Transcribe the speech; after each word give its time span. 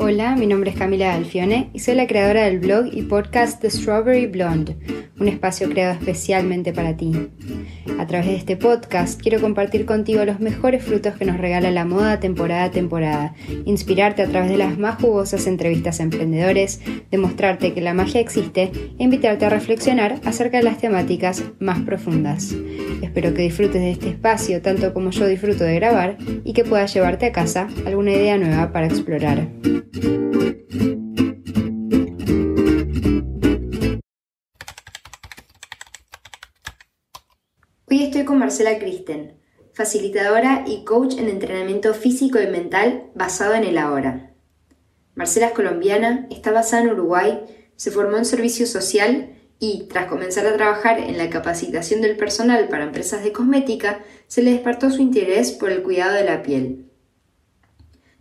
Hola, 0.00 0.36
mi 0.36 0.46
nombre 0.46 0.70
es 0.70 0.76
Camila 0.76 1.12
Alfione 1.12 1.70
y 1.72 1.80
soy 1.80 1.96
la 1.96 2.06
creadora 2.06 2.44
del 2.44 2.60
blog 2.60 2.86
y 2.92 3.02
podcast 3.02 3.60
The 3.60 3.68
Strawberry 3.68 4.26
Blonde, 4.26 4.76
un 5.20 5.28
espacio 5.28 5.68
creado 5.68 5.94
especialmente 5.94 6.72
para 6.72 6.96
ti. 6.96 7.12
A 7.98 8.06
través 8.06 8.28
de 8.28 8.36
este 8.36 8.56
podcast 8.56 9.20
quiero 9.20 9.40
compartir 9.40 9.84
contigo 9.84 10.24
los 10.24 10.40
mejores 10.40 10.84
frutos 10.84 11.14
que 11.14 11.24
nos 11.24 11.38
regala 11.38 11.70
la 11.70 11.84
moda 11.84 12.20
temporada 12.20 12.64
a 12.64 12.70
temporada, 12.70 13.34
inspirarte 13.64 14.22
a 14.22 14.28
través 14.28 14.50
de 14.50 14.58
las 14.58 14.78
más 14.78 15.00
jugosas 15.00 15.46
entrevistas 15.46 16.00
a 16.00 16.04
emprendedores, 16.04 16.80
demostrarte 17.10 17.72
que 17.74 17.80
la 17.80 17.94
magia 17.94 18.20
existe 18.20 18.70
e 18.98 19.02
invitarte 19.02 19.44
a 19.44 19.50
reflexionar 19.50 20.20
acerca 20.24 20.58
de 20.58 20.64
las 20.64 20.78
temáticas 20.78 21.44
más 21.58 21.80
profundas. 21.80 22.54
Espero 23.02 23.34
que 23.34 23.42
disfrutes 23.42 23.80
de 23.80 23.90
este 23.90 24.10
espacio 24.10 24.62
tanto 24.62 24.92
como 24.94 25.10
yo 25.10 25.26
disfruto 25.26 25.64
de 25.64 25.74
grabar 25.74 26.16
y 26.44 26.52
que 26.52 26.64
puedas 26.64 26.92
llevarte 26.94 27.26
a 27.26 27.32
casa 27.32 27.68
alguna 27.86 28.12
idea 28.12 28.38
nueva 28.38 28.72
para 28.72 28.86
explorar. 28.86 29.48
Con 38.24 38.38
Marcela 38.38 38.78
Kristen, 38.78 39.38
facilitadora 39.72 40.64
y 40.66 40.84
coach 40.84 41.14
en 41.18 41.28
entrenamiento 41.28 41.94
físico 41.94 42.40
y 42.40 42.46
mental 42.46 43.10
basado 43.14 43.54
en 43.54 43.64
el 43.64 43.78
ahora. 43.78 44.34
Marcela 45.14 45.48
es 45.48 45.52
colombiana, 45.52 46.26
está 46.30 46.52
basada 46.52 46.82
en 46.82 46.90
Uruguay, 46.90 47.40
se 47.76 47.90
formó 47.90 48.16
en 48.16 48.24
servicio 48.24 48.66
social 48.66 49.34
y, 49.58 49.88
tras 49.88 50.06
comenzar 50.06 50.46
a 50.46 50.56
trabajar 50.56 51.00
en 51.00 51.18
la 51.18 51.30
capacitación 51.30 52.00
del 52.00 52.16
personal 52.16 52.68
para 52.68 52.84
empresas 52.84 53.24
de 53.24 53.32
cosmética, 53.32 54.00
se 54.26 54.42
le 54.42 54.52
despertó 54.52 54.90
su 54.90 55.02
interés 55.02 55.52
por 55.52 55.70
el 55.70 55.82
cuidado 55.82 56.14
de 56.14 56.24
la 56.24 56.42
piel. 56.42 56.86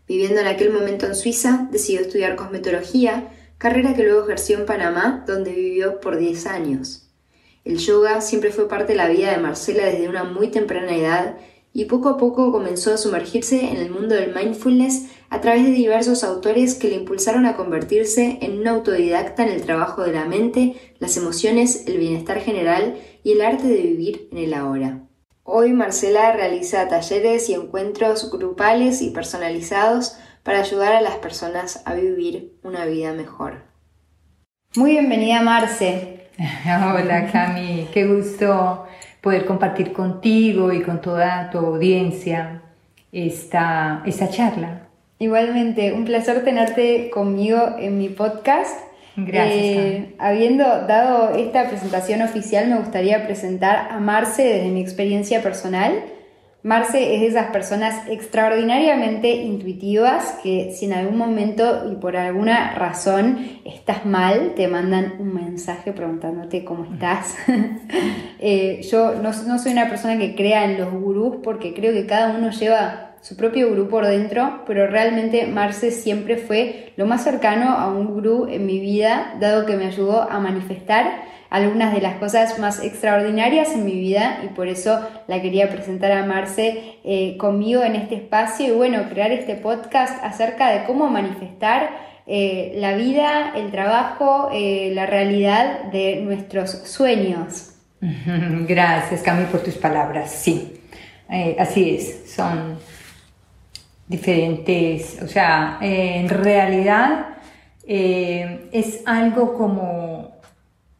Viviendo 0.07 0.41
en 0.41 0.47
aquel 0.47 0.71
momento 0.71 1.05
en 1.05 1.15
Suiza, 1.15 1.67
decidió 1.71 2.01
estudiar 2.01 2.35
cosmetología, 2.35 3.31
carrera 3.57 3.93
que 3.93 4.03
luego 4.03 4.23
ejerció 4.23 4.57
en 4.57 4.65
Panamá, 4.65 5.23
donde 5.27 5.51
vivió 5.51 5.99
por 5.99 6.17
10 6.17 6.47
años. 6.47 7.06
El 7.67 7.79
yoga 7.79 8.21
siempre 8.21 8.53
fue 8.53 8.69
parte 8.69 8.93
de 8.93 8.97
la 8.97 9.09
vida 9.09 9.29
de 9.29 9.41
Marcela 9.41 9.87
desde 9.87 10.07
una 10.07 10.23
muy 10.23 10.47
temprana 10.47 10.95
edad 10.95 11.35
y 11.73 11.83
poco 11.83 12.07
a 12.07 12.17
poco 12.17 12.53
comenzó 12.53 12.93
a 12.93 12.97
sumergirse 12.97 13.59
en 13.59 13.75
el 13.75 13.91
mundo 13.91 14.15
del 14.15 14.33
mindfulness 14.33 15.07
a 15.29 15.41
través 15.41 15.65
de 15.65 15.71
diversos 15.71 16.23
autores 16.23 16.75
que 16.75 16.87
le 16.87 16.95
impulsaron 16.95 17.45
a 17.45 17.57
convertirse 17.57 18.37
en 18.41 18.57
una 18.57 18.71
autodidacta 18.71 19.43
en 19.43 19.49
el 19.49 19.63
trabajo 19.63 20.03
de 20.03 20.13
la 20.13 20.23
mente, 20.23 20.75
las 20.99 21.17
emociones, 21.17 21.85
el 21.87 21.97
bienestar 21.97 22.39
general 22.39 22.95
y 23.21 23.33
el 23.33 23.41
arte 23.41 23.67
de 23.67 23.81
vivir 23.81 24.29
en 24.31 24.37
el 24.37 24.53
ahora. 24.53 25.03
Hoy 25.43 25.73
Marcela 25.73 26.31
realiza 26.31 26.87
talleres 26.87 27.49
y 27.49 27.53
encuentros 27.53 28.31
grupales 28.31 29.01
y 29.01 29.09
personalizados 29.09 30.15
para 30.41 30.61
ayudar 30.61 30.93
a 30.93 31.01
las 31.01 31.17
personas 31.17 31.81
a 31.83 31.95
vivir 31.95 32.57
una 32.63 32.85
vida 32.85 33.11
mejor. 33.11 33.63
Muy 34.77 34.91
bienvenida 34.91 35.41
Marce. 35.41 36.16
Hola 36.65 37.29
Cami, 37.31 37.87
qué 37.93 38.05
gusto 38.05 38.85
poder 39.21 39.45
compartir 39.45 39.91
contigo 39.91 40.71
y 40.71 40.81
con 40.81 41.01
toda 41.01 41.49
tu 41.49 41.57
audiencia 41.57 42.61
esta, 43.11 44.03
esta 44.05 44.29
charla. 44.29 44.81
Igualmente, 45.19 45.93
un 45.93 46.05
placer 46.05 46.43
tenerte 46.43 47.09
conmigo 47.09 47.75
en 47.79 47.97
mi 47.97 48.09
podcast 48.09 48.87
Gracias. 49.19 49.63
Eh, 49.63 50.15
habiendo 50.19 50.63
dado 50.63 51.35
esta 51.35 51.67
presentación 51.67 52.21
oficial, 52.21 52.67
me 52.69 52.77
gustaría 52.77 53.25
presentar 53.25 53.91
a 53.91 53.99
Marce 53.99 54.43
desde 54.43 54.69
mi 54.69 54.79
experiencia 54.79 55.41
personal. 55.41 56.03
Marce 56.63 57.15
es 57.15 57.21
de 57.21 57.27
esas 57.27 57.51
personas 57.51 58.07
extraordinariamente 58.09 59.29
intuitivas 59.29 60.39
que 60.41 60.73
si 60.75 60.85
en 60.85 60.93
algún 60.93 61.17
momento 61.17 61.89
y 61.91 61.95
por 61.95 62.17
alguna 62.17 62.73
razón 62.73 63.59
estás 63.63 64.05
mal, 64.05 64.53
te 64.55 64.67
mandan 64.67 65.13
un 65.19 65.33
mensaje 65.33 65.93
preguntándote 65.93 66.63
cómo 66.63 66.85
estás. 66.91 67.35
Eh, 68.39 68.81
yo 68.91 69.15
no, 69.15 69.31
no 69.47 69.57
soy 69.57 69.71
una 69.71 69.89
persona 69.89 70.19
que 70.19 70.35
crea 70.35 70.65
en 70.65 70.77
los 70.77 70.93
gurús 70.93 71.37
porque 71.43 71.73
creo 71.73 71.91
que 71.91 72.05
cada 72.05 72.37
uno 72.37 72.51
lleva 72.51 73.15
su 73.21 73.35
propio 73.35 73.69
gurú 73.69 73.89
por 73.89 74.05
dentro, 74.05 74.61
pero 74.67 74.85
realmente 74.85 75.47
Marce 75.47 75.89
siempre 75.89 76.37
fue 76.37 76.93
lo 76.97 77.07
más 77.07 77.23
cercano 77.23 77.71
a 77.71 77.87
un 77.87 78.05
gurú 78.07 78.47
en 78.47 78.67
mi 78.67 78.79
vida, 78.79 79.33
dado 79.39 79.65
que 79.65 79.75
me 79.75 79.87
ayudó 79.87 80.29
a 80.29 80.39
manifestar 80.39 81.23
algunas 81.49 81.93
de 81.93 82.01
las 82.01 82.15
cosas 82.15 82.59
más 82.59 82.83
extraordinarias 82.83 83.71
en 83.73 83.85
mi 83.85 83.93
vida 83.93 84.41
y 84.43 84.47
por 84.47 84.67
eso 84.67 84.99
la 85.27 85.41
quería 85.41 85.69
presentar 85.69 86.11
a 86.11 86.25
Marce 86.25 86.97
eh, 87.03 87.37
conmigo 87.37 87.83
en 87.83 87.95
este 87.95 88.15
espacio 88.15 88.67
y 88.67 88.71
bueno, 88.71 89.07
crear 89.09 89.31
este 89.31 89.55
podcast 89.55 90.23
acerca 90.23 90.71
de 90.71 90.83
cómo 90.85 91.09
manifestar 91.09 91.89
eh, 92.25 92.73
la 92.75 92.95
vida, 92.95 93.53
el 93.55 93.71
trabajo, 93.71 94.49
eh, 94.51 94.91
la 94.93 95.05
realidad 95.05 95.85
de 95.91 96.17
nuestros 96.17 96.71
sueños. 96.71 97.75
Gracias, 98.01 99.21
Cami, 99.21 99.45
por 99.45 99.61
tus 99.61 99.75
palabras. 99.75 100.31
Sí, 100.31 100.81
así 101.57 101.95
es. 101.95 102.29
Son 102.33 102.77
diferentes, 104.07 105.21
o 105.21 105.27
sea, 105.27 105.77
en 105.81 106.29
realidad 106.29 107.27
es 107.85 109.01
algo 109.05 109.53
como 109.53 110.26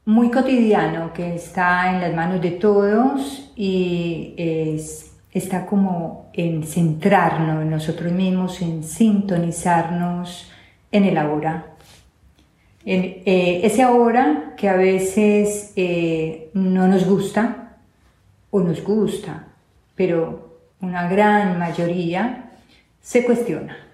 muy 0.07 0.31
cotidiano 0.31 1.11
que 1.11 1.35
está 1.35 1.93
en 1.93 1.99
las 1.99 2.15
manos 2.15 2.41
de 2.41 2.51
todos 2.51 3.51
y 3.57 4.33
está 5.33 5.65
como 5.65 6.29
en 6.31 6.63
centrarnos 6.63 7.61
en 7.61 7.69
nosotros 7.69 8.13
mismos, 8.13 8.61
en 8.61 8.85
sintonizarnos 8.85 10.49
en 10.93 11.03
el 11.03 11.17
ahora. 11.17 11.73
En, 12.85 13.03
eh, 13.03 13.59
ese 13.63 13.83
ahora 13.83 14.53
que 14.55 14.69
a 14.69 14.77
veces 14.77 15.73
eh, 15.75 16.51
no 16.53 16.87
nos 16.87 17.05
gusta 17.05 17.75
o 18.49 18.61
nos 18.61 18.81
gusta, 18.81 19.47
pero 19.93 20.61
una 20.79 21.09
gran 21.09 21.59
mayoría 21.59 22.51
se 23.01 23.25
cuestiona. 23.25 23.86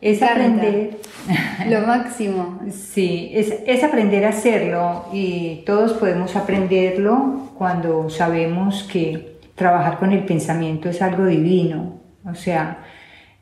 Es 0.00 0.22
aprender. 0.22 0.98
Lo 1.68 1.80
máximo. 1.86 2.60
Sí, 2.70 3.30
es, 3.34 3.54
es, 3.66 3.84
aprender 3.84 4.24
a 4.24 4.30
hacerlo 4.30 5.06
y 5.12 5.62
todos 5.66 5.92
podemos 5.92 6.34
aprenderlo 6.36 7.50
cuando 7.56 8.08
sabemos 8.08 8.88
que 8.90 9.38
trabajar 9.54 9.98
con 9.98 10.12
el 10.12 10.24
pensamiento 10.24 10.88
es 10.88 11.02
algo 11.02 11.26
divino. 11.26 12.00
O 12.24 12.34
sea, 12.34 12.78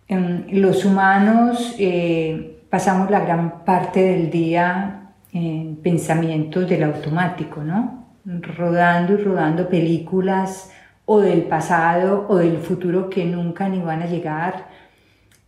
em, 0.08 0.46
los 0.50 0.84
humanos 0.84 1.76
eh, 1.78 2.64
pasamos 2.68 3.08
la 3.10 3.20
gran 3.20 3.64
parte 3.64 4.02
del 4.02 4.30
día 4.30 5.12
en 5.32 5.76
pensamientos 5.76 6.68
del 6.68 6.82
automático, 6.82 7.62
¿no? 7.62 8.16
Rodando 8.24 9.14
y 9.14 9.16
rodando 9.18 9.68
películas 9.68 10.72
o 11.04 11.20
del 11.20 11.42
pasado 11.42 12.26
o 12.28 12.36
del 12.36 12.58
futuro 12.58 13.08
que 13.08 13.24
nunca 13.24 13.68
ni 13.68 13.80
van 13.80 14.02
a 14.02 14.06
llegar, 14.06 14.66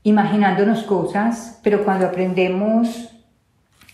imaginándonos 0.02 0.82
cosas, 0.84 1.60
pero 1.62 1.84
cuando 1.84 2.06
aprendemos, 2.06 3.10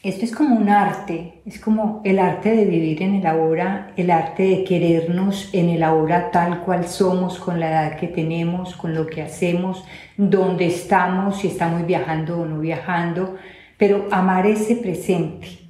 esto 0.03 0.25
es 0.25 0.33
como 0.33 0.55
un 0.55 0.69
arte, 0.69 1.41
es 1.45 1.59
como 1.59 2.01
el 2.05 2.21
arte 2.21 2.55
de 2.55 2.65
vivir 2.65 3.03
en 3.03 3.17
el 3.17 3.27
ahora, 3.27 3.93
el 3.97 4.13
arte 4.13 4.45
de 4.45 4.65
querernos 4.65 5.51
en 5.53 5.69
el 5.69 5.83
ahora 5.83 6.31
tal 6.31 6.61
cual 6.61 6.87
somos, 6.87 7.41
con 7.41 7.59
la 7.59 7.71
edad 7.71 7.97
que 7.99 8.07
tenemos, 8.07 8.77
con 8.77 8.95
lo 8.95 9.07
que 9.07 9.23
hacemos, 9.23 9.85
dónde 10.17 10.67
estamos, 10.67 11.41
si 11.41 11.49
estamos 11.49 11.85
viajando 11.87 12.41
o 12.41 12.47
no 12.47 12.61
viajando, 12.61 13.37
pero 13.79 14.07
amar 14.13 14.47
ese 14.47 14.77
presente. 14.77 15.67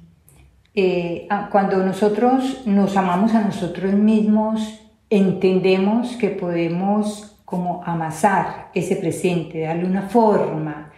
Eh, 0.75 1.27
cuando 1.49 1.83
nosotros 1.83 2.61
nos 2.67 2.95
amamos 2.95 3.33
a 3.33 3.41
nosotros 3.41 3.93
mismos, 3.93 4.81
entendemos 5.09 6.15
que 6.17 6.29
podemos 6.29 7.36
como 7.47 7.81
amasar 7.85 8.71
ese 8.73 8.97
presente, 8.97 9.61
darle 9.61 9.85
una 9.85 10.01
forma 10.01 10.91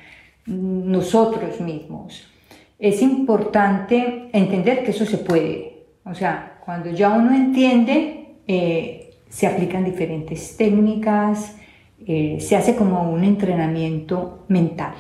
nosotros 0.48 1.62
mismos. 1.62 2.28
Es 2.80 3.04
importante 3.04 4.31
entender 4.34 4.84
que 4.84 4.90
eso 4.90 5.06
se 5.06 5.19
puede. 5.19 5.84
O 6.04 6.16
sea, 6.16 6.57
cuando 6.66 6.90
ya 6.90 7.12
uno 7.12 7.36
entiende, 7.36 8.38
eh, 8.48 9.12
se 9.30 9.46
aplican 9.46 9.86
diferentes 9.86 10.57
técnicas, 10.57 11.56
eh, 12.07 12.40
se 12.40 12.56
hace 12.56 12.75
como 12.75 13.12
un 13.12 13.24
entrenamiento 13.24 14.46
mental. 14.48 14.96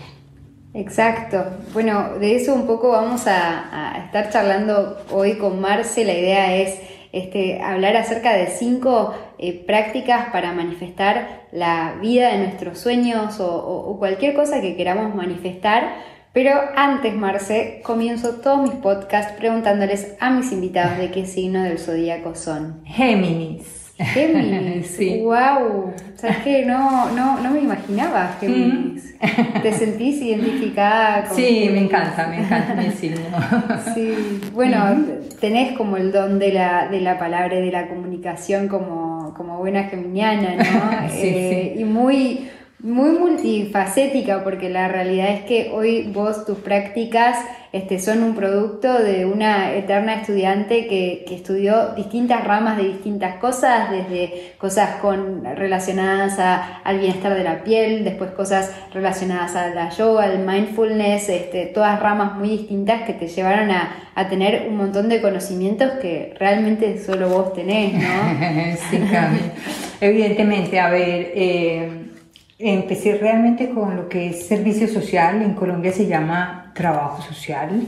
Exacto. 0.75 1.43
Bueno, 1.73 2.19
de 2.19 2.35
eso 2.35 2.53
un 2.53 2.67
poco 2.67 2.89
vamos 2.89 3.25
a, 3.25 3.95
a 3.95 4.05
estar 4.05 4.29
charlando 4.29 4.99
hoy 5.09 5.39
con 5.39 5.59
Marce. 5.59 6.05
La 6.05 6.13
idea 6.13 6.57
es 6.57 6.88
este, 7.11 7.61
hablar 7.61 7.97
acerca 7.97 8.33
de 8.33 8.47
cinco 8.47 9.13
eh, 9.37 9.53
prácticas 9.65 10.29
para 10.31 10.51
manifestar 10.51 11.47
la 11.51 11.95
vida 12.01 12.29
de 12.29 12.39
nuestros 12.39 12.77
sueños 12.77 13.39
o, 13.39 13.95
cualquier 13.99 14.35
cosa 14.35 14.61
que 14.61 14.75
queramos 14.75 15.15
manifestar. 15.15 15.95
Pero 16.33 16.51
antes, 16.75 17.15
Marce, 17.15 17.81
comienzo 17.83 18.35
todos 18.35 18.61
mis 18.61 18.79
podcasts 18.79 19.33
preguntándoles 19.33 20.15
a 20.19 20.29
mis 20.29 20.51
invitados 20.51 20.97
de 20.97 21.09
qué 21.09 21.25
signo 21.25 21.63
del 21.63 21.79
zodíaco 21.79 22.35
son. 22.35 22.81
Géminis. 22.85 23.78
Géminis, 23.99 24.87
sí. 24.97 25.21
wow, 25.23 25.93
sabes 26.15 26.37
que 26.37 26.65
no, 26.65 27.11
no, 27.11 27.39
no 27.39 27.51
me 27.51 27.59
imaginaba 27.59 28.35
Géminis. 28.39 29.15
Mm. 29.21 29.61
¿Te 29.61 29.73
sentís 29.73 30.21
identificada 30.21 31.25
con 31.25 31.35
Sí, 31.35 31.69
me 31.71 31.79
encanta, 31.81 32.27
me 32.27 32.39
encanta 32.39 32.73
mi 32.73 32.89
signo. 32.91 33.19
sí, 33.93 34.39
bueno, 34.53 34.95
tenés 35.41 35.77
como 35.77 35.97
el 35.97 36.11
don 36.13 36.39
de 36.39 36.53
la, 36.53 36.87
de 36.87 37.01
la 37.01 37.19
palabra 37.19 37.59
y 37.59 37.61
de 37.65 37.71
la 37.71 37.87
comunicación 37.89 38.69
como, 38.69 39.33
como 39.35 39.57
buena 39.57 39.83
geminiana, 39.85 40.55
¿no? 40.55 41.09
sí, 41.09 41.27
eh, 41.27 41.75
Y 41.77 41.83
muy 41.83 42.47
muy 42.81 43.09
multifacética 43.11 44.43
porque 44.43 44.69
la 44.69 44.87
realidad 44.87 45.29
es 45.29 45.41
que 45.43 45.71
hoy 45.73 46.09
vos 46.13 46.45
tus 46.45 46.59
prácticas 46.59 47.37
este, 47.73 47.99
son 47.99 48.23
un 48.23 48.35
producto 48.35 48.91
de 48.93 49.25
una 49.25 49.73
eterna 49.73 50.15
estudiante 50.15 50.87
que, 50.87 51.25
estudió 51.29 51.89
distintas 51.95 52.43
ramas 52.43 52.77
de 52.77 52.83
distintas 52.83 53.35
cosas, 53.35 53.91
desde 53.91 54.53
cosas 54.57 54.95
con, 55.01 55.43
relacionadas 55.43 56.39
al 56.83 56.99
bienestar 56.99 57.35
de 57.35 57.43
la 57.43 57.63
piel, 57.63 58.03
después 58.03 58.31
cosas 58.31 58.71
relacionadas 58.93 59.55
a 59.55 59.69
la 59.69 59.89
yoga, 59.89 60.23
al 60.23 60.39
mindfulness, 60.39 61.29
este, 61.29 61.67
todas 61.67 61.99
ramas 61.99 62.35
muy 62.35 62.49
distintas 62.49 63.03
que 63.03 63.13
te 63.13 63.27
llevaron 63.27 63.71
a, 63.71 64.05
tener 64.29 64.67
un 64.67 64.75
montón 64.75 65.07
de 65.07 65.21
conocimientos 65.21 65.91
que 66.01 66.35
realmente 66.37 67.01
solo 67.01 67.29
vos 67.29 67.53
tenés, 67.53 67.93
¿no? 67.93 67.99
sí, 68.89 68.99
Evidentemente, 70.01 70.77
a 70.77 70.89
ver, 70.89 71.31
eh, 71.33 72.08
empecé 72.59 73.17
realmente 73.17 73.69
con 73.69 73.95
lo 73.95 74.09
que 74.09 74.29
es 74.29 74.45
servicio 74.45 74.87
social, 74.87 75.41
en 75.41 75.53
Colombia 75.53 75.93
se 75.93 76.07
llama 76.07 76.73
trabajo 76.75 77.21
social 77.21 77.87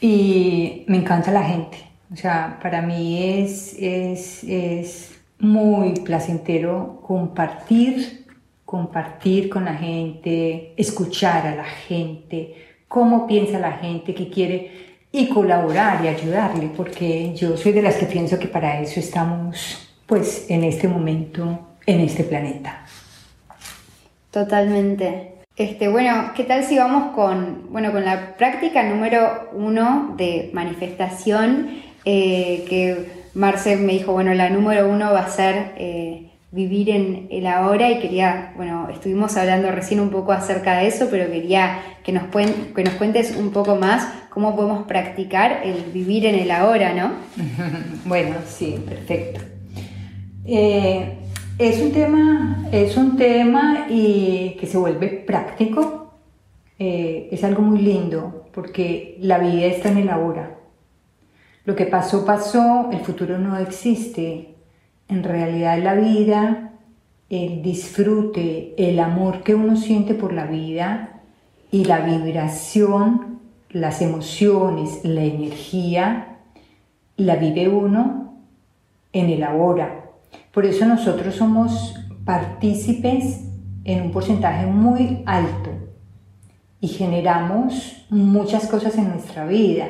y 0.00 0.84
me 0.86 0.98
encanta 0.98 1.32
la 1.32 1.42
gente. 1.42 1.78
O 2.12 2.16
sea, 2.16 2.58
para 2.62 2.82
mí 2.82 3.40
es, 3.40 3.74
es, 3.78 4.44
es 4.44 5.12
muy 5.38 5.94
placentero 5.94 7.00
compartir, 7.06 8.26
compartir 8.66 9.48
con 9.48 9.64
la 9.64 9.74
gente, 9.74 10.74
escuchar 10.76 11.46
a 11.46 11.56
la 11.56 11.64
gente, 11.64 12.54
cómo 12.88 13.26
piensa 13.26 13.58
la 13.58 13.72
gente, 13.72 14.14
qué 14.14 14.28
quiere 14.28 14.70
y 15.10 15.28
colaborar 15.28 16.04
y 16.04 16.08
ayudarle, 16.08 16.70
porque 16.76 17.34
yo 17.34 17.56
soy 17.56 17.72
de 17.72 17.82
las 17.82 17.96
que 17.96 18.06
pienso 18.06 18.38
que 18.38 18.48
para 18.48 18.80
eso 18.80 19.00
estamos 19.00 19.88
pues 20.06 20.46
en 20.50 20.64
este 20.64 20.88
momento 20.88 21.68
en 21.86 22.00
este 22.00 22.24
planeta. 22.24 22.81
Totalmente. 24.32 25.34
Este, 25.56 25.88
bueno, 25.88 26.32
¿qué 26.34 26.44
tal 26.44 26.64
si 26.64 26.78
vamos 26.78 27.14
con, 27.14 27.70
bueno, 27.70 27.92
con 27.92 28.04
la 28.04 28.36
práctica 28.38 28.82
número 28.82 29.50
uno 29.52 30.14
de 30.16 30.50
manifestación? 30.54 31.82
Eh, 32.06 32.64
que 32.68 33.22
Marce 33.34 33.76
me 33.76 33.92
dijo, 33.92 34.12
bueno, 34.12 34.32
la 34.32 34.48
número 34.48 34.88
uno 34.88 35.12
va 35.12 35.20
a 35.20 35.28
ser 35.28 35.72
eh, 35.76 36.30
vivir 36.50 36.88
en 36.88 37.28
el 37.30 37.46
ahora 37.46 37.90
y 37.90 38.00
quería, 38.00 38.54
bueno, 38.56 38.88
estuvimos 38.90 39.36
hablando 39.36 39.70
recién 39.70 40.00
un 40.00 40.08
poco 40.08 40.32
acerca 40.32 40.78
de 40.78 40.86
eso, 40.86 41.08
pero 41.10 41.30
quería 41.30 41.80
que 42.02 42.12
nos, 42.12 42.24
que 42.74 42.84
nos 42.84 42.94
cuentes 42.94 43.36
un 43.36 43.52
poco 43.52 43.76
más 43.76 44.08
cómo 44.30 44.56
podemos 44.56 44.86
practicar 44.86 45.60
el 45.62 45.92
vivir 45.92 46.24
en 46.24 46.36
el 46.36 46.50
ahora, 46.50 46.94
¿no? 46.94 47.12
bueno, 48.06 48.36
sí, 48.48 48.82
perfecto. 48.88 49.42
Eh, 50.46 51.21
es 51.58 51.80
un 51.80 51.92
tema, 51.92 52.68
es 52.72 52.96
un 52.96 53.16
tema 53.16 53.86
y 53.88 54.56
que 54.58 54.66
se 54.66 54.78
vuelve 54.78 55.08
práctico. 55.08 56.14
Eh, 56.78 57.28
es 57.30 57.44
algo 57.44 57.62
muy 57.62 57.80
lindo 57.80 58.46
porque 58.52 59.18
la 59.20 59.38
vida 59.38 59.66
está 59.66 59.90
en 59.90 59.98
el 59.98 60.08
ahora. 60.08 60.58
Lo 61.64 61.76
que 61.76 61.86
pasó, 61.86 62.24
pasó, 62.24 62.88
el 62.90 63.00
futuro 63.00 63.38
no 63.38 63.56
existe. 63.58 64.54
En 65.08 65.22
realidad 65.22 65.78
la 65.78 65.94
vida, 65.94 66.72
el 67.28 67.62
disfrute, 67.62 68.74
el 68.76 68.98
amor 68.98 69.42
que 69.42 69.54
uno 69.54 69.76
siente 69.76 70.14
por 70.14 70.32
la 70.32 70.46
vida 70.46 71.20
y 71.70 71.84
la 71.84 72.00
vibración, 72.00 73.40
las 73.70 74.02
emociones, 74.02 75.00
la 75.04 75.22
energía, 75.22 76.38
la 77.16 77.36
vive 77.36 77.68
uno 77.68 78.38
en 79.12 79.30
el 79.30 79.44
ahora 79.44 80.01
por 80.52 80.66
eso 80.66 80.84
nosotros 80.84 81.34
somos 81.34 81.94
partícipes 82.24 83.40
en 83.84 84.02
un 84.02 84.12
porcentaje 84.12 84.66
muy 84.66 85.22
alto 85.26 85.70
y 86.80 86.88
generamos 86.88 88.06
muchas 88.10 88.66
cosas 88.66 88.96
en 88.98 89.10
nuestra 89.10 89.46
vida. 89.46 89.86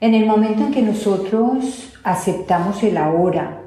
En 0.00 0.14
el 0.14 0.26
momento 0.26 0.64
en 0.64 0.72
que 0.72 0.82
nosotros 0.82 1.92
aceptamos 2.02 2.82
el 2.82 2.96
ahora, 2.96 3.60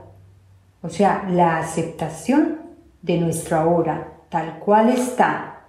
o 0.81 0.89
sea, 0.89 1.27
la 1.29 1.57
aceptación 1.59 2.59
de 3.01 3.19
nuestra 3.19 3.61
ahora, 3.61 4.13
tal 4.29 4.59
cual 4.59 4.89
está, 4.89 5.61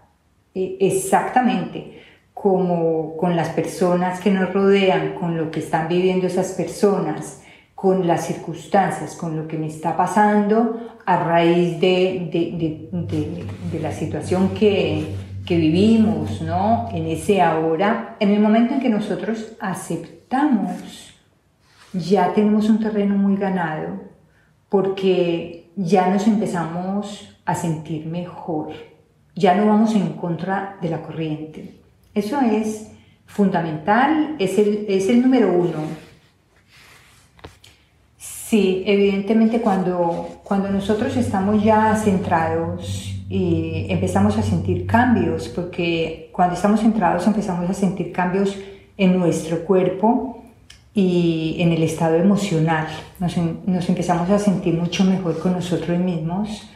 e, 0.54 0.78
exactamente 0.80 2.02
como 2.32 3.16
con 3.16 3.36
las 3.36 3.50
personas 3.50 4.20
que 4.20 4.30
nos 4.30 4.52
rodean, 4.52 5.14
con 5.14 5.36
lo 5.36 5.50
que 5.50 5.60
están 5.60 5.88
viviendo 5.88 6.26
esas 6.26 6.52
personas, 6.52 7.42
con 7.76 8.06
las 8.06 8.26
circunstancias, 8.26 9.14
con 9.14 9.36
lo 9.36 9.46
que 9.46 9.58
me 9.58 9.66
está 9.66 9.94
pasando 9.94 10.96
a 11.04 11.22
raíz 11.22 11.78
de, 11.78 12.88
de, 12.90 13.78
la 13.78 13.92
situación 13.92 14.54
que, 14.54 15.14
que, 15.44 15.58
vivimos, 15.58 16.40
¿no? 16.40 16.88
En 16.90 17.06
ese 17.06 17.42
ahora, 17.42 18.16
en 18.18 18.30
el 18.30 18.40
momento 18.40 18.72
en 18.72 18.80
que 18.80 18.88
nosotros 18.88 19.52
aceptamos, 19.60 21.14
ya 21.92 22.32
tenemos 22.32 22.70
un 22.70 22.80
terreno 22.80 23.14
muy 23.14 23.36
ganado, 23.36 24.00
porque 24.70 25.70
ya 25.76 26.08
nos 26.08 26.26
empezamos 26.26 27.38
a 27.44 27.54
sentir 27.54 28.06
mejor, 28.06 28.72
ya 29.34 29.54
no 29.54 29.66
vamos 29.66 29.94
en 29.94 30.14
contra 30.14 30.78
de 30.80 30.88
la 30.88 31.02
corriente. 31.02 31.78
Eso 32.14 32.40
es 32.40 32.90
fundamental, 33.26 34.34
es 34.38 34.58
el, 34.58 34.86
es 34.88 35.10
el 35.10 35.20
número 35.20 35.52
uno 35.52 36.05
Sí, 38.48 38.84
evidentemente 38.86 39.60
cuando, 39.60 40.28
cuando 40.44 40.70
nosotros 40.70 41.16
estamos 41.16 41.64
ya 41.64 41.96
centrados 41.96 43.12
y 43.28 43.86
empezamos 43.88 44.38
a 44.38 44.42
sentir 44.42 44.86
cambios, 44.86 45.48
porque 45.48 46.30
cuando 46.30 46.54
estamos 46.54 46.78
centrados 46.78 47.26
empezamos 47.26 47.68
a 47.68 47.74
sentir 47.74 48.12
cambios 48.12 48.56
en 48.96 49.18
nuestro 49.18 49.64
cuerpo 49.64 50.44
y 50.94 51.56
en 51.58 51.72
el 51.72 51.82
estado 51.82 52.14
emocional. 52.14 52.86
Nos, 53.18 53.36
nos 53.36 53.88
empezamos 53.88 54.30
a 54.30 54.38
sentir 54.38 54.74
mucho 54.74 55.02
mejor 55.02 55.40
con 55.40 55.52
nosotros 55.52 55.98
mismos 55.98 56.70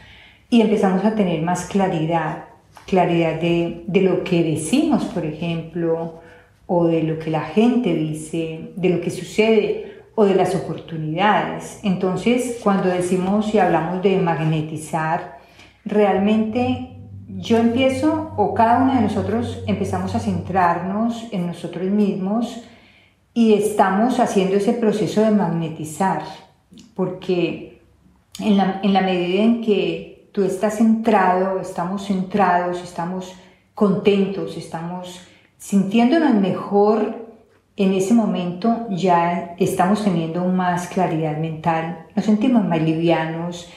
y 0.49 0.59
empezamos 0.59 1.05
a 1.05 1.15
tener 1.15 1.41
más 1.41 1.67
claridad, 1.67 2.47
claridad 2.85 3.39
de, 3.39 3.85
de 3.87 4.01
lo 4.01 4.25
que 4.25 4.43
decimos, 4.43 5.05
por 5.05 5.25
ejemplo, 5.25 6.19
o 6.67 6.87
de 6.87 7.03
lo 7.03 7.17
que 7.17 7.31
la 7.31 7.43
gente 7.43 7.95
dice, 7.95 8.73
de 8.75 8.89
lo 8.89 8.99
que 8.99 9.09
sucede 9.09 10.00
o 10.15 10.25
de 10.25 10.35
las 10.35 10.55
oportunidades. 10.55 11.79
Entonces, 11.83 12.59
cuando 12.63 12.89
decimos 12.89 13.53
y 13.53 13.59
hablamos 13.59 14.01
de 14.01 14.17
magnetizar, 14.17 15.39
realmente 15.85 16.97
yo 17.27 17.57
empiezo 17.57 18.33
o 18.37 18.53
cada 18.53 18.83
uno 18.83 18.95
de 18.95 19.01
nosotros 19.01 19.63
empezamos 19.67 20.15
a 20.15 20.19
centrarnos 20.19 21.27
en 21.31 21.47
nosotros 21.47 21.85
mismos 21.85 22.63
y 23.33 23.53
estamos 23.53 24.19
haciendo 24.19 24.57
ese 24.57 24.73
proceso 24.73 25.21
de 25.21 25.31
magnetizar, 25.31 26.23
porque 26.95 27.81
en 28.39 28.57
la, 28.57 28.81
en 28.83 28.93
la 28.93 29.01
medida 29.01 29.43
en 29.43 29.61
que 29.61 30.29
tú 30.33 30.43
estás 30.43 30.77
centrado, 30.77 31.59
estamos 31.59 32.07
centrados, 32.07 32.81
estamos 32.81 33.33
contentos, 33.73 34.57
estamos 34.57 35.21
sintiéndonos 35.57 36.33
mejor 36.33 37.20
en 37.77 37.93
ese 37.93 38.13
momento 38.13 38.87
ya 38.89 39.55
estamos 39.57 40.03
teniendo 40.03 40.45
más 40.45 40.87
claridad 40.87 41.37
mental, 41.37 42.05
nos 42.15 42.25
sentimos 42.25 42.65
más 42.65 42.81
livianos, 42.81 43.71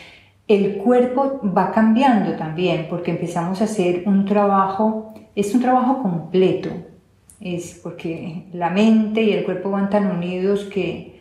el 0.47 0.77
cuerpo 0.77 1.41
va 1.57 1.73
cambiando 1.73 2.37
también 2.37 2.87
porque 2.91 3.13
empezamos 3.13 3.61
a 3.61 3.65
hacer 3.65 4.03
un 4.07 4.27
trabajo, 4.27 5.15
es 5.35 5.55
un 5.55 5.63
trabajo 5.63 6.03
completo, 6.03 6.71
es 7.41 7.81
porque 7.83 8.45
la 8.53 8.71
mente 8.71 9.23
y 9.23 9.33
el 9.33 9.45
cuerpo 9.45 9.71
van 9.71 9.91
tan 9.91 10.11
unidos 10.11 10.65
que, 10.65 11.13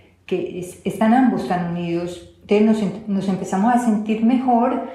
están 0.83 1.13
ambos 1.13 1.47
tan 1.47 1.71
unidos, 1.75 2.35
entonces 2.47 2.65
nos, 2.65 3.07
nos 3.07 3.29
empezamos 3.29 3.71
a 3.71 3.77
sentir 3.77 4.25
mejor 4.25 4.87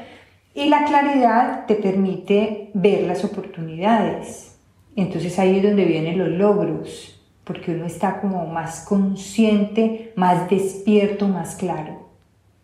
y 0.53 0.69
la 0.69 0.85
claridad 0.85 1.67
te 1.67 1.77
permite 1.77 2.71
ver 2.75 3.07
las 3.07 3.25
oportunidades. 3.25 4.59
Entonces 4.97 5.39
ahí 5.39 5.59
es 5.59 5.63
donde 5.63 5.85
vienen 5.85 6.19
los 6.19 6.31
logros, 6.31 7.18
porque 7.49 7.73
uno 7.73 7.87
está 7.87 8.21
como 8.21 8.47
más 8.47 8.85
consciente, 8.85 10.13
más 10.15 10.49
despierto, 10.51 11.27
más 11.27 11.57
claro. 11.57 12.07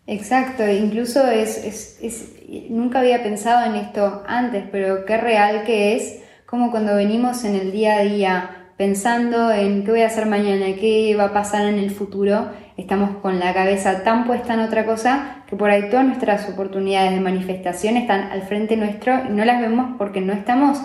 Exacto, 0.05 0.63
incluso 0.69 1.25
es, 1.25 1.99
es, 2.01 2.69
nunca 2.69 2.99
había 2.99 3.23
pensado 3.23 3.65
en 3.65 3.75
esto 3.75 4.23
antes, 4.27 4.63
pero 4.71 5.03
qué 5.05 5.17
real 5.17 5.63
que 5.63 5.95
es 5.95 6.21
como 6.45 6.69
cuando 6.69 6.95
venimos 6.95 7.43
en 7.43 7.55
el 7.55 7.71
día 7.71 7.97
a 7.97 8.03
día 8.03 8.49
pensando 8.77 9.51
en 9.51 9.83
qué 9.83 9.91
voy 9.91 10.01
a 10.01 10.07
hacer 10.07 10.27
mañana, 10.27 10.67
qué 10.79 11.15
va 11.17 11.25
a 11.25 11.33
pasar 11.33 11.65
en 11.65 11.79
el 11.79 11.89
futuro, 11.89 12.51
estamos 12.77 13.17
con 13.23 13.39
la 13.39 13.55
cabeza 13.55 14.03
tan 14.03 14.25
puesta 14.25 14.53
en 14.53 14.59
otra 14.59 14.85
cosa 14.85 15.43
que 15.47 15.55
por 15.55 15.71
ahí 15.71 15.89
todas 15.89 16.05
nuestras 16.05 16.47
oportunidades 16.47 17.11
de 17.13 17.21
manifestación 17.21 17.97
están 17.97 18.31
al 18.31 18.43
frente 18.43 18.77
nuestro 18.77 19.23
y 19.27 19.33
no 19.33 19.43
las 19.45 19.59
vemos 19.59 19.95
porque 19.97 20.21
no 20.21 20.33
estamos 20.33 20.79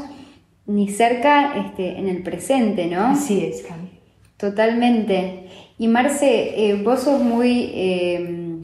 ni 0.71 0.89
cerca 0.89 1.55
este, 1.57 1.99
en 1.99 2.09
el 2.09 2.23
presente, 2.23 2.87
¿no? 2.87 3.07
Así 3.07 3.45
es, 3.45 3.63
Cami. 3.63 3.91
Totalmente. 4.37 5.49
Y 5.79 5.89
Marce, 5.89 6.71
eh, 6.71 6.75
vos 6.83 7.01
sos 7.01 7.21
muy 7.23 7.71
eh, 7.75 8.63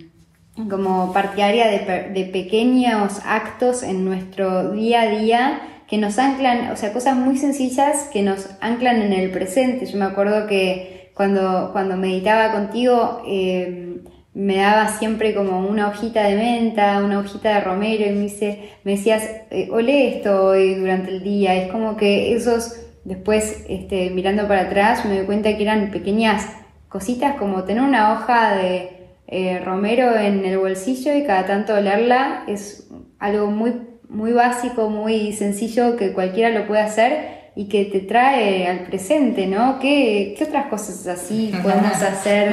como 0.70 1.12
partidaria 1.12 1.66
de, 1.66 2.10
de 2.14 2.24
pequeños 2.26 3.20
actos 3.24 3.82
en 3.82 4.04
nuestro 4.04 4.70
día 4.72 5.02
a 5.02 5.08
día 5.08 5.60
que 5.88 5.98
nos 5.98 6.18
anclan, 6.18 6.70
o 6.70 6.76
sea, 6.76 6.92
cosas 6.92 7.16
muy 7.16 7.36
sencillas 7.36 8.08
que 8.12 8.22
nos 8.22 8.48
anclan 8.60 9.02
en 9.02 9.12
el 9.12 9.30
presente. 9.30 9.86
Yo 9.86 9.98
me 9.98 10.04
acuerdo 10.04 10.46
que 10.46 11.10
cuando, 11.14 11.70
cuando 11.72 11.96
meditaba 11.96 12.52
contigo, 12.52 13.22
eh, 13.26 14.00
me 14.36 14.58
daba 14.58 14.88
siempre 14.88 15.34
como 15.34 15.66
una 15.66 15.88
hojita 15.88 16.24
de 16.24 16.36
menta, 16.36 17.02
una 17.02 17.20
hojita 17.20 17.54
de 17.54 17.60
romero 17.62 18.04
y 18.04 18.10
me, 18.10 18.20
dice, 18.24 18.68
me 18.84 18.92
decías, 18.92 19.22
eh, 19.50 19.68
olé 19.72 20.16
esto 20.16 20.48
hoy 20.48 20.74
durante 20.74 21.10
el 21.10 21.22
día. 21.22 21.54
Es 21.54 21.72
como 21.72 21.96
que 21.96 22.34
esos, 22.34 22.76
después 23.04 23.64
este, 23.66 24.10
mirando 24.10 24.46
para 24.46 24.62
atrás, 24.62 25.06
me 25.06 25.16
doy 25.16 25.24
cuenta 25.24 25.56
que 25.56 25.62
eran 25.62 25.90
pequeñas 25.90 26.50
cositas 26.90 27.36
como 27.36 27.64
tener 27.64 27.82
una 27.82 28.12
hoja 28.12 28.56
de 28.56 28.90
eh, 29.26 29.58
romero 29.64 30.14
en 30.14 30.44
el 30.44 30.58
bolsillo 30.58 31.16
y 31.16 31.24
cada 31.24 31.46
tanto 31.46 31.72
olerla 31.72 32.44
es 32.46 32.90
algo 33.18 33.50
muy 33.50 33.72
muy 34.08 34.32
básico, 34.32 34.88
muy 34.88 35.32
sencillo 35.32 35.96
que 35.96 36.12
cualquiera 36.12 36.50
lo 36.50 36.66
puede 36.66 36.82
hacer 36.82 37.50
y 37.56 37.68
que 37.68 37.86
te 37.86 38.00
trae 38.00 38.68
al 38.68 38.80
presente, 38.80 39.46
¿no? 39.46 39.78
¿Qué, 39.80 40.36
otras 40.46 40.66
cosas 40.66 41.06
así 41.06 41.52
podemos 41.62 42.02
hacer? 42.02 42.52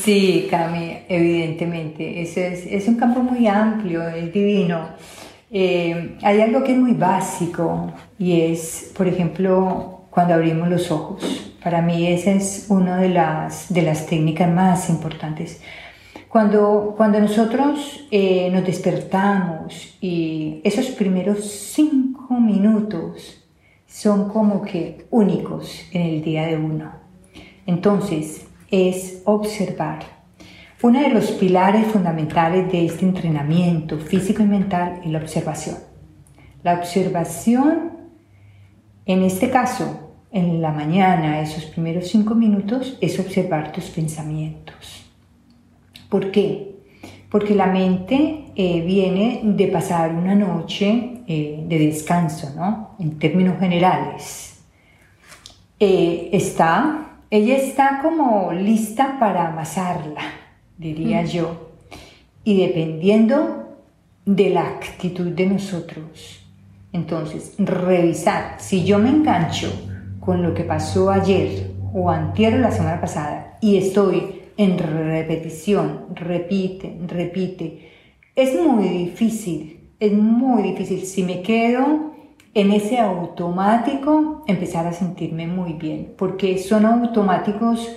Sí, 0.00 0.48
Cami, 0.50 1.00
evidentemente. 1.06 2.22
Ese 2.22 2.74
es, 2.74 2.88
un 2.88 2.96
campo 2.96 3.20
muy 3.20 3.46
amplio, 3.46 4.08
es 4.08 4.32
divino. 4.32 4.88
Eh, 5.50 6.16
hay 6.22 6.40
algo 6.40 6.64
que 6.64 6.72
es 6.72 6.78
muy 6.78 6.94
básico 6.94 7.92
y 8.18 8.40
es, 8.40 8.90
por 8.96 9.06
ejemplo, 9.06 10.06
cuando 10.08 10.32
abrimos 10.32 10.68
los 10.68 10.90
ojos. 10.90 11.54
Para 11.62 11.82
mí 11.82 12.06
esa 12.06 12.32
es 12.32 12.66
una 12.70 12.96
de 12.96 13.10
las, 13.10 13.72
de 13.72 13.82
las 13.82 14.06
técnicas 14.06 14.50
más 14.50 14.88
importantes. 14.88 15.60
Cuando, 16.26 16.94
cuando 16.96 17.20
nosotros 17.20 18.06
eh, 18.10 18.48
nos 18.50 18.64
despertamos 18.64 19.98
y 20.00 20.62
esos 20.64 20.86
primeros 20.86 21.44
cinco 21.44 22.40
minutos 22.40 23.44
son 23.86 24.30
como 24.30 24.62
que 24.62 25.04
únicos 25.10 25.82
en 25.92 26.00
el 26.00 26.22
día 26.22 26.46
de 26.46 26.56
uno. 26.56 26.92
Entonces, 27.66 28.46
es 28.72 29.22
observar. 29.24 30.00
Uno 30.82 31.00
de 31.00 31.10
los 31.10 31.30
pilares 31.30 31.86
fundamentales 31.86 32.72
de 32.72 32.86
este 32.86 33.04
entrenamiento 33.04 33.98
físico 33.98 34.42
y 34.42 34.46
mental 34.46 35.00
es 35.04 35.10
la 35.12 35.18
observación. 35.18 35.76
La 36.64 36.74
observación, 36.74 37.92
en 39.06 39.22
este 39.22 39.48
caso, 39.50 40.10
en 40.32 40.60
la 40.60 40.72
mañana, 40.72 41.40
esos 41.40 41.66
primeros 41.66 42.08
cinco 42.08 42.34
minutos, 42.34 42.98
es 43.00 43.20
observar 43.20 43.70
tus 43.70 43.84
pensamientos 43.90 45.02
¿Por 46.12 46.30
qué? 46.30 46.76
Porque 47.30 47.54
la 47.54 47.68
mente 47.68 48.52
eh, 48.54 48.82
viene 48.82 49.40
de 49.44 49.66
pasar 49.68 50.14
una 50.14 50.34
noche 50.34 51.22
eh, 51.26 51.64
de 51.66 51.78
descanso, 51.78 52.52
¿no? 52.54 52.96
En 52.98 53.18
términos 53.18 53.58
generales. 53.58 54.62
Eh, 55.80 56.28
está, 56.34 57.11
ella 57.32 57.56
está 57.56 58.00
como 58.02 58.52
lista 58.52 59.16
para 59.18 59.48
amasarla, 59.48 60.20
diría 60.76 61.24
yo. 61.24 61.70
Y 62.44 62.58
dependiendo 62.58 63.78
de 64.26 64.50
la 64.50 64.68
actitud 64.68 65.28
de 65.28 65.46
nosotros, 65.46 66.44
entonces, 66.92 67.54
revisar. 67.56 68.56
Si 68.58 68.84
yo 68.84 68.98
me 68.98 69.08
engancho 69.08 69.72
con 70.20 70.42
lo 70.42 70.52
que 70.52 70.64
pasó 70.64 71.10
ayer 71.10 71.70
o 71.94 72.10
antier 72.10 72.58
la 72.58 72.70
semana 72.70 73.00
pasada 73.00 73.56
y 73.62 73.78
estoy 73.78 74.42
en 74.58 74.76
repetición, 74.76 76.08
repite, 76.14 76.98
repite. 77.06 77.92
Es 78.36 78.60
muy 78.60 78.90
difícil, 78.90 79.80
es 79.98 80.12
muy 80.12 80.62
difícil. 80.64 81.06
Si 81.06 81.22
me 81.22 81.40
quedo 81.40 82.11
en 82.54 82.72
ese 82.72 82.98
automático, 82.98 84.44
empezar 84.46 84.86
a 84.86 84.92
sentirme 84.92 85.46
muy 85.46 85.74
bien, 85.74 86.12
porque 86.16 86.58
son 86.58 86.86
automáticos 86.86 87.96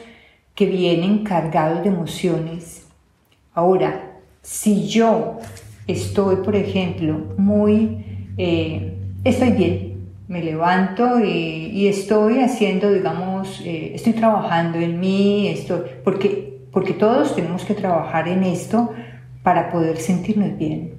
que 0.54 0.66
vienen 0.66 1.24
cargados 1.24 1.84
de 1.84 1.90
emociones. 1.90 2.88
Ahora, 3.54 4.20
si 4.42 4.88
yo 4.88 5.38
estoy, 5.88 6.38
por 6.38 6.56
ejemplo, 6.56 7.20
muy, 7.38 8.06
eh, 8.38 8.94
estoy 9.24 9.52
bien, 9.52 9.96
me 10.28 10.44
levanto 10.44 11.20
y, 11.20 11.88
estoy 11.88 12.40
haciendo, 12.40 12.92
digamos, 12.92 13.62
eh, 13.62 13.92
estoy 13.94 14.14
trabajando 14.14 14.80
en 14.80 15.00
mí, 15.00 15.48
estoy, 15.50 15.82
porque 16.04 16.56
porque 16.76 16.92
todos 16.92 17.34
tenemos 17.34 17.64
que 17.64 17.74
trabajar 17.74 18.28
en 18.28 18.44
esto 18.44 18.92
para 19.44 19.72
poder 19.72 19.96
sentirnos 19.96 20.58
bien. 20.58 20.95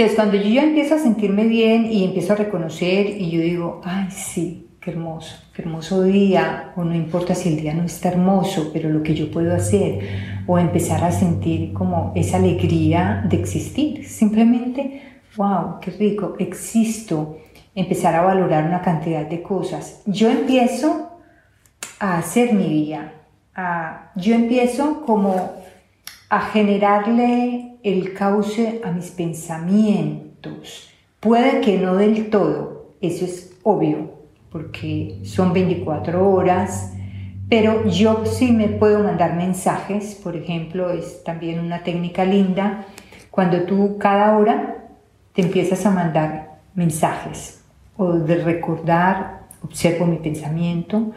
Entonces, 0.00 0.16
cuando 0.16 0.38
yo 0.38 0.48
ya 0.48 0.62
empiezo 0.62 0.94
a 0.94 0.98
sentirme 0.98 1.44
bien 1.44 1.92
y 1.92 2.04
empiezo 2.04 2.32
a 2.32 2.36
reconocer 2.36 3.06
y 3.20 3.30
yo 3.30 3.42
digo, 3.42 3.82
ay, 3.84 4.10
sí, 4.10 4.70
qué 4.80 4.92
hermoso, 4.92 5.36
qué 5.52 5.60
hermoso 5.60 6.02
día, 6.04 6.72
o 6.74 6.84
no 6.84 6.94
importa 6.94 7.34
si 7.34 7.50
el 7.50 7.60
día 7.60 7.74
no 7.74 7.82
está 7.82 8.08
hermoso, 8.08 8.70
pero 8.72 8.88
lo 8.88 9.02
que 9.02 9.14
yo 9.14 9.30
puedo 9.30 9.54
hacer, 9.54 9.98
o 10.46 10.58
empezar 10.58 11.04
a 11.04 11.12
sentir 11.12 11.74
como 11.74 12.12
esa 12.16 12.38
alegría 12.38 13.26
de 13.28 13.36
existir, 13.36 14.08
simplemente, 14.08 15.02
wow, 15.36 15.80
qué 15.82 15.90
rico, 15.90 16.34
existo, 16.38 17.36
empezar 17.74 18.14
a 18.14 18.22
valorar 18.22 18.64
una 18.64 18.80
cantidad 18.80 19.26
de 19.26 19.42
cosas. 19.42 20.00
Yo 20.06 20.30
empiezo 20.30 21.10
a 21.98 22.16
hacer 22.16 22.54
mi 22.54 22.70
día, 22.70 23.12
yo 24.16 24.34
empiezo 24.34 25.02
como 25.04 25.59
a 26.30 26.40
generarle 26.40 27.76
el 27.82 28.14
cauce 28.14 28.80
a 28.84 28.92
mis 28.92 29.10
pensamientos. 29.10 30.88
Puede 31.18 31.60
que 31.60 31.76
no 31.76 31.96
del 31.96 32.30
todo, 32.30 32.94
eso 33.00 33.24
es 33.24 33.58
obvio, 33.64 34.12
porque 34.50 35.18
son 35.24 35.52
24 35.52 36.30
horas, 36.30 36.94
pero 37.48 37.84
yo 37.88 38.24
sí 38.26 38.52
me 38.52 38.68
puedo 38.68 39.02
mandar 39.02 39.34
mensajes, 39.34 40.14
por 40.14 40.36
ejemplo, 40.36 40.90
es 40.90 41.24
también 41.24 41.58
una 41.58 41.82
técnica 41.82 42.24
linda, 42.24 42.86
cuando 43.30 43.64
tú 43.64 43.98
cada 43.98 44.38
hora 44.38 44.88
te 45.34 45.42
empiezas 45.42 45.84
a 45.84 45.90
mandar 45.90 46.60
mensajes 46.74 47.64
o 47.96 48.12
de 48.12 48.36
recordar, 48.36 49.48
observo 49.62 50.06
mi 50.06 50.18
pensamiento, 50.18 51.10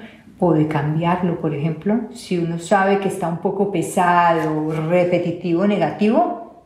o 0.45 0.53
de 0.53 0.67
cambiarlo, 0.67 1.39
por 1.39 1.53
ejemplo, 1.53 2.01
si 2.13 2.37
uno 2.37 2.59
sabe 2.59 2.99
que 2.99 3.07
está 3.07 3.29
un 3.29 3.37
poco 3.37 3.71
pesado, 3.71 4.71
repetitivo, 4.89 5.65
negativo, 5.65 6.63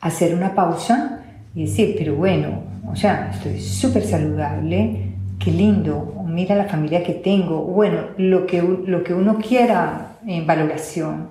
hacer 0.00 0.34
una 0.34 0.52
pausa 0.52 1.22
y 1.54 1.62
decir, 1.62 1.94
pero 1.96 2.16
bueno, 2.16 2.64
o 2.90 2.96
sea, 2.96 3.30
estoy 3.32 3.60
súper 3.60 4.02
saludable, 4.02 5.12
qué 5.38 5.52
lindo, 5.52 6.24
mira 6.26 6.56
la 6.56 6.64
familia 6.64 7.04
que 7.04 7.14
tengo, 7.14 7.62
bueno, 7.62 8.06
lo 8.16 8.46
que, 8.46 8.60
lo 8.60 9.04
que 9.04 9.14
uno 9.14 9.38
quiera 9.38 10.16
en 10.26 10.44
valoración. 10.44 11.30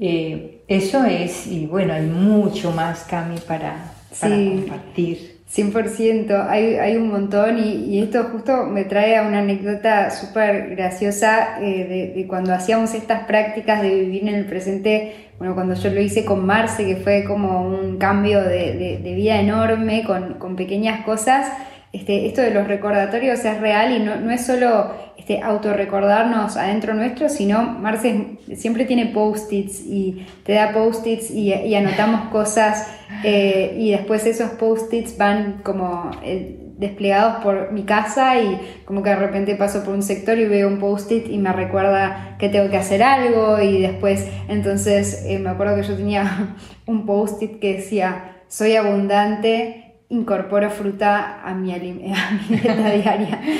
Eh, 0.00 0.62
eso 0.66 1.04
es, 1.04 1.46
y 1.46 1.66
bueno, 1.66 1.92
hay 1.92 2.06
mucho 2.06 2.72
más, 2.72 3.04
Cami, 3.04 3.36
para, 3.46 3.92
para 4.18 4.34
compartir. 4.34 5.33
100%, 5.54 6.48
hay, 6.48 6.74
hay 6.74 6.96
un 6.96 7.08
montón 7.08 7.58
y, 7.58 8.02
esto 8.02 8.24
justo 8.32 8.66
me 8.66 8.84
trae 8.84 9.16
a 9.16 9.22
una 9.22 9.38
anécdota 9.38 10.10
súper 10.10 10.70
graciosa 10.70 11.60
eh, 11.62 12.12
de, 12.16 12.26
cuando 12.26 12.52
hacíamos 12.52 12.92
estas 12.94 13.24
prácticas 13.24 13.80
de 13.80 13.94
vivir 13.94 14.28
en 14.28 14.34
el 14.34 14.46
presente, 14.46 15.30
bueno, 15.38 15.54
cuando 15.54 15.74
yo 15.74 15.90
lo 15.90 16.00
hice 16.00 16.24
con 16.24 16.44
Marce, 16.44 16.84
que 16.84 16.96
fue 16.96 17.24
como 17.24 17.62
un 17.62 17.98
cambio 17.98 18.42
de, 18.42 18.98
de 19.02 19.14
vida 19.14 19.40
enorme 19.40 20.02
con, 20.04 20.34
con 20.34 20.56
pequeñas 20.56 21.04
cosas 21.04 21.46
este, 21.94 22.26
esto 22.26 22.42
de 22.42 22.50
los 22.50 22.66
recordatorios 22.66 23.44
es 23.44 23.60
real 23.60 23.96
y 23.96 24.00
no, 24.00 24.28
es 24.32 24.44
solo 24.44 24.90
este, 25.16 25.40
autorrecordarnos 25.40 26.56
adentro 26.56 26.92
nuestro, 26.92 27.28
sino 27.28 27.62
Marce 27.62 28.38
siempre 28.56 28.84
tiene 28.84 29.06
post-its 29.06 29.80
y 29.86 30.26
te 30.42 30.54
da 30.54 30.72
post-its 30.72 31.30
y, 31.30 31.72
anotamos 31.72 32.30
cosas 32.30 32.88
eh, 33.22 33.76
y 33.78 33.92
después 33.92 34.26
esos 34.26 34.50
post-its 34.50 35.16
van 35.16 35.60
como 35.62 36.10
eh, 36.24 36.58
desplegados 36.78 37.44
por 37.44 37.70
mi 37.70 37.84
casa 37.84 38.40
y 38.40 38.58
como 38.84 39.04
que 39.04 39.10
de 39.10 39.16
repente 39.16 39.54
paso 39.54 39.84
por 39.84 39.94
un 39.94 40.02
sector 40.02 40.36
y 40.36 40.46
veo 40.46 40.66
un 40.66 40.80
post-it 40.80 41.28
y 41.28 41.38
me 41.38 41.52
recuerda 41.52 42.34
que 42.40 42.48
tengo 42.48 42.68
que 42.70 42.76
hacer 42.76 43.04
algo 43.04 43.60
y 43.60 43.80
después 43.82 44.26
entonces 44.48 45.24
eh, 45.26 45.38
me 45.38 45.50
acuerdo 45.50 45.76
que 45.76 45.84
yo 45.84 45.96
tenía 45.96 46.56
un 46.86 47.06
post-it 47.06 47.60
que 47.60 47.74
decía 47.74 48.32
soy 48.48 48.74
abundante 48.74 49.83
incorporo 50.14 50.70
fruta 50.70 51.40
a 51.44 51.54
mi, 51.54 51.72
a 51.74 51.78
mi 51.78 52.56
dieta 52.56 52.90
diaria. 52.90 53.40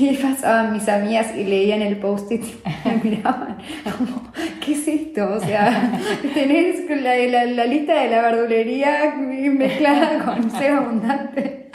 Y, 0.00 0.16
pasaban 0.16 0.72
mis 0.72 0.88
amigas 0.88 1.36
y 1.36 1.44
leían 1.44 1.82
el 1.82 1.98
post-it 1.98 2.42
y 2.42 2.88
me 2.88 2.96
miraban 3.10 3.58
como, 3.84 4.32
¿qué 4.64 4.72
es 4.72 4.88
esto? 4.88 5.34
O 5.34 5.40
sea, 5.40 6.00
tenés 6.32 6.88
la, 6.88 7.14
la, 7.44 7.66
lista 7.66 8.00
de 8.00 8.08
la 8.08 8.22
verdulería 8.22 9.14
mezclada 9.18 10.24
con 10.24 10.50
ser 10.50 10.72
abundante. 10.72 11.68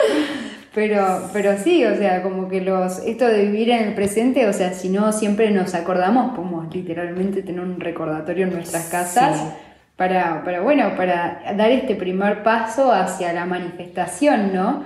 Pero, 0.74 1.30
pero 1.32 1.56
sí, 1.56 1.84
o 1.84 1.96
sea, 1.96 2.24
como 2.24 2.48
que 2.48 2.60
los, 2.60 2.98
esto 2.98 3.28
de 3.28 3.44
vivir 3.44 3.70
en 3.70 3.84
el 3.84 3.94
presente, 3.94 4.48
o 4.48 4.52
sea, 4.52 4.72
si 4.72 4.88
no 4.88 5.12
siempre 5.12 5.52
nos 5.52 5.74
acordamos, 5.74 6.34
podemos 6.34 6.74
literalmente 6.74 7.42
tener 7.42 7.60
un 7.60 7.78
recordatorio 7.78 8.46
en 8.46 8.54
nuestras 8.54 8.88
casas 8.88 9.54
para, 9.96 10.44
para, 10.44 10.60
bueno, 10.60 10.94
para 10.94 11.42
dar 11.56 11.70
este 11.70 11.94
primer 11.94 12.42
paso 12.42 12.92
hacia 12.92 13.32
la 13.32 13.46
manifestación, 13.46 14.52
¿no? 14.54 14.84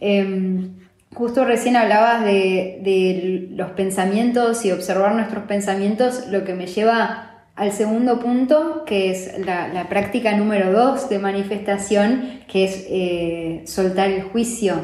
Em, 0.00 0.74
justo 1.14 1.44
recién 1.44 1.76
hablabas 1.76 2.24
de, 2.24 3.48
los 3.52 3.70
pensamientos 3.70 4.64
y 4.66 4.72
observar 4.72 5.14
nuestros 5.14 5.44
pensamientos, 5.44 6.26
lo 6.28 6.44
que 6.44 6.54
me 6.54 6.66
lleva 6.66 7.30
al 7.56 7.72
segundo 7.72 8.20
punto, 8.20 8.84
que 8.84 9.10
es 9.10 9.38
la, 9.38 9.86
práctica 9.88 10.36
número 10.36 10.72
dos 10.72 11.08
de 11.08 11.18
manifestación, 11.18 12.40
que 12.46 12.64
es 12.64 12.86
eh, 12.90 13.62
soltar 13.66 14.10
el 14.10 14.24
juicio. 14.24 14.74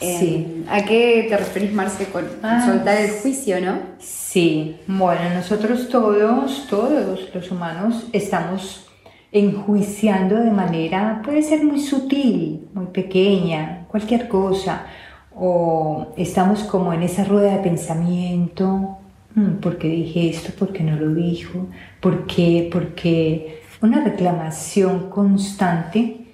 Em, 0.00 0.18
sí. 0.18 0.64
¿A 0.68 0.84
qué 0.84 1.26
te 1.28 1.36
referís, 1.36 1.72
Marce, 1.72 2.06
con 2.06 2.24
ah, 2.42 2.64
soltar 2.66 2.96
el 2.98 3.10
juicio, 3.10 3.60
no? 3.60 3.78
Sí, 3.98 4.76
bueno, 4.86 5.20
nosotros 5.34 5.88
todos, 5.88 6.66
todos 6.68 7.28
los 7.34 7.50
humanos 7.50 8.06
estamos 8.12 8.87
enjuiciando 9.32 10.36
de 10.36 10.50
manera, 10.50 11.20
puede 11.24 11.42
ser 11.42 11.64
muy 11.64 11.80
sutil, 11.80 12.68
muy 12.72 12.86
pequeña, 12.86 13.86
cualquier 13.88 14.28
cosa, 14.28 14.86
o 15.34 16.08
estamos 16.16 16.64
como 16.64 16.92
en 16.92 17.02
esa 17.02 17.24
rueda 17.24 17.56
de 17.56 17.62
pensamiento, 17.62 18.98
mm, 19.34 19.56
¿por 19.60 19.78
qué 19.78 19.88
dije 19.88 20.30
esto? 20.30 20.52
¿Por 20.58 20.72
qué 20.72 20.82
no 20.82 20.96
lo 20.96 21.14
dijo? 21.14 21.66
¿Por 22.00 22.26
qué? 22.26 22.68
Porque 22.72 23.62
una 23.80 24.02
reclamación 24.02 25.10
constante 25.10 26.26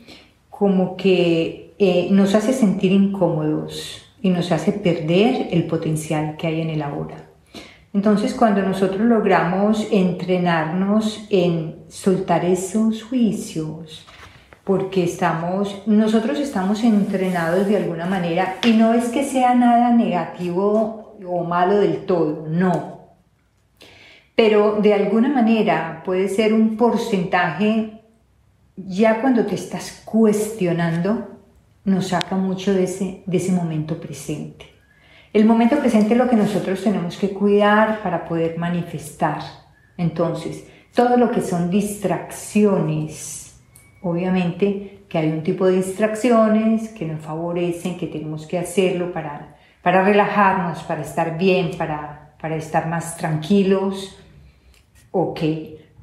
como 0.49 0.97
que 0.97 1.75
eh, 1.79 2.09
nos 2.11 2.35
hace 2.35 2.53
sentir 2.53 2.93
incómodos 2.93 4.03
y 4.23 4.31
nos 4.31 4.53
hace 4.53 4.73
perder 4.73 5.49
el 5.51 5.65
potencial 5.67 6.37
que 6.37 6.47
hay 6.47 6.61
en 6.61 6.71
el 6.71 6.83
ahora. 6.83 7.24
Entonces, 7.95 8.35
cuando 8.35 8.61
nosotros 8.61 9.03
logramos 9.03 9.87
entrenarnos 9.93 11.25
en 11.31 11.85
soltar 11.89 12.45
esos 12.45 13.05
juicios, 13.05 14.05
porque 14.65 15.05
estamos, 15.05 15.81
nosotros 15.87 16.41
estamos 16.41 16.83
entrenados 16.83 17.69
de 17.69 17.77
alguna 17.77 18.07
manera, 18.07 18.57
y 18.65 18.73
no 18.73 18.95
es 18.95 19.11
que 19.11 19.23
sea 19.23 19.55
nada 19.55 19.93
negativo 19.93 21.17
o 21.25 21.45
malo 21.45 21.79
del 21.79 22.05
todo, 22.05 22.49
no. 22.49 22.99
Pero 24.35 24.81
de 24.83 24.93
alguna 24.93 25.29
manera 25.29 26.03
puede 26.05 26.29
ser 26.29 26.53
un 26.53 26.77
porcentaje, 26.77 28.01
ya 28.77 29.21
cuando 29.21 29.47
te 29.47 29.55
estás 29.55 30.03
cuestionando, 30.05 31.29
nos 31.85 32.09
saca 32.09 32.35
mucho 32.35 32.75
de 32.75 32.85
ese, 32.85 33.23
de 33.25 33.37
ese 33.37 33.53
momento 33.53 34.01
presente. 34.01 34.74
El 35.35 35.47
momento 35.47 35.81
presente 35.81 36.15
es 36.15 36.19
lo 36.19 36.31
que 36.31 36.37
nosotros 36.37 36.85
tenemos 36.85 37.17
que 37.17 37.31
cuidar 37.31 38.05
para 38.05 38.25
poder 38.25 38.57
manifestar. 38.57 39.41
Entonces, 39.97 40.65
todo 40.95 41.17
lo 41.17 41.33
que 41.33 41.41
son 41.41 41.71
distracciones, 41.71 43.61
obviamente 44.01 45.07
que 45.09 45.19
hay 45.19 45.31
un 45.31 45.43
tipo 45.43 45.67
de 45.67 45.79
distracciones 45.79 46.89
que 46.91 47.05
nos 47.05 47.21
favorecen, 47.21 47.99
que 47.99 48.07
tenemos 48.07 48.47
que 48.47 48.61
hacerlo 48.61 49.13
para, 49.13 49.57
para 49.83 50.05
relajarnos, 50.05 50.85
para 50.85 51.03
estar 51.03 51.37
bien, 51.37 51.73
para, 51.77 52.37
para 52.41 52.55
estar 52.55 52.87
más 52.87 53.17
tranquilos. 53.17 54.17
Ok, 55.11 55.41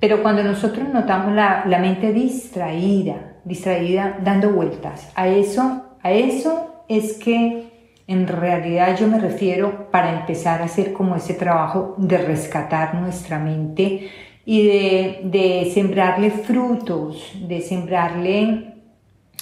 pero 0.02 0.22
cuando 0.22 0.44
nosotros 0.44 0.90
notamos 0.90 1.34
la, 1.34 1.64
la 1.68 1.80
mente 1.80 2.12
distraída, 2.12 3.38
distraída 3.46 4.18
dando 4.22 4.50
vueltas, 4.50 5.10
a 5.16 5.30
eso, 5.30 5.96
a 6.04 6.12
eso 6.12 6.84
es 6.90 7.14
que 7.14 7.71
en 8.12 8.28
realidad 8.28 8.98
yo 9.00 9.08
me 9.08 9.20
refiero 9.20 9.90
para 9.90 10.20
empezar 10.20 10.62
a 10.62 10.66
hacer 10.66 10.92
como 10.92 11.16
ese 11.16 11.34
trabajo 11.34 11.96
de 11.98 12.18
rescatar 12.18 12.96
nuestra 12.96 13.40
mente 13.40 14.10
y 14.46 14.68
de, 14.68 15.72
sembrarle 15.74 16.32
frutos, 16.32 17.32
de 17.48 17.62
sembrarle 17.62 18.74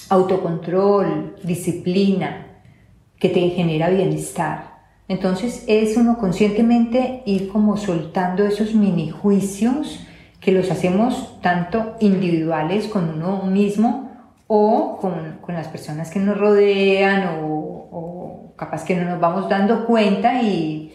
autocontrol, 0.08 1.36
disciplina, 1.42 2.46
que 3.18 3.28
te 3.28 3.40
genera 3.50 3.90
bienestar. 3.90 4.70
Entonces 5.08 5.64
es 5.66 5.96
uno 5.96 6.18
conscientemente 6.18 7.22
ir 7.26 7.48
como 7.48 7.76
soltando 7.76 8.44
esos 8.44 8.74
mini 8.74 9.10
juicios 9.10 10.06
que 10.40 10.52
los 10.52 10.70
hacemos 10.70 11.40
tanto 11.42 11.96
individuales 12.00 12.86
con 12.86 13.08
uno 13.10 13.42
mismo 13.44 14.10
o 14.46 14.98
con, 15.00 15.38
las 15.48 15.68
personas 15.68 16.10
que 16.10 16.18
nos 16.18 16.38
rodean 16.38 17.38
capaz 18.60 18.84
que 18.84 18.94
no 18.94 19.08
nos 19.08 19.18
vamos 19.18 19.48
dando 19.48 19.86
cuenta 19.86 20.42
y, 20.42 20.92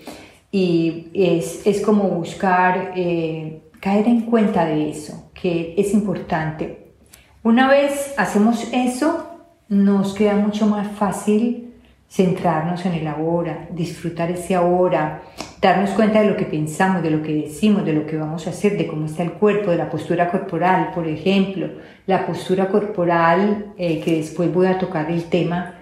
y 0.51 1.09
es, 1.15 1.65
es, 1.65 1.81
como 1.81 2.03
buscar 2.03 2.93
eh, 2.95 3.63
caer 3.79 4.07
en 4.07 4.21
cuenta 4.21 4.65
de 4.65 4.91
eso, 4.91 5.31
que 5.33 5.73
es 5.75 5.91
importante. 5.93 6.93
Una 7.41 7.67
vez 7.67 8.13
hacemos 8.17 8.69
eso, 8.71 9.47
nos 9.67 10.13
queda 10.13 10.35
mucho 10.35 10.67
más 10.67 10.87
fácil 10.91 11.73
centrarnos 12.07 12.85
en 12.85 12.93
el 12.93 13.07
ahora, 13.07 13.67
disfrutar 13.71 14.29
ese 14.29 14.53
ahora, 14.53 15.23
darnos 15.59 15.89
cuenta 15.89 16.21
de 16.21 16.29
lo 16.29 16.37
que 16.37 16.45
pensamos, 16.45 17.01
de 17.01 17.09
lo 17.09 17.23
que 17.23 17.33
decimos, 17.33 17.83
de 17.83 17.93
lo 17.93 18.05
que 18.05 18.15
vamos 18.15 18.45
a 18.45 18.51
hacer, 18.51 18.77
de 18.77 18.85
cómo 18.85 19.07
está 19.07 19.23
el 19.23 19.33
cuerpo, 19.33 19.71
de 19.71 19.77
la 19.77 19.89
postura 19.89 20.29
corporal, 20.29 20.91
por 20.93 21.07
ejemplo. 21.07 21.67
La 22.05 22.27
postura 22.27 22.67
corporal, 22.67 23.73
eh, 23.75 23.99
que 24.01 24.17
después 24.17 24.53
voy 24.53 24.67
a 24.67 24.77
tocar 24.77 25.09
el 25.09 25.23
tema, 25.25 25.73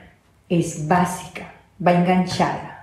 es 0.47 0.87
básica 0.87 1.53
va 1.85 1.93
enganchada. 1.93 2.73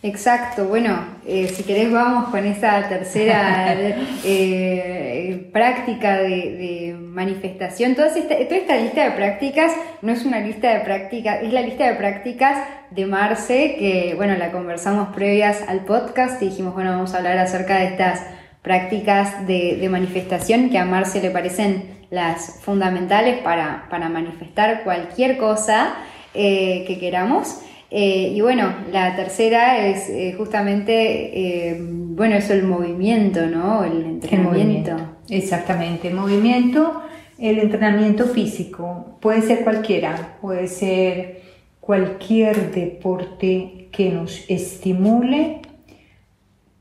Exacto, 0.00 0.66
bueno, 0.66 0.96
eh, 1.26 1.48
si 1.48 1.64
querés 1.64 1.90
vamos 1.90 2.28
con 2.28 2.46
esa 2.46 2.88
tercera 2.88 3.74
eh, 4.24 5.50
práctica 5.52 6.18
de, 6.18 6.96
manifestación. 6.98 7.96
Toda 7.96 8.06
esta, 8.06 8.36
toda 8.36 8.56
esta 8.56 8.76
lista 8.76 9.02
de 9.02 9.10
prácticas 9.10 9.72
no 10.02 10.12
es 10.12 10.24
una 10.24 10.38
lista 10.38 10.72
de 10.72 10.80
prácticas, 10.80 11.42
es 11.42 11.52
la 11.52 11.62
lista 11.62 11.88
de 11.88 11.96
prácticas 11.96 12.58
de 12.92 13.06
Marce, 13.06 13.74
que 13.76 14.14
bueno, 14.14 14.36
la 14.36 14.52
conversamos 14.52 15.08
previas 15.16 15.62
al 15.66 15.80
podcast 15.80 16.40
y 16.42 16.50
dijimos, 16.50 16.74
bueno, 16.74 16.92
vamos 16.92 17.14
a 17.14 17.16
hablar 17.16 17.36
acerca 17.38 17.78
de 17.78 17.86
estas 17.86 18.22
prácticas 18.62 19.48
de, 19.48 19.84
manifestación 19.90 20.70
que 20.70 20.78
a 20.78 20.84
Marce 20.84 21.20
le 21.20 21.30
parecen 21.30 21.98
las 22.10 22.60
fundamentales 22.62 23.38
para, 23.38 23.86
para 23.90 24.08
manifestar 24.08 24.84
cualquier 24.84 25.38
cosa 25.38 25.96
eh, 26.34 26.84
que 26.86 27.00
queramos. 27.00 27.62
Eh, 27.90 28.32
y 28.34 28.40
bueno, 28.42 28.70
la 28.92 29.16
tercera 29.16 29.86
es 29.86 30.10
eh, 30.10 30.34
justamente, 30.36 31.70
eh, 31.70 31.78
bueno, 31.80 32.34
eso 32.34 32.52
el 32.52 32.64
movimiento, 32.64 33.46
¿no? 33.46 33.82
El 33.82 34.04
entrenamiento. 34.04 34.94
Exactamente, 35.30 36.08
el 36.08 36.14
movimiento, 36.14 37.02
el 37.38 37.58
entrenamiento 37.58 38.26
físico, 38.26 39.16
puede 39.20 39.40
ser 39.42 39.64
cualquiera, 39.64 40.36
puede 40.40 40.68
ser 40.68 41.40
cualquier 41.80 42.72
deporte 42.72 43.88
que 43.90 44.10
nos 44.10 44.44
estimule, 44.50 45.62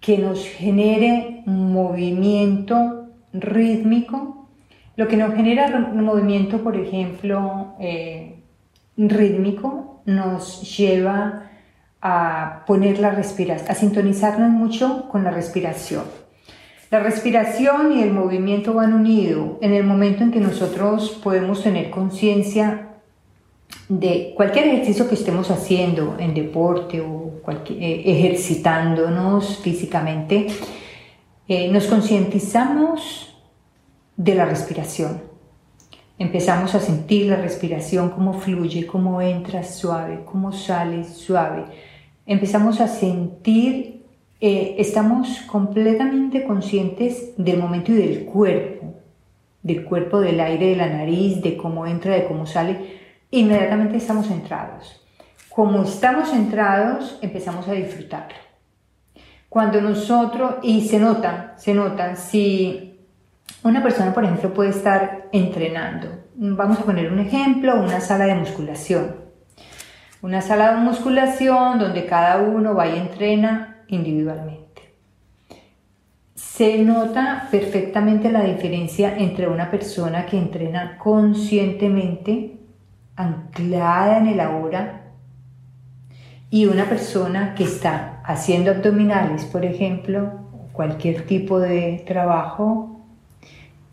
que 0.01 0.17
nos 0.17 0.45
genere 0.45 1.41
movimiento 1.45 3.07
rítmico. 3.31 4.49
Lo 4.97 5.07
que 5.07 5.15
nos 5.15 5.33
genera 5.35 5.69
movimiento, 5.93 6.63
por 6.63 6.75
ejemplo, 6.75 7.75
rítmico, 8.97 9.96
nos 10.07 10.75
lleva 10.77 11.51
a 12.01 12.63
poner 12.65 12.97
la 12.97 13.11
respiración, 13.11 13.69
a 13.69 13.75
sintonizarnos 13.75 14.49
mucho 14.49 15.07
con 15.09 15.23
la 15.23 15.29
respiración. 15.29 16.03
La 16.89 17.01
respiración 17.01 17.91
y 17.91 18.01
el 18.01 18.13
movimiento 18.13 18.73
van 18.73 18.93
unidos 18.93 19.57
en 19.61 19.73
el 19.73 19.83
momento 19.83 20.23
en 20.23 20.31
que 20.31 20.39
nosotros 20.39 21.19
podemos 21.21 21.61
tener 21.61 21.89
conciencia 21.89 22.87
de 23.89 24.33
cualquier 24.35 24.67
ejercicio 24.69 25.09
que 25.09 25.15
estemos 25.15 25.51
haciendo 25.51 26.15
en 26.17 26.33
deporte 26.33 27.01
o 27.01 27.41
eh, 27.69 28.03
ejercitándonos 28.05 29.57
físicamente, 29.57 30.47
eh, 31.47 31.69
nos 31.71 31.87
concientizamos 31.87 33.37
de 34.15 34.35
la 34.35 34.45
respiración. 34.45 35.26
Empezamos 36.19 36.73
a 36.73 36.79
sentir 36.79 37.27
la 37.27 37.35
respiración, 37.35 38.09
cómo 38.09 38.33
fluye, 38.33 38.87
cómo 38.87 39.21
entra 39.21 39.63
suave, 39.63 40.21
cómo 40.25 40.51
sale 40.51 41.03
suave. 41.03 41.65
Empezamos 42.25 42.81
a 42.81 42.87
sentir, 42.87 44.03
eh, 44.41 44.75
estamos 44.79 45.41
completamente 45.41 46.43
conscientes 46.43 47.33
del 47.37 47.59
momento 47.59 47.91
y 47.91 47.97
del 47.97 48.25
cuerpo, 48.25 48.95
del 49.61 49.85
cuerpo, 49.85 50.19
del 50.19 50.39
aire, 50.39 50.69
de 50.69 50.75
la 50.75 50.89
nariz, 50.89 51.39
de 51.43 51.55
cómo 51.55 51.85
entra, 51.85 52.15
de 52.15 52.25
cómo 52.25 52.47
sale. 52.47 52.97
inmediatamente 53.29 53.97
estamos 53.97 54.27
centrados. 54.27 55.01
Como 55.49 55.83
estamos 55.83 56.29
centrados, 56.29 57.19
empezamos 57.21 57.67
a 57.67 57.73
disfrutarlo. 57.73 58.37
Cuando 59.49 59.81
nosotros, 59.81 60.55
y 60.63 60.87
se 60.87 60.99
nota, 60.99 61.53
se 61.57 61.73
nota, 61.73 62.15
si 62.15 62.86
una 63.63 63.83
persona, 63.83 64.13
por 64.13 64.23
ejemplo, 64.23 64.53
puede 64.53 64.69
estar 64.69 65.27
entrenando, 65.31 66.09
vamos 66.35 66.79
a 66.79 66.83
poner 66.83 67.11
un 67.11 67.19
ejemplo, 67.19 67.75
una 67.81 67.99
sala 67.99 68.25
de 68.25 68.35
musculación. 68.35 69.15
Una 70.21 70.41
sala 70.41 70.73
de 70.73 70.81
musculación 70.81 71.79
donde 71.79 72.05
cada 72.05 72.41
uno 72.41 72.73
va 72.73 72.87
y 72.87 72.97
entrena 72.97 73.83
individualmente. 73.87 74.67
Se 76.35 76.79
nota 76.79 77.47
perfectamente 77.51 78.31
la 78.31 78.43
diferencia 78.43 79.15
entre 79.17 79.47
una 79.47 79.69
persona 79.69 80.25
que 80.25 80.37
entrena 80.37 80.97
conscientemente, 80.97 82.59
anclada 83.15 84.17
en 84.17 84.27
el 84.27 84.39
ahora, 84.39 85.03
y 86.49 86.65
una 86.65 86.85
persona 86.85 87.53
que 87.55 87.63
está 87.63 88.21
haciendo 88.23 88.71
abdominales, 88.71 89.45
por 89.45 89.65
ejemplo, 89.65 90.31
cualquier 90.71 91.25
tipo 91.25 91.59
de 91.59 92.03
trabajo, 92.07 92.96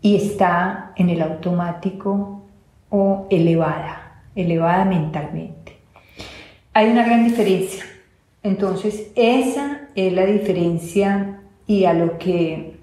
y 0.05 0.17
está 0.17 0.91
en 0.97 1.09
el 1.09 1.19
automático 1.19 2.43
o 2.91 3.25
elevada, 3.31 4.21
elevada 4.35 4.85
mentalmente. 4.85 5.77
Hay 6.73 6.91
una 6.91 7.03
gran 7.03 7.23
diferencia. 7.23 7.83
Entonces, 8.43 9.07
esa 9.15 9.87
es 9.95 10.13
la 10.13 10.27
diferencia 10.27 11.39
y 11.65 11.85
a 11.85 11.93
lo 11.93 12.19
que 12.19 12.75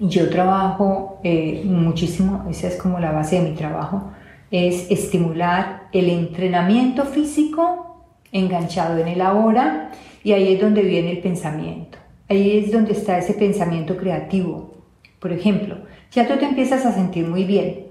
yo 0.00 0.28
trabajo 0.28 1.20
eh, 1.22 1.62
muchísimo, 1.64 2.44
esa 2.50 2.66
es 2.66 2.74
como 2.74 2.98
la 2.98 3.12
base 3.12 3.36
de 3.40 3.48
mi 3.48 3.54
trabajo, 3.54 4.10
es 4.50 4.90
estimular 4.90 5.84
el 5.92 6.10
entrenamiento 6.10 7.04
físico 7.04 8.06
enganchado 8.32 8.98
en 8.98 9.06
el 9.06 9.20
ahora 9.20 9.92
y 10.24 10.32
ahí 10.32 10.54
es 10.54 10.60
donde 10.60 10.82
viene 10.82 11.12
el 11.12 11.18
pensamiento. 11.18 11.98
Ahí 12.28 12.58
es 12.58 12.72
donde 12.72 12.90
está 12.90 13.18
ese 13.18 13.34
pensamiento 13.34 13.96
creativo. 13.96 14.74
Por 15.20 15.32
ejemplo, 15.32 15.76
ya 16.10 16.26
tú 16.26 16.36
te 16.36 16.46
empiezas 16.46 16.84
a 16.86 16.92
sentir 16.92 17.26
muy 17.26 17.44
bien. 17.44 17.86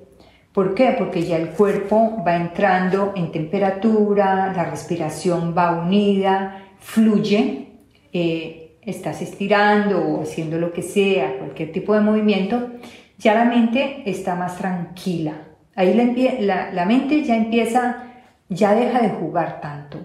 ¿Por 0.53 0.73
qué? 0.73 0.95
Porque 0.97 1.23
ya 1.23 1.38
el 1.38 1.49
cuerpo 1.49 2.23
va 2.25 2.36
entrando 2.36 3.13
en 3.15 3.32
temperatura, 3.32 4.51
la 4.55 4.65
respiración 4.65 5.53
va 5.58 5.79
unida, 5.79 6.63
fluye, 6.79 7.67
eh, 8.12 8.77
estás 8.82 9.21
estirando 9.21 9.99
o 9.99 10.23
haciendo 10.23 10.58
lo 10.58 10.73
que 10.73 10.82
sea, 10.82 11.38
cualquier 11.38 11.71
tipo 11.71 11.93
de 11.93 12.01
movimiento, 12.01 12.71
ya 13.17 13.36
la 13.36 13.45
mente 13.45 14.03
está 14.05 14.36
más 14.36 14.58
tranquila. 14.58 15.34
Ahí 15.75 15.93
la, 16.41 16.71
la 16.73 16.86
mente 16.86 17.23
ya 17.23 17.38
empieza, 17.38 18.03
ya 18.49 18.73
deja 18.73 19.01
de 19.01 19.10
jugar 19.10 19.62
tanto. 19.62 19.99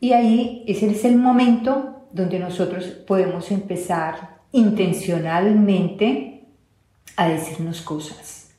Y 0.00 0.12
ahí 0.12 0.64
ese 0.66 0.90
es 0.90 1.04
el 1.04 1.16
momento 1.16 2.08
donde 2.12 2.38
nosotros 2.38 2.86
podemos 3.06 3.50
empezar 3.50 4.38
intencionalmente 4.52 6.27
a 7.18 7.28
decirnos 7.28 7.82
cosas, 7.82 8.54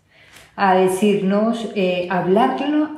a 0.57 0.75
decirnos, 0.75 1.69
eh, 1.75 2.07
hablarlo, 2.11 2.89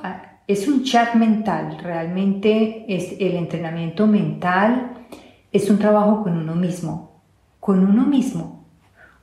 es 0.47 0.67
un 0.67 0.84
chat 0.84 1.13
mental, 1.13 1.78
realmente 1.82 2.84
es 2.88 3.13
el 3.19 3.36
entrenamiento 3.36 4.08
mental, 4.08 5.06
es 5.52 5.69
un 5.69 5.78
trabajo 5.78 6.24
con 6.24 6.36
uno 6.36 6.56
mismo, 6.56 7.21
con 7.60 7.86
uno 7.88 8.08
mismo. 8.08 8.65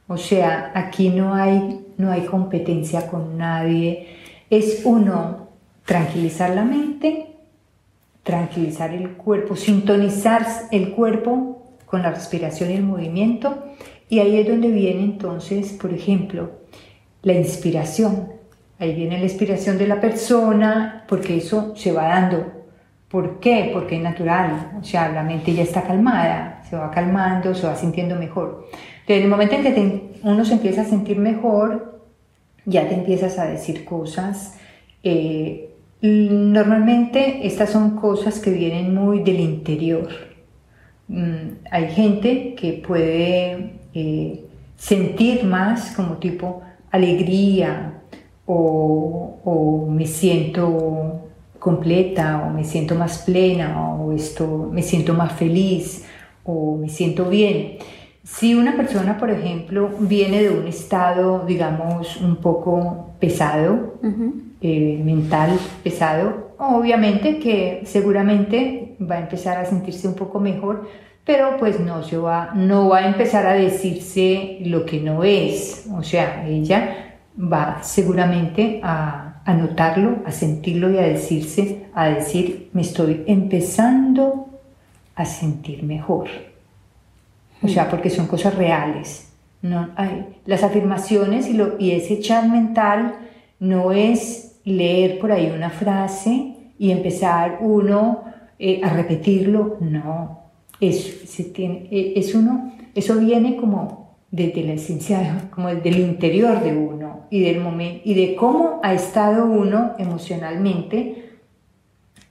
O 0.06 0.16
sea, 0.16 0.70
aquí 0.76 1.10
no 1.10 1.34
hay, 1.34 1.84
no 1.96 2.12
hay 2.12 2.24
competencia 2.24 3.10
con 3.10 3.36
nadie, 3.36 4.06
es 4.48 4.82
uno 4.84 5.48
tranquilizar 5.84 6.50
la 6.50 6.62
mente, 6.62 7.34
tranquilizar 8.22 8.94
el 8.94 9.14
cuerpo, 9.14 9.56
sintonizar 9.56 10.46
el 10.70 10.92
cuerpo 10.92 11.74
con 11.84 12.02
la 12.02 12.12
respiración 12.12 12.70
y 12.70 12.74
el 12.74 12.84
movimiento. 12.84 13.64
Y 14.08 14.20
ahí 14.20 14.38
es 14.38 14.48
donde 14.48 14.68
viene 14.68 15.02
entonces, 15.02 15.72
por 15.72 15.92
ejemplo, 15.92 16.50
la 17.22 17.34
inspiración. 17.34 18.32
Ahí 18.78 18.94
viene 18.94 19.18
la 19.18 19.24
inspiración 19.24 19.76
de 19.76 19.86
la 19.86 20.00
persona, 20.00 21.04
porque 21.08 21.36
eso 21.36 21.74
se 21.76 21.92
va 21.92 22.08
dando. 22.08 22.46
¿Por 23.08 23.40
qué? 23.40 23.70
Porque 23.72 23.96
es 23.96 24.02
natural. 24.02 24.78
O 24.80 24.84
sea, 24.84 25.10
la 25.10 25.22
mente 25.22 25.52
ya 25.52 25.62
está 25.62 25.82
calmada, 25.82 26.62
se 26.68 26.76
va 26.76 26.90
calmando, 26.90 27.54
se 27.54 27.66
va 27.66 27.74
sintiendo 27.74 28.16
mejor. 28.16 28.66
Entonces, 29.00 29.16
en 29.18 29.22
el 29.22 29.28
momento 29.28 29.54
en 29.56 29.62
que 29.62 30.10
uno 30.22 30.44
se 30.44 30.54
empieza 30.54 30.82
a 30.82 30.84
sentir 30.84 31.18
mejor, 31.18 32.02
ya 32.64 32.88
te 32.88 32.94
empiezas 32.94 33.38
a 33.38 33.46
decir 33.46 33.84
cosas. 33.84 34.58
Eh, 35.02 35.68
Normalmente 36.00 37.44
estas 37.44 37.70
son 37.70 37.96
cosas 37.96 38.38
que 38.38 38.50
vienen 38.50 38.94
muy 38.94 39.24
del 39.24 39.40
interior. 39.40 40.08
Mm, 41.08 41.64
hay 41.72 41.88
gente 41.90 42.54
que 42.54 42.74
puede 42.74 43.77
eh, 44.00 44.44
sentir 44.76 45.42
más 45.42 45.90
como 45.96 46.18
tipo 46.18 46.62
alegría 46.92 47.94
o, 48.46 49.88
me 49.90 50.06
siento 50.06 51.22
completa 51.58 52.44
o 52.46 52.50
me 52.50 52.62
siento 52.62 52.94
más 52.94 53.18
plena 53.18 53.94
o 53.94 54.12
esto 54.12 54.70
me 54.72 54.82
siento 54.82 55.14
más 55.14 55.32
feliz 55.32 56.04
o 56.44 56.76
me 56.76 56.88
siento 56.88 57.28
bien. 57.28 57.78
Si 58.22 58.54
una 58.54 58.76
persona, 58.76 59.18
por 59.18 59.30
ejemplo, 59.30 59.90
viene 59.98 60.42
de 60.44 60.50
un 60.50 60.68
estado, 60.68 61.44
digamos, 61.44 62.18
un 62.20 62.36
poco 62.36 63.10
pesado, 63.18 63.94
eh, 64.60 65.00
mental 65.04 65.58
pesado, 65.82 66.52
obviamente 66.58 67.38
que 67.40 67.82
seguramente 67.84 68.96
va 69.00 69.16
a 69.16 69.20
empezar 69.20 69.56
a 69.58 69.64
sentirse 69.64 70.06
un 70.06 70.14
poco 70.14 70.38
mejor, 70.38 70.86
pero 71.28 71.58
pues 71.58 71.78
no, 71.78 72.02
se 72.02 72.16
va, 72.16 72.52
no 72.54 72.88
va 72.88 73.00
a 73.00 73.06
empezar 73.06 73.46
a 73.46 73.52
decirse 73.52 74.60
lo 74.64 74.86
que 74.86 74.98
no 74.98 75.24
es. 75.24 75.86
O 75.94 76.02
sea, 76.02 76.48
ella 76.48 77.18
va 77.38 77.82
seguramente 77.82 78.80
a, 78.82 79.42
notarlo, 79.48 80.20
a 80.24 80.32
sentirlo 80.32 80.90
y 80.90 80.96
a 80.96 81.02
decirse, 81.02 81.84
a 81.92 82.08
decir, 82.08 82.70
me 82.72 82.80
estoy 82.80 83.24
empezando 83.26 84.48
a 85.14 85.26
sentir 85.26 85.82
mejor. 85.82 86.28
O 87.62 87.68
sea, 87.68 87.90
porque 87.90 88.08
son 88.08 88.26
cosas 88.26 88.54
reales. 88.54 89.30
No, 89.60 89.90
hay, 89.96 90.24
las 90.46 90.62
afirmaciones 90.62 91.46
y, 91.46 91.52
lo, 91.52 91.78
y 91.78 91.90
ese 91.90 92.20
chat 92.20 92.46
mental 92.46 93.16
no 93.60 93.92
es 93.92 94.60
leer 94.64 95.18
por 95.18 95.30
ahí 95.32 95.52
una 95.54 95.68
frase 95.68 96.54
y 96.78 96.90
empezar 96.90 97.58
uno 97.60 98.24
eh, 98.58 98.80
a 98.82 98.88
repetirlo, 98.88 99.76
no, 99.80 100.47
es, 100.80 101.22
se 101.26 101.44
tiene, 101.44 101.88
eh, 101.90 102.14
es 102.16 102.34
uno, 102.34 102.74
eso 102.94 103.16
viene 103.16 103.56
como 103.56 104.16
desde 104.30 104.62
la 104.62 104.74
esencia, 104.74 105.48
como 105.50 105.68
desde 105.68 105.88
el 105.88 106.00
interior 106.00 106.62
de 106.62 106.76
uno 106.76 107.26
y 107.30 107.40
del 107.40 107.60
momento 107.60 108.02
y 108.04 108.14
de 108.14 108.34
cómo 108.36 108.80
ha 108.82 108.92
estado 108.94 109.46
uno 109.46 109.92
emocionalmente 109.98 111.24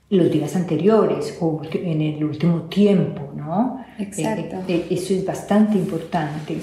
los 0.09 0.31
días 0.31 0.55
anteriores 0.55 1.37
o 1.41 1.61
en 1.73 2.01
el 2.01 2.23
último 2.23 2.63
tiempo, 2.63 3.33
¿no? 3.35 3.83
Exacto. 3.99 4.57
Eh, 4.67 4.85
eso 4.89 5.13
es 5.13 5.25
bastante 5.25 5.77
importante. 5.77 6.57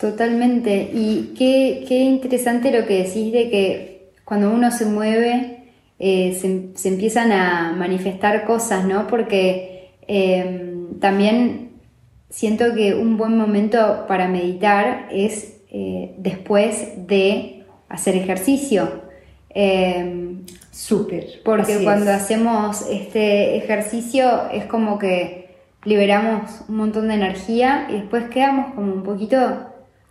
Totalmente. 0.00 0.90
Y 0.92 1.34
qué, 1.38 1.84
qué 1.86 2.00
interesante 2.00 2.72
lo 2.76 2.86
que 2.86 3.04
decís 3.04 3.32
de 3.32 3.50
que 3.50 4.10
cuando 4.24 4.50
uno 4.50 4.70
se 4.70 4.86
mueve, 4.86 5.64
eh, 5.98 6.72
se, 6.74 6.88
empiezan 6.88 7.30
a 7.30 7.72
manifestar 7.76 8.44
cosas, 8.44 8.84
¿no? 8.84 9.06
Porque 9.06 9.73
em, 10.06 10.98
también 11.00 11.72
siento 12.30 12.74
que 12.74 12.94
un 12.94 13.16
buen 13.16 13.36
momento 13.36 14.04
para 14.08 14.28
meditar 14.28 15.08
es 15.10 15.60
eh, 15.70 16.14
después 16.18 17.06
de 17.06 17.64
hacer 17.88 18.16
ejercicio. 18.16 19.02
Em, 19.50 20.44
Súper. 20.70 21.40
Porque 21.44 21.84
cuando 21.84 22.10
hacemos 22.10 22.82
este 22.90 23.56
ejercicio 23.56 24.50
es 24.50 24.64
como 24.64 24.98
que 24.98 25.44
liberamos 25.84 26.64
un 26.68 26.76
montón 26.76 27.08
de 27.08 27.14
energía 27.14 27.86
y 27.88 27.92
después 27.92 28.24
quedamos 28.24 28.74
como 28.74 28.92
un 28.92 29.04
poquito 29.04 29.38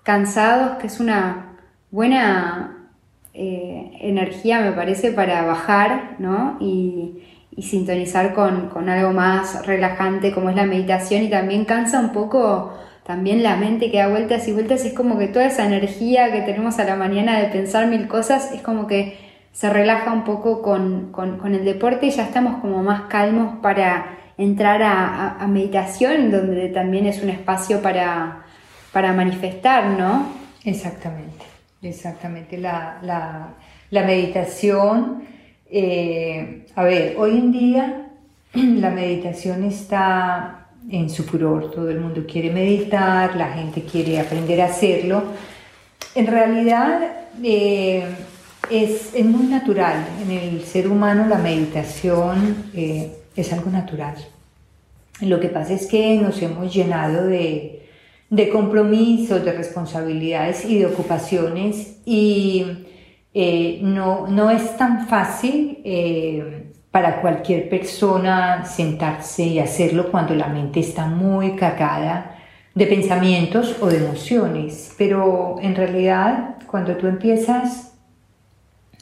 cansados, 0.04 0.78
que 0.78 0.88
es 0.88 1.00
una 1.00 1.58
buena 1.92 2.90
eh, 3.34 3.92
energía, 4.00 4.62
me 4.62 4.72
parece, 4.72 5.12
para 5.12 5.44
bajar 5.44 6.16
¿no? 6.20 6.58
y, 6.60 7.24
sintonizar 7.62 8.34
con, 8.34 8.90
algo 8.90 9.12
más 9.12 9.66
relajante 9.66 10.32
como 10.32 10.50
es 10.50 10.56
la 10.56 10.66
meditación 10.66 11.24
y 11.24 11.30
también 11.30 11.66
cansa 11.66 12.00
un 12.00 12.12
poco 12.12 12.74
también 13.06 13.44
la 13.44 13.58
mente 13.58 13.92
que 13.92 13.98
da 13.98 14.08
vueltas 14.08 14.48
y 14.48 14.54
vueltas, 14.54 14.86
es 14.86 14.94
como 14.94 15.18
que 15.20 15.28
toda 15.28 15.46
esa 15.46 15.66
energía 15.66 16.32
que 16.32 16.42
tenemos 16.42 16.80
a 16.80 16.86
la 16.86 16.96
mañana 16.96 17.38
de 17.40 17.48
pensar 17.48 17.88
mil 17.88 18.08
cosas 18.08 18.52
es 18.54 18.62
como 18.62 18.88
que 18.88 19.18
se 19.52 19.70
relaja 19.70 20.12
un 20.12 20.24
poco 20.24 20.62
con, 20.62 21.12
el 21.46 21.66
deporte 21.66 22.08
y 22.08 22.12
ya 22.12 22.24
estamos 22.24 22.62
como 22.62 22.82
más 22.82 23.04
calmos 23.04 23.60
para 23.62 24.18
entrar 24.38 24.82
a, 24.82 25.46
meditación, 25.48 26.32
donde 26.32 26.70
también 26.70 27.06
es 27.06 27.22
un 27.22 27.30
espacio 27.30 27.82
para, 27.82 28.46
para 28.92 29.14
manifestar, 29.14 29.86
¿no? 29.86 30.28
Exactamente. 30.64 31.54
Exactamente, 31.84 32.58
la, 32.58 33.56
meditación 33.92 35.24
eh, 35.76 36.66
a 36.76 36.84
ver, 36.84 37.16
hoy 37.18 37.32
en 37.32 37.52
día 37.52 38.08
la 38.54 38.92
meditación 38.92 39.64
está 39.64 40.68
en 40.88 41.10
su 41.10 41.24
furor, 41.24 41.72
todo 41.72 41.90
el 41.90 42.00
mundo 42.00 42.26
quiere 42.32 42.52
meditar, 42.52 43.36
la 43.36 43.54
gente 43.54 43.82
quiere 43.82 44.20
aprender 44.20 44.62
a 44.62 44.66
hacerlo. 44.66 45.24
En 46.14 46.28
realidad 46.28 47.26
eh, 47.42 48.06
es, 48.70 49.14
muy 49.26 49.48
natural, 49.48 50.06
en 50.22 50.30
el 50.30 50.64
ser 50.64 50.88
humano 50.88 51.28
la 51.28 51.40
meditación 51.40 52.66
eh, 52.76 53.12
es 53.36 53.52
algo 53.52 53.72
natural. 53.72 54.16
Lo 55.22 55.40
que 55.40 55.48
pasa 55.48 55.74
es 55.74 55.88
que 55.88 56.18
nos 56.18 56.40
hemos 56.44 56.72
llenado 56.72 57.26
de, 57.26 57.88
de 58.30 58.50
compromisos, 58.50 59.44
de 59.44 59.54
responsabilidades 59.54 60.66
y 60.66 60.78
de 60.78 60.86
ocupaciones 60.86 61.98
y 62.06 62.83
eh, 63.34 63.80
no, 63.82 64.28
no, 64.28 64.50
es 64.50 64.78
tan 64.78 65.08
fácil 65.08 65.80
eh, 65.84 66.72
para 66.92 67.22
cualquier 67.22 67.68
persona 67.70 68.66
sentarse 68.66 69.44
y 69.44 69.60
hacerlo 69.60 70.12
cuando 70.12 70.36
la 70.36 70.48
mente 70.48 70.80
está 70.80 71.08
muy 71.08 71.56
cargada 71.56 72.38
de 72.76 72.88
pensamientos 72.88 73.78
o 73.82 73.88
de 73.88 73.98
emociones, 73.98 74.94
pero 74.98 75.56
en 75.62 75.76
realidad 75.76 76.58
cuando 76.68 76.96
tú 76.98 77.08
empiezas 77.08 77.94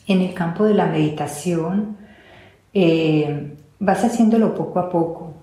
en 0.08 0.22
el 0.22 0.34
campo 0.34 0.66
de 0.66 0.74
la 0.74 0.88
meditación, 0.88 1.98
eh, 2.74 3.56
vas 3.80 4.04
haciéndolo 4.04 4.56
poco 4.56 4.80
a 4.80 4.90
poco, 4.90 5.34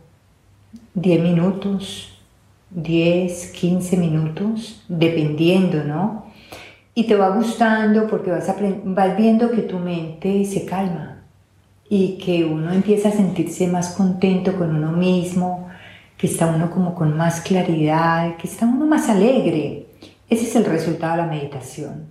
10 0.95 1.23
minutos, 1.23 2.19
10, 2.71 3.53
15 3.53 3.97
minutos, 3.97 4.85
dependiendo, 4.89 5.85
¿no? 5.85 6.28
Y 6.99 7.05
te 7.05 7.15
va 7.15 7.29
gustando 7.29 8.09
porque 8.09 8.33
vas, 8.33 8.53
vas 8.83 9.17
viendo 9.17 9.53
que 9.53 9.63
tu 9.63 9.79
mente 9.79 10.45
se 10.45 10.65
calma 10.65 11.23
y 11.89 12.19
que 12.19 12.45
uno 12.45 12.73
empieza 12.73 13.11
a 13.11 13.13
sentirse 13.13 13.69
más 13.69 13.91
contento 13.91 14.57
con 14.59 14.75
uno 14.75 14.91
mismo, 14.91 15.69
que 16.17 16.27
está 16.27 16.47
uno 16.47 16.73
como 16.73 16.97
con 16.97 17.17
más 17.17 17.41
claridad, 17.41 18.37
que 18.37 18.49
está 18.49 18.67
uno 18.67 18.85
más 18.85 19.09
alegre. 19.09 19.87
Ese 20.29 20.43
es 20.43 20.57
el 20.57 20.65
resultado 20.65 21.13
de 21.13 21.23
la 21.23 21.29
meditación. 21.29 22.07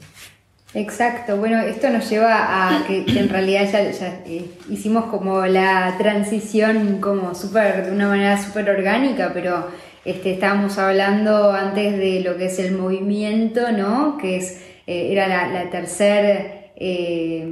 Exacto, 0.73 1.36
bueno, 1.36 1.60
esto 1.60 1.89
nos 1.89 2.10
lleva 2.10 2.78
a 2.78 2.86
que, 2.88 3.04
en 3.08 3.28
realidad 3.28 3.69
ya, 3.69 4.21
eh, 4.26 4.50
hicimos 4.69 5.08
como 5.08 5.45
la 5.47 5.95
transición 5.97 7.02
como 7.02 7.36
súper, 7.36 7.88
de 7.88 7.91
una 7.91 8.08
manera 8.08 8.41
súper 8.41 8.69
orgánica, 8.69 9.32
pero 9.34 9.67
este, 10.06 10.32
estábamos 10.32 10.78
hablando 10.78 11.52
antes 11.52 11.97
de 11.97 12.21
lo 12.21 12.38
que 12.38 12.45
es 12.45 12.58
el 12.60 12.71
movimiento, 12.71 13.73
¿no? 13.73 14.17
Que 14.17 14.38
es 14.38 14.62
eh, 14.88 15.12
era 15.12 15.28
la, 15.28 15.69
tercera 15.69 16.71
eh, 16.78 17.45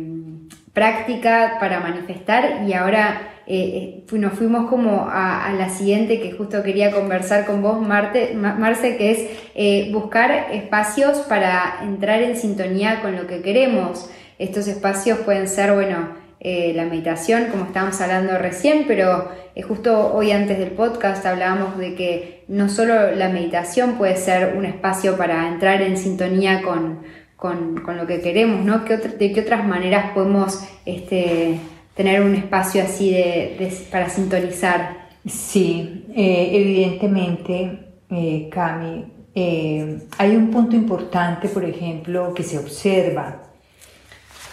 práctica 0.71 1.57
para 1.59 1.81
manifestar 1.81 2.63
y 2.65 2.71
ahora 2.71 3.33
eh, 3.45 4.05
nos 4.09 4.33
fuimos 4.33 4.69
como 4.69 5.09
a, 5.09 5.51
la 5.57 5.67
siguiente 5.67 6.21
que 6.21 6.31
justo 6.31 6.63
quería 6.63 6.91
conversar 6.91 7.45
con 7.45 7.61
vos, 7.61 7.85
Marte, 7.85 8.33
Marce, 8.35 8.95
que 8.95 9.11
es 9.11 9.91
buscar 9.91 10.47
espacios 10.53 11.17
para 11.27 11.79
entrar 11.83 12.21
en 12.21 12.37
sintonía 12.37 13.01
con 13.01 13.17
lo 13.17 13.27
que 13.27 13.41
queremos. 13.41 14.09
Estos 14.39 14.67
espacios 14.67 15.19
pueden 15.19 15.49
ser, 15.49 15.73
bueno, 15.73 16.09
la 16.41 16.85
meditación, 16.85 17.47
como 17.51 17.65
estábamos 17.65 17.99
hablando 18.01 18.37
recién, 18.37 18.85
pero 18.87 19.29
justo 19.67 20.13
hoy 20.13 20.31
antes 20.31 20.57
del 20.57 20.71
podcast 20.71 21.25
hablábamos 21.25 21.77
de 21.77 21.95
que 21.95 22.43
no 22.47 22.69
solo 22.69 23.11
la 23.11 23.29
meditación 23.29 23.97
puede 23.97 24.15
ser 24.15 24.55
un 24.57 24.65
espacio 24.65 25.17
para 25.17 25.47
entrar 25.47 25.81
en 25.81 25.97
sintonía 25.97 26.61
con, 26.61 26.99
con, 27.45 27.97
lo 27.97 28.07
que 28.07 28.21
queremos, 28.21 28.65
¿no? 28.65 28.79
¿De 28.79 29.31
qué 29.31 29.41
otras 29.41 29.65
maneras 29.67 30.13
podemos 30.13 30.63
este, 30.83 31.59
tener 31.93 32.21
un 32.21 32.33
espacio 32.33 32.81
así 32.81 33.11
de, 33.11 33.71
para 33.91 34.09
sintonizar? 34.09 35.09
Sí, 35.27 36.05
eh, 36.15 36.49
evidentemente, 36.53 37.79
eh, 38.09 38.49
Cami, 38.51 39.05
eh, 39.35 39.99
hay 40.17 40.35
un 40.35 40.49
punto 40.49 40.75
importante, 40.75 41.47
por 41.47 41.63
ejemplo, 41.63 42.33
que 42.33 42.41
se 42.41 42.57
observa. 42.57 43.43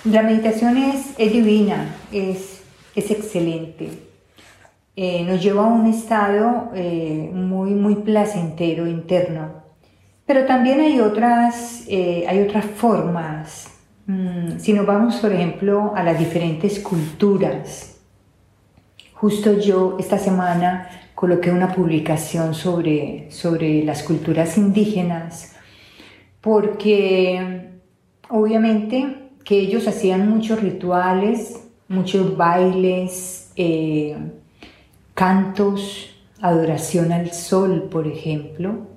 La 0.05 0.22
meditación 0.22 0.76
es, 0.76 1.16
divina, 1.16 1.96
es, 2.12 2.61
es 2.94 3.11
excelente. 3.11 3.88
nos 4.96 5.42
lleva 5.42 5.62
a 5.64 5.68
un 5.68 5.87
estado 5.87 6.72
muy, 7.33 7.70
muy 7.70 7.94
placentero 7.96 8.87
interno. 8.87 9.62
Pero 10.33 10.47
también 10.47 10.81
hay 10.81 10.99
otras, 10.99 11.85
eh, 11.88 12.25
hay 12.27 12.40
otras 12.40 12.64
formas. 12.64 13.68
Mm, 14.07 14.59
si 14.59 14.73
nos 14.73 14.87
vamos, 14.87 15.16
por 15.16 15.31
ejemplo, 15.31 15.92
a 15.95 16.03
las 16.03 16.18
diferentes 16.18 16.81
culturas. 16.81 17.99
Justo 19.12 19.59
yo 19.61 19.99
esta 20.01 20.16
semana 20.16 20.88
coloqué 21.14 21.51
una 21.51 21.75
publicación 21.75 22.55
sobre, 22.55 23.31
sobre 23.31 23.85
las 23.85 24.03
culturas 24.03 24.57
indígenas 24.57 25.55
porque 26.40 27.68
obviamente 28.31 29.33
que 29.45 29.59
ellos 29.59 29.87
hacían 29.87 30.31
muchos 30.31 30.62
rituales, 30.62 31.61
muchos 31.88 32.38
bailes, 32.38 33.53
eh, 33.57 34.16
cantos, 35.12 36.16
adoración 36.40 37.12
al 37.12 37.33
sol, 37.33 37.90
por 37.90 38.07
ejemplo, 38.07 38.91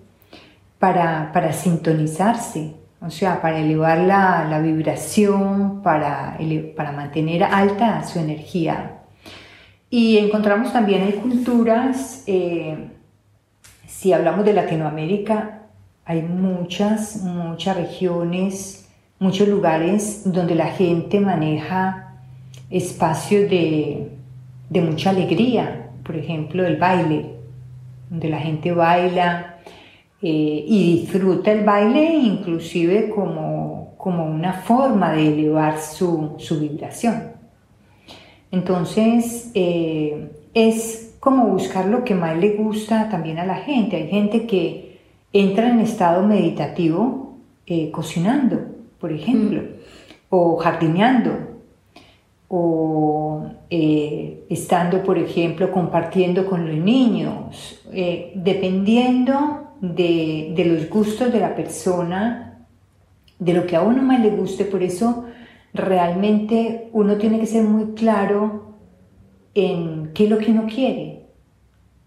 para, 1.33 1.51
sintonizarse, 1.51 2.75
o 3.01 3.09
sea, 3.09 3.41
para 3.41 3.59
elevar 3.59 3.97
la, 3.97 4.59
vibración, 4.59 5.81
para, 5.81 6.37
para 6.75 6.91
mantener 6.91 7.43
alta 7.43 8.03
su 8.03 8.19
energía. 8.19 8.99
Y 9.89 10.17
encontramos 10.17 10.73
también 10.73 11.03
hay 11.03 11.13
culturas, 11.13 12.23
eh, 12.27 12.89
si 13.87 14.13
hablamos 14.13 14.45
de 14.45 14.53
Latinoamérica, 14.53 15.61
hay 16.05 16.21
muchas, 16.21 17.17
muchas 17.23 17.77
regiones, 17.77 18.87
muchos 19.17 19.47
lugares 19.47 20.21
donde 20.25 20.53
la 20.53 20.67
gente 20.67 21.19
maneja 21.19 22.19
espacios 22.69 23.49
de, 23.49 24.11
de 24.69 24.81
mucha 24.81 25.09
alegría, 25.09 25.89
por 26.03 26.15
ejemplo, 26.15 26.63
el 26.65 26.77
baile, 26.77 27.37
donde 28.09 28.29
la 28.29 28.39
gente 28.39 28.71
baila, 28.71 29.54
eh, 30.27 30.65
y 30.67 31.01
disfruta 31.01 31.51
el 31.51 31.63
baile 31.63 32.15
inclusive 32.15 33.11
como, 33.11 33.93
como 33.95 34.25
una 34.25 34.53
forma 34.53 35.13
de 35.13 35.27
elevar 35.27 35.79
su, 35.79 36.33
su 36.39 36.59
vibración. 36.59 37.33
Entonces, 38.49 39.51
eh, 39.53 40.31
es 40.55 41.15
como 41.19 41.45
buscar 41.45 41.85
lo 41.85 42.03
que 42.03 42.15
más 42.15 42.35
le 42.37 42.55
gusta 42.55 43.07
también 43.07 43.37
a 43.37 43.45
la 43.45 43.57
gente. 43.57 43.97
Hay 43.97 44.07
gente 44.07 44.47
que 44.47 44.97
entra 45.31 45.69
en 45.69 45.79
estado 45.79 46.25
meditativo 46.25 47.37
eh, 47.67 47.91
cocinando, 47.91 48.61
por 48.99 49.11
ejemplo, 49.11 49.61
mm. 49.61 49.65
o 50.31 50.57
jardineando, 50.57 51.54
o 52.47 53.47
estando, 53.69 55.03
por 55.03 55.17
ejemplo, 55.17 55.71
compartiendo 55.71 56.45
con 56.45 56.67
los 56.67 56.77
niños, 56.77 57.81
dependiendo 58.35 59.65
de, 59.81 60.63
los 60.65 60.89
gustos 60.89 61.31
de 61.31 61.39
la 61.39 61.55
persona, 61.55 62.67
de 63.39 63.53
lo 63.53 63.65
que 63.65 63.75
a 63.75 63.81
uno 63.81 64.01
más 64.01 64.19
le 64.21 64.29
guste. 64.29 64.65
Por 64.65 64.83
eso 64.83 65.25
realmente 65.73 66.89
uno 66.93 67.17
tiene 67.17 67.39
que 67.39 67.45
ser 67.45 67.63
muy 67.63 67.93
claro 67.93 68.75
en 69.53 70.11
qué 70.13 70.25
es 70.25 70.29
lo 70.29 70.37
que 70.37 70.51
uno 70.51 70.67
quiere, 70.67 71.27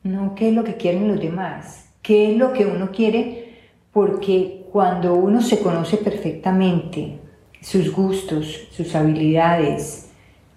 no 0.02 0.34
qué 0.34 0.48
es 0.48 0.54
lo 0.54 0.64
que 0.64 0.76
quieren 0.76 1.08
los 1.08 1.20
demás, 1.20 1.90
qué 2.02 2.32
es 2.32 2.38
lo 2.38 2.52
que 2.52 2.66
uno 2.66 2.90
quiere, 2.90 3.56
porque 3.92 4.66
cuando 4.70 5.14
uno 5.14 5.40
se 5.40 5.60
conoce 5.60 5.96
perfectamente 5.96 7.18
sus 7.60 7.90
gustos, 7.90 8.68
sus 8.70 8.94
habilidades, 8.94 10.07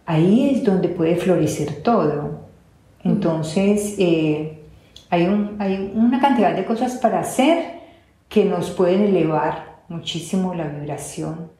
ahí 0.05 0.51
es 0.55 0.63
donde 0.63 0.89
puede 0.89 1.15
florecer 1.15 1.83
todo. 1.83 2.41
Entonces, 3.03 3.95
eh, 3.97 4.59
hay, 5.09 5.25
una 5.25 6.19
cantidad 6.19 6.55
de 6.55 6.65
cosas 6.65 6.97
para 6.97 7.19
hacer 7.19 7.81
que 8.29 8.45
nos 8.45 8.69
pueden 8.71 9.01
elevar 9.01 9.81
muchísimo 9.89 10.53
la 10.53 10.67
vibración. 10.67 11.51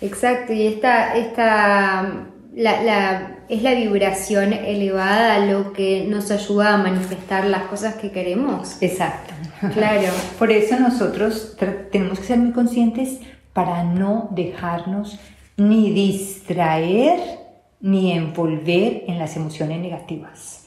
Exacto, 0.00 0.52
y 0.52 0.66
esta, 0.66 1.16
esta 1.16 2.26
la, 2.54 3.36
es 3.48 3.62
la 3.62 3.74
vibración 3.74 4.52
elevada 4.52 5.44
lo 5.46 5.72
que 5.72 6.06
nos 6.08 6.30
ayuda 6.30 6.74
a 6.74 6.76
manifestar 6.78 7.46
las 7.46 7.64
cosas 7.64 7.96
que 7.96 8.10
queremos. 8.10 8.80
Exacto. 8.80 9.34
Claro. 9.72 10.08
Por 10.38 10.50
eso 10.50 10.78
nosotros 10.78 11.56
tenemos 11.90 12.20
que 12.20 12.26
ser 12.26 12.38
muy 12.38 12.52
conscientes 12.52 13.20
para 13.52 13.84
no 13.84 14.28
dejarnos 14.32 15.18
ni 15.56 15.92
distraer 15.92 17.43
ni 17.84 18.12
envolver 18.12 19.04
en 19.08 19.18
las 19.18 19.36
emociones 19.36 19.78
negativas. 19.78 20.62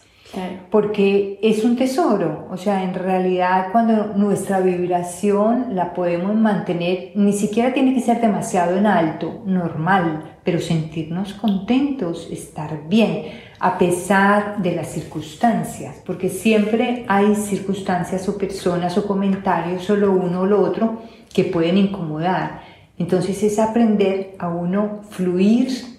Porque 0.69 1.39
es 1.41 1.63
un 1.63 1.75
tesoro, 1.75 2.47
o 2.51 2.58
sea, 2.58 2.84
en 2.84 2.93
realidad 2.93 3.69
cuando 3.71 4.13
nuestra 4.15 4.60
vibración 4.60 5.73
la 5.73 5.95
podemos 5.95 6.36
mantener, 6.36 7.13
ni 7.15 7.34
siquiera 7.34 7.73
tiene 7.73 7.95
que 7.95 8.01
ser 8.01 8.21
demasiado 8.21 8.77
en 8.77 8.86
alto, 8.86 9.41
normal, 9.45 10.38
pero 10.43 10.60
sentirnos 10.60 11.34
contentos, 11.34 12.27
estar 12.30 12.88
bien, 12.88 13.23
a 13.60 13.80
pesar 13.80 14.62
de 14.62 14.75
las 14.75 14.89
circunstancias, 14.89 15.95
porque 16.06 16.30
siempre 16.30 17.03
hay 17.08 17.34
circunstancias 17.34 18.30
o 18.30 18.38
personas 18.38 18.95
o 18.95 19.08
comentarios 19.08 19.89
o 19.89 19.95
lo 19.95 20.12
uno 20.12 20.41
o 20.41 20.45
lo 20.45 20.62
otro 20.62 21.01
que 21.34 21.45
pueden 21.45 21.80
incomodar. 21.80 22.62
Entonces 22.99 23.41
es 23.41 23.58
aprender 23.58 24.36
a 24.38 24.49
uno 24.49 24.99
fluir, 25.10 25.96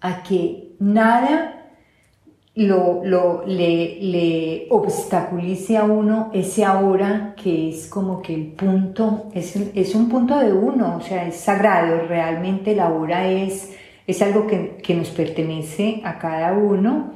a 0.00 0.22
que 0.22 0.74
nada 0.78 1.56
lo, 2.54 3.02
lo, 3.04 3.44
le, 3.46 3.98
le, 4.00 4.66
obstaculice 4.70 5.76
a 5.76 5.84
uno 5.84 6.30
ese 6.34 6.64
ahora 6.64 7.34
que 7.40 7.70
es 7.70 7.86
como 7.86 8.20
que 8.20 8.34
el 8.34 8.46
punto, 8.48 9.28
es, 9.34 9.56
es 9.56 9.94
un 9.94 10.08
punto 10.08 10.38
de 10.38 10.52
uno, 10.52 10.96
o 10.96 11.00
sea, 11.00 11.26
es 11.26 11.36
sagrado, 11.36 12.06
realmente 12.06 12.74
la 12.74 12.92
hora 12.92 13.30
es, 13.30 13.76
es 14.06 14.20
algo 14.20 14.46
que, 14.46 14.78
que 14.82 14.94
nos 14.94 15.08
pertenece 15.10 16.02
a 16.04 16.18
cada 16.18 16.52
uno 16.52 17.12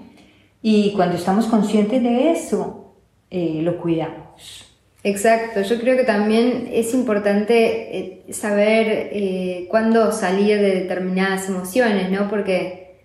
y 0.62 0.92
cuando 0.92 1.16
estamos 1.16 1.46
conscientes 1.46 2.02
de 2.02 2.30
eso, 2.30 2.94
eh, 3.30 3.60
lo 3.62 3.76
cuidamos. 3.76 4.73
Exacto, 5.06 5.60
yo 5.60 5.78
creo 5.80 5.98
que 5.98 6.04
también 6.04 6.70
es 6.72 6.94
importante 6.94 7.98
eh, 7.98 8.32
saber 8.32 9.10
eh, 9.12 9.66
cuándo 9.68 10.12
salir 10.12 10.58
de 10.58 10.80
determinadas 10.80 11.46
emociones, 11.46 12.10
¿no? 12.10 12.30
Porque 12.30 13.02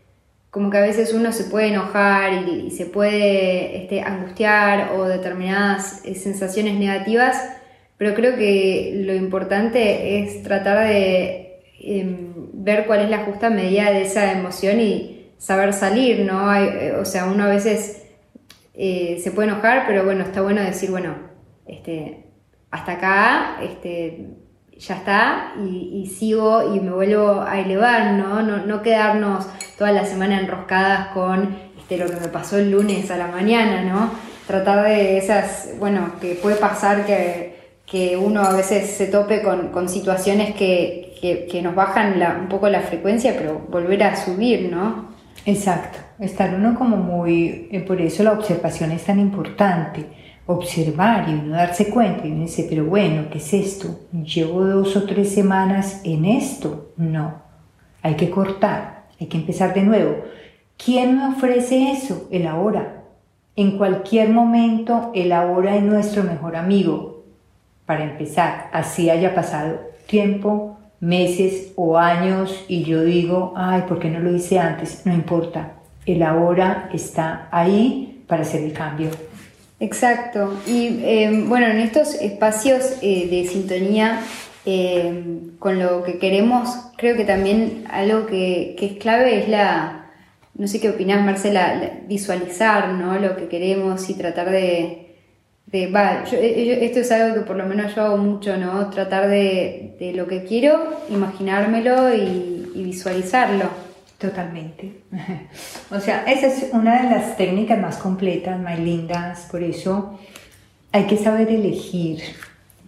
como 0.49 0.69
que 0.69 0.77
a 0.77 0.81
veces 0.81 1.13
uno 1.13 1.33
se 1.33 1.43
puede 1.45 1.67
enojar 1.67 2.47
y, 2.47 2.71
se 2.71 2.85
puede 2.85 3.83
este, 3.83 4.01
angustiar 4.01 4.93
o 4.93 5.05
determinadas 5.09 6.01
eh, 6.05 6.15
sensaciones 6.15 6.75
negativas, 6.79 7.37
pero 7.97 8.15
creo 8.15 8.37
que 8.37 9.01
lo 9.05 9.13
importante 9.13 10.19
es 10.19 10.41
tratar 10.43 10.87
de 10.87 11.61
em, 11.81 12.33
ver 12.53 12.85
cuál 12.87 13.01
es 13.01 13.09
la 13.09 13.25
justa 13.25 13.49
medida 13.49 13.91
de 13.91 14.03
esa 14.03 14.31
emoción 14.31 14.79
y 14.79 15.31
saber 15.37 15.73
salir, 15.73 16.21
¿no? 16.21 16.55
Eh, 16.55 16.93
o 16.93 17.03
sea, 17.05 17.25
uno 17.25 17.43
a 17.43 17.49
veces 17.49 18.03
se 18.73 19.31
puede 19.35 19.49
enojar, 19.49 19.83
pero 19.87 20.05
bueno, 20.05 20.23
está 20.23 20.41
bueno 20.41 20.61
decir, 20.61 20.89
bueno, 20.91 21.28
este, 21.69 22.25
hasta 22.71 22.93
acá, 22.93 23.57
este, 23.61 24.27
ya 24.79 24.95
está 24.95 25.53
y, 25.59 26.05
sigo 26.07 26.73
y 26.73 26.79
me 26.79 26.91
vuelvo 26.91 27.41
a 27.41 27.59
elevar, 27.59 28.13
¿no? 28.13 28.41
¿no? 28.41 28.81
quedarnos 28.81 29.45
toda 29.77 29.91
la 29.91 30.05
semana 30.05 30.39
enroscadas 30.39 31.09
con 31.09 31.57
este, 31.77 31.97
lo 31.97 32.07
que 32.07 32.15
me 32.15 32.27
pasó 32.29 32.57
el 32.57 32.71
lunes 32.71 33.11
a 33.11 33.17
la 33.17 33.27
mañana, 33.27 33.81
¿no? 33.83 34.11
Tratar 34.47 34.85
de 34.85 35.17
esas, 35.17 35.69
bueno, 35.79 36.13
que 36.19 36.35
puede 36.35 36.55
pasar 36.55 37.05
que, 37.05 37.57
uno 38.17 38.41
a 38.41 38.53
veces 38.53 38.89
se 38.91 39.07
tope 39.07 39.41
con, 39.41 39.89
situaciones 39.89 40.55
que, 40.55 41.61
nos 41.61 41.75
bajan 41.75 42.21
un 42.41 42.47
poco 42.47 42.69
la 42.69 42.81
frecuencia, 42.81 43.35
pero 43.37 43.59
volver 43.69 44.03
a 44.03 44.15
subir, 44.15 44.69
¿no? 44.71 45.09
Exacto, 45.45 45.99
estar 46.19 46.53
uno 46.53 46.77
como 46.77 46.97
muy, 46.97 47.67
eh, 47.71 47.79
por 47.81 47.99
eso 48.01 48.23
la 48.23 48.33
observación 48.33 48.91
es 48.91 49.05
tan 49.05 49.19
importante 49.19 50.05
observar 50.49 51.29
y 51.29 51.33
uno 51.33 51.55
darse 51.55 51.91
cuenta 51.91 52.25
y 52.25 52.31
uno 52.31 52.41
dice, 52.41 52.65
pero 52.67 52.83
bueno, 52.83 53.27
¿qué 53.31 53.37
es 53.37 53.53
esto? 53.53 53.99
¿Llevo 54.11 54.65
dos 54.65 54.95
o 54.95 55.03
tres 55.03 55.31
semanas 55.31 56.01
en 56.03 56.25
esto? 56.25 56.89
No, 56.97 57.35
hay 58.01 58.15
que 58.15 58.31
cortar, 58.31 59.03
hay 59.19 59.27
que 59.27 59.37
empezar 59.37 59.75
de 59.75 59.83
nuevo. 59.83 60.15
¿Quién 60.83 61.17
me 61.17 61.27
ofrece 61.27 61.91
eso? 61.91 62.27
El 62.31 62.47
ahora. 62.47 63.03
En 63.55 63.77
cualquier 63.77 64.29
momento 64.29 65.11
el 65.13 65.33
ahora 65.33 65.75
es 65.75 65.83
nuestro 65.83 66.23
mejor 66.23 66.55
amigo. 66.55 67.25
Para 67.85 68.03
empezar, 68.03 68.69
así 68.73 69.11
haya 69.11 69.35
pasado 69.35 69.79
tiempo, 70.07 70.79
meses 70.99 71.73
o 71.75 71.95
años 71.99 72.65
y 72.67 72.85
yo 72.85 73.03
digo, 73.03 73.53
ay, 73.55 73.83
¿por 73.87 73.99
qué 73.99 74.09
no 74.09 74.19
lo 74.19 74.35
hice 74.35 74.57
antes? 74.57 75.05
No 75.05 75.13
importa, 75.13 75.73
el 76.07 76.23
ahora 76.23 76.89
está 76.91 77.49
ahí 77.51 78.23
para 78.27 78.41
hacer 78.41 78.63
el 78.63 78.73
cambio. 78.73 79.11
Exacto. 79.79 80.59
Y 80.67 81.01
em, 81.03 81.47
bueno, 81.47 81.67
en 81.67 81.79
estos 81.79 82.15
espacios 82.15 82.97
eh, 83.01 83.27
de 83.29 83.47
sintonía 83.47 84.21
em, 84.65 85.57
con 85.57 85.79
lo 85.79 86.03
que 86.03 86.19
queremos, 86.19 86.69
creo 86.97 87.15
que 87.15 87.23
también 87.25 87.85
algo 87.89 88.25
que, 88.25 88.75
es 88.79 88.97
clave 88.97 89.39
es 89.39 89.49
la, 89.49 90.11
no 90.55 90.67
sé 90.67 90.81
qué 90.81 90.89
opinás 90.89 91.25
Marcela, 91.25 92.01
visualizar 92.07 92.89
¿no? 92.89 93.17
lo 93.19 93.37
que 93.37 93.47
queremos 93.47 94.09
y 94.09 94.15
tratar 94.15 94.49
de... 94.51 95.15
de 95.67 95.83
eh, 95.83 96.79
esto 96.85 96.99
es 96.99 97.11
algo 97.11 97.35
que 97.35 97.41
por 97.41 97.55
lo 97.55 97.65
menos 97.65 97.95
yo 97.95 98.03
hago 98.03 98.17
mucho, 98.17 98.57
¿no? 98.57 98.89
Tratar 98.89 99.29
de, 99.29 99.95
de 99.99 100.13
lo 100.13 100.27
que 100.27 100.43
quiero, 100.43 101.01
imaginármelo 101.09 102.13
y, 102.13 102.71
y 102.75 102.83
visualizarlo. 102.83 103.88
Totalmente. 104.19 105.01
O 105.91 105.99
sea, 105.99 106.23
esa 106.25 106.47
es 106.47 106.69
una 106.71 107.01
de 107.01 107.09
las 107.09 107.35
técnicas 107.35 107.79
más 107.79 107.97
completas, 107.97 108.59
más 108.59 108.77
lindas, 108.77 109.47
por 109.49 109.63
eso 109.63 110.19
hay 110.91 111.05
que 111.05 111.17
saber 111.17 111.49
elegir, 111.49 112.21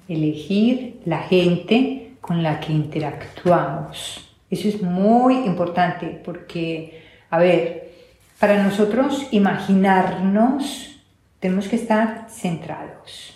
elegir 0.08 1.02
la 1.06 1.20
gente 1.20 2.12
con 2.22 2.44
la 2.44 2.60
que 2.60 2.74
interactuamos. 2.74 4.30
Eso 4.52 4.68
es 4.68 4.84
muy 4.84 5.36
importante 5.46 6.22
porque, 6.24 7.02
a 7.30 7.40
ver, 7.40 7.92
para 8.40 8.62
nosotros 8.62 9.28
imaginarnos 9.32 11.02
tenemos 11.40 11.68
que 11.68 11.78
estar 11.78 12.28
centrados. 12.30 13.36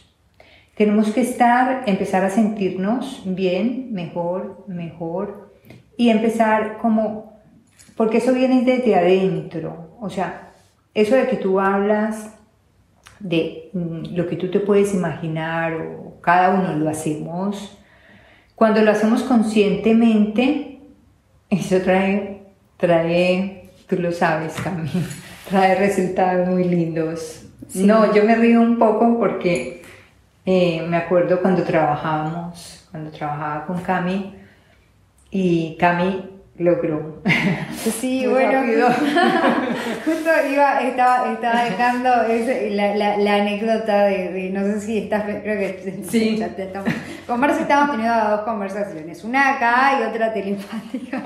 Tenemos 0.76 1.12
que 1.12 1.22
estar, 1.22 1.84
empezar 1.88 2.24
a 2.24 2.30
sentirnos 2.30 3.22
bien, 3.26 3.94
mejor, 3.94 4.66
mejor 4.68 5.54
y 5.98 6.10
empezar 6.10 6.78
como 6.82 7.35
porque 7.96 8.18
eso 8.18 8.34
viene 8.34 8.64
desde 8.64 8.96
adentro. 8.96 9.98
O 10.00 10.10
sea, 10.10 10.52
eso 10.94 11.16
de 11.16 11.28
que 11.28 11.38
tú 11.38 11.60
hablas 11.60 12.34
de 13.20 13.70
mm, 13.74 14.16
lo 14.16 14.28
que 14.28 14.36
tú 14.36 14.52
te 14.52 14.60
puedes 14.60 14.94
imaginar 14.94 15.74
o 15.74 16.20
cada 16.22 16.52
uno 16.52 16.74
lo 16.76 16.90
hacemos, 16.90 17.78
cuando 18.56 18.82
lo 18.82 18.92
hacemos 18.92 19.24
conscientemente, 19.24 20.80
eso 21.50 21.80
trae, 21.82 22.44
trae, 22.78 23.70
tú 23.88 23.98
lo 23.98 24.12
sabes 24.12 24.56
también, 24.56 25.06
trae 25.50 25.76
resultados 25.76 26.48
muy 26.48 26.64
lindos. 26.66 27.42
No, 27.74 28.14
yo 28.14 28.24
me 28.24 28.36
río 28.36 28.62
un 28.62 28.78
poco 28.78 29.18
porque 29.18 29.82
eh, 30.46 30.86
me 30.88 30.98
acuerdo 30.98 31.42
cuando 31.42 31.64
trabajábamos, 31.64 32.88
cuando 32.92 33.10
trabajaba 33.12 33.66
con 33.66 33.82
Cami, 33.82 34.36
y 35.32 35.76
Cami 35.78 36.35
logró. 36.58 37.22
Sí, 38.00 38.26
bueno, 38.28 38.62
justo 40.06 40.30
iba, 40.52 40.80
estaba, 40.82 41.34
estaba 41.34 41.64
dejando 41.66 42.10
la, 42.72 42.96
la, 42.96 43.18
la, 43.18 43.36
anécdota 43.36 44.06
de, 44.06 44.50
no 44.52 44.64
sé 44.64 44.80
si 44.80 44.98
estás, 45.00 45.24
creo 45.24 45.60
que 45.60 46.02
sí. 46.10 46.38
ya 46.38 46.48
estamos, 46.48 46.90
con 47.28 47.40
Marce 47.40 47.62
estamos 47.62 47.92
teniendo 47.92 48.30
dos 48.30 48.42
conversaciones, 48.42 49.24
una 49.24 49.56
acá 49.56 50.00
y 50.00 50.04
otra 50.04 50.34
telepática. 50.34 51.24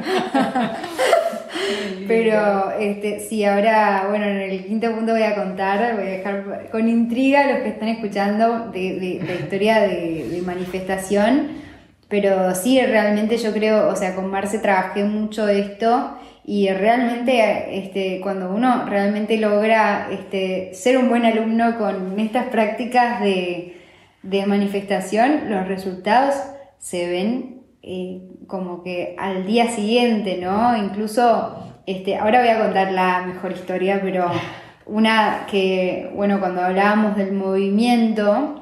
Pero 2.08 2.72
este, 2.80 3.20
sí, 3.20 3.46
ahora, 3.46 4.08
bueno, 4.10 4.26
en 4.26 4.38
el 4.38 4.66
quinto 4.66 4.92
punto 4.94 5.12
voy 5.12 5.24
a 5.24 5.36
contar, 5.36 5.96
voy 5.96 6.08
a 6.08 6.12
dejar 6.12 6.70
con 6.72 6.90
intriga 6.90 7.42
a 7.42 7.52
los 7.52 7.60
que 7.60 7.70
están 7.70 7.90
escuchando 7.90 8.72
de, 8.72 9.00
de 9.00 9.22
la 9.26 9.34
historia 9.36 9.82
de, 9.82 10.28
de 10.30 10.42
manifestación 10.42 11.69
pero 12.10 12.56
sí, 12.56 12.82
realmente 12.82 13.38
yo 13.38 13.54
creo, 13.54 13.88
o 13.88 13.96
sea, 13.96 14.16
con 14.16 14.30
Marce 14.32 14.58
trabajé 14.58 15.04
mucho 15.04 15.48
esto 15.48 16.18
y 16.44 16.68
realmente 16.70 17.78
este, 17.78 18.20
cuando 18.22 18.50
uno 18.52 18.88
realmente 18.88 19.38
logra 19.38 20.10
este, 20.12 20.74
ser 20.74 20.98
un 20.98 21.08
buen 21.08 21.24
alumno 21.24 21.78
con 21.78 22.20
estas 22.20 22.48
prácticas 22.48 23.22
de, 23.22 23.76
manifestación, 24.48 25.52
los 25.52 25.68
resultados 25.68 26.36
se 26.80 27.08
ven 27.08 27.62
eh, 27.84 28.22
como 28.48 28.82
que 28.84 29.16
al 29.20 29.46
día 29.46 29.70
siguiente, 29.70 30.40
¿no? 30.42 30.76
Incluso, 30.76 31.56
este, 31.86 32.18
ahora 32.18 32.40
voy 32.40 32.50
a 32.50 32.60
contar 32.60 32.92
la 32.92 33.22
mejor 33.28 33.52
historia, 33.52 34.00
pero 34.02 34.32
una 34.88 35.46
que, 35.50 36.10
bueno, 36.16 36.40
cuando 36.40 36.62
hablábamos 36.62 37.16
del 37.16 37.34
movimiento, 37.34 38.59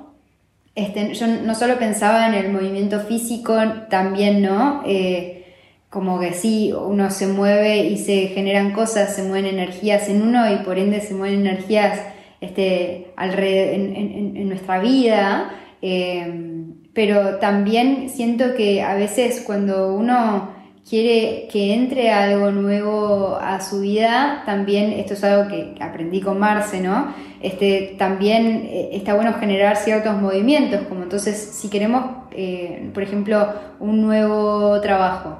este, 0.78 1.16
yo 1.16 1.26
no 1.26 1.56
solo 1.56 1.80
pensaba 1.80 2.28
en 2.28 2.36
el 2.36 2.52
movimiento 2.52 3.00
físico, 3.00 3.56
también, 3.90 4.44
¿no? 4.44 4.84
Eh, 4.86 5.56
como 5.90 6.19
que 6.19 6.34
sí, 6.34 6.71
uno 6.71 7.10
se 7.10 7.25
mueve 7.25 7.78
y 7.78 7.98
se 7.98 8.28
generan 8.28 8.73
cosas, 8.73 9.15
se 9.15 9.23
mueven 9.23 9.48
energías 9.48 10.08
en 10.08 10.21
uno 10.21 10.54
y 10.54 10.58
por 10.58 10.78
ende 10.78 11.02
se 11.02 11.15
mueven 11.15 11.48
energías 11.48 12.00
este, 12.42 13.08
en, 13.17 14.48
nuestra 14.48 14.80
vida. 14.80 15.50
Eh, 15.82 16.63
pero 16.94 17.38
también 17.38 18.12
siento 18.12 18.54
que 18.56 18.84
a 18.84 18.94
veces 18.94 19.42
cuando 19.44 19.96
uno 19.96 20.57
quiere 20.88 21.48
que 21.52 21.73
entre 21.73 22.12
algo 22.12 22.52
nuevo 22.52 23.38
a 23.42 23.60
su 23.62 23.81
vida, 23.81 24.44
también 24.46 24.94
esto 24.94 25.15
es 25.15 25.23
algo 25.23 25.50
que 25.50 25.75
aprendí 25.81 26.21
con 26.21 26.40
Marce, 26.40 26.79
¿no? 26.79 27.13
Este, 27.42 27.96
también 27.98 28.67
eh, 28.69 28.90
está 28.94 29.13
bueno 29.13 29.33
generar 29.33 29.75
ciertos 29.75 30.19
movimientos, 30.19 30.81
como 30.88 31.04
entonces 31.04 31.35
si 31.38 31.69
queremos, 31.69 32.06
eh, 32.31 32.90
por 32.94 33.04
ejemplo, 33.04 33.54
un 33.79 34.02
nuevo 34.02 34.79
trabajo, 34.79 35.40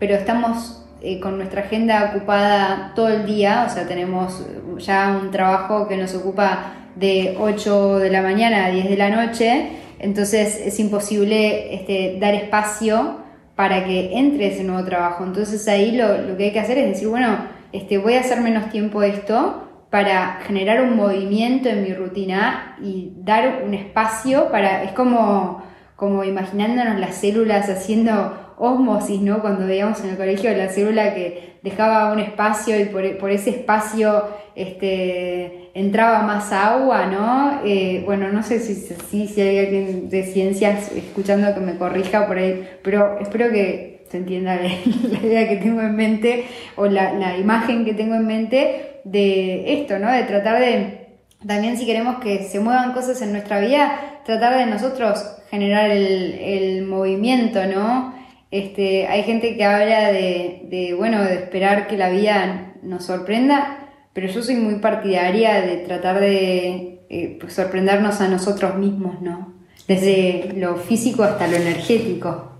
pero 0.00 0.14
estamos 0.16 0.84
eh, 1.00 1.20
con 1.20 1.36
nuestra 1.36 1.62
agenda 1.62 2.12
ocupada 2.14 2.92
todo 2.96 3.08
el 3.08 3.24
día, 3.24 3.66
o 3.68 3.72
sea, 3.72 3.86
tenemos 3.86 4.44
ya 4.78 5.16
un 5.22 5.30
trabajo 5.30 5.86
que 5.86 5.96
nos 5.96 6.14
ocupa 6.14 6.72
de 6.96 7.36
8 7.38 8.00
de 8.00 8.10
la 8.10 8.20
mañana 8.20 8.66
a 8.66 8.70
10 8.70 8.90
de 8.90 8.96
la 8.96 9.10
noche, 9.10 9.68
entonces 10.00 10.60
es 10.64 10.80
imposible 10.80 11.74
este, 11.74 12.18
dar 12.20 12.34
espacio 12.34 13.27
para 13.58 13.84
que 13.84 14.16
entre 14.16 14.54
ese 14.54 14.62
nuevo 14.62 14.84
trabajo. 14.84 15.24
Entonces 15.24 15.66
ahí 15.66 15.90
lo, 15.96 16.36
que 16.36 16.44
hay 16.44 16.52
que 16.52 16.60
hacer 16.60 16.78
es 16.78 16.90
decir, 16.90 17.08
bueno, 17.08 17.38
este, 17.72 17.98
voy 17.98 18.14
a 18.14 18.20
hacer 18.20 18.40
menos 18.40 18.70
tiempo 18.70 19.02
esto 19.02 19.64
para 19.90 20.38
generar 20.46 20.80
un 20.80 20.94
movimiento 20.94 21.68
en 21.68 21.82
mi 21.82 21.92
rutina 21.92 22.76
y 22.80 23.14
dar 23.16 23.64
un 23.66 23.74
espacio 23.74 24.52
para, 24.52 24.84
es 24.84 24.92
como, 24.92 25.64
como 25.96 26.22
imaginándonos 26.22 27.00
las 27.00 27.16
células 27.16 27.68
haciendo 27.68 28.47
osmosis, 28.58 29.20
¿no? 29.20 29.40
Cuando 29.40 29.66
veíamos 29.66 30.02
en 30.02 30.10
el 30.10 30.16
colegio 30.16 30.54
la 30.56 30.68
célula 30.68 31.14
que 31.14 31.58
dejaba 31.62 32.12
un 32.12 32.20
espacio 32.20 32.78
y 32.80 32.86
por, 32.86 33.30
ese 33.30 33.50
espacio 33.50 34.24
este, 34.54 35.70
entraba 35.74 36.22
más 36.22 36.52
agua, 36.52 37.06
¿no? 37.06 37.60
Eh, 37.64 38.02
bueno, 38.04 38.28
no 38.32 38.42
sé 38.42 38.60
si, 38.60 38.74
si, 38.74 39.26
si 39.26 39.40
hay 39.40 39.58
alguien 39.58 40.08
de 40.08 40.24
ciencias 40.24 40.92
escuchando 40.92 41.54
que 41.54 41.60
me 41.60 41.76
corrija 41.76 42.26
por 42.26 42.38
ahí, 42.38 42.68
pero 42.82 43.18
espero 43.20 43.50
que 43.50 44.04
se 44.10 44.18
entienda 44.18 44.56
la, 45.10 45.18
idea 45.26 45.48
que 45.48 45.56
tengo 45.56 45.80
en 45.80 45.96
mente 45.96 46.44
o 46.76 46.86
la, 46.86 47.12
la, 47.14 47.36
imagen 47.36 47.84
que 47.84 47.94
tengo 47.94 48.14
en 48.14 48.26
mente 48.26 49.00
de 49.04 49.80
esto, 49.80 49.98
¿no? 49.98 50.10
De 50.10 50.22
tratar 50.24 50.60
de, 50.60 51.08
también 51.46 51.76
si 51.76 51.86
queremos 51.86 52.18
que 52.18 52.44
se 52.44 52.60
muevan 52.60 52.92
cosas 52.92 53.20
en 53.22 53.32
nuestra 53.32 53.60
vida, 53.60 54.20
tratar 54.24 54.56
de 54.56 54.66
nosotros 54.66 55.24
generar 55.50 55.90
el 55.90 56.84
movimiento, 56.84 57.64
¿no? 57.66 58.17
Este, 58.50 59.06
hay 59.06 59.24
gente 59.24 59.56
que 59.56 59.64
habla 59.64 60.10
de, 60.10 60.62
de, 60.70 60.94
bueno, 60.94 61.22
de 61.22 61.34
esperar 61.34 61.86
que 61.86 61.98
la 61.98 62.08
vida 62.08 62.74
nos 62.82 63.04
sorprenda, 63.04 63.90
pero 64.14 64.26
yo 64.28 64.42
soy 64.42 64.56
muy 64.56 64.76
partidaria 64.76 65.60
de 65.60 65.76
tratar 65.78 66.18
de 66.18 67.00
eh, 67.10 67.36
pues, 67.38 67.52
sorprendernos 67.52 68.20
a 68.20 68.28
nosotros 68.28 68.76
mismos, 68.76 69.20
¿no? 69.20 69.52
Desde 69.86 70.52
lo 70.56 70.76
físico 70.76 71.22
hasta 71.22 71.46
lo 71.46 71.56
energético. 71.56 72.52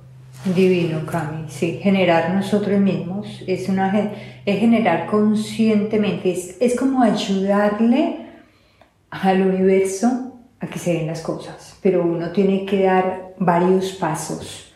Divino, 0.44 1.04
Cami, 1.04 1.48
sí, 1.48 1.80
generar 1.82 2.32
nosotros 2.32 2.78
mismos 2.78 3.42
es, 3.48 3.68
una, 3.68 4.12
es 4.46 4.60
generar 4.60 5.06
conscientemente, 5.06 6.30
es, 6.30 6.56
es 6.60 6.78
como 6.78 7.02
ayudarle 7.02 8.18
al 9.10 9.42
universo 9.42 10.38
a 10.60 10.68
que 10.68 10.78
se 10.78 10.92
den 10.92 11.08
las 11.08 11.22
cosas, 11.22 11.76
pero 11.82 12.04
uno 12.04 12.30
tiene 12.30 12.64
que 12.64 12.84
dar 12.84 13.34
varios 13.38 13.92
pasos 13.94 14.67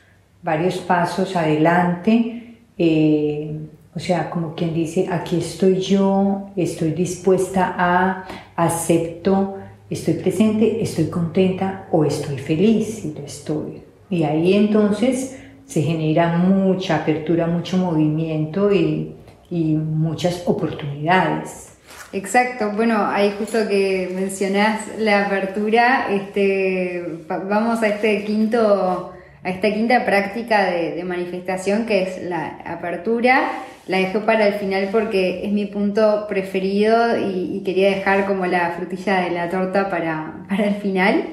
varios 0.42 0.78
pasos 0.78 1.36
adelante, 1.36 2.58
eh, 2.78 3.56
o 3.94 3.98
sea, 3.98 4.30
como 4.30 4.54
quien 4.54 4.72
dice, 4.74 5.08
aquí 5.10 5.38
estoy 5.38 5.80
yo, 5.80 6.50
estoy 6.56 6.92
dispuesta 6.92 7.74
a, 7.76 8.24
acepto, 8.56 9.58
estoy 9.90 10.14
presente, 10.14 10.82
estoy 10.82 11.06
contenta 11.06 11.86
o 11.92 12.04
estoy 12.04 12.38
feliz 12.38 13.04
y 13.04 13.12
lo 13.12 13.24
estoy. 13.24 13.82
Y 14.08 14.24
ahí 14.24 14.54
entonces 14.54 15.38
se 15.66 15.82
genera 15.82 16.36
mucha 16.38 16.96
apertura, 16.96 17.46
mucho 17.46 17.76
movimiento 17.76 18.72
y, 18.72 19.14
y 19.50 19.74
muchas 19.74 20.42
oportunidades. 20.46 21.72
Exacto, 22.14 22.72
bueno, 22.76 23.06
ahí 23.06 23.34
justo 23.38 23.66
que 23.68 24.10
mencionás 24.14 24.80
la 24.98 25.26
apertura, 25.26 26.08
este, 26.10 27.20
vamos 27.26 27.82
a 27.82 27.88
este 27.88 28.24
quinto 28.24 29.12
a 29.44 29.50
esta 29.50 29.72
quinta 29.72 30.04
práctica 30.04 30.64
de, 30.66 31.02
manifestación 31.04 31.84
que 31.84 32.02
es 32.02 32.22
la 32.22 32.58
apertura. 32.64 33.50
La 33.88 33.98
dejo 33.98 34.20
para 34.20 34.46
el 34.46 34.54
final 34.54 34.88
porque 34.92 35.44
es 35.44 35.52
mi 35.52 35.66
punto 35.66 36.26
preferido 36.28 37.18
y, 37.18 37.60
quería 37.64 37.90
dejar 37.90 38.26
como 38.26 38.46
la 38.46 38.70
frutilla 38.70 39.22
de 39.22 39.30
la 39.30 39.50
torta 39.50 39.90
para, 39.90 40.34
el 40.56 40.74
final. 40.76 41.24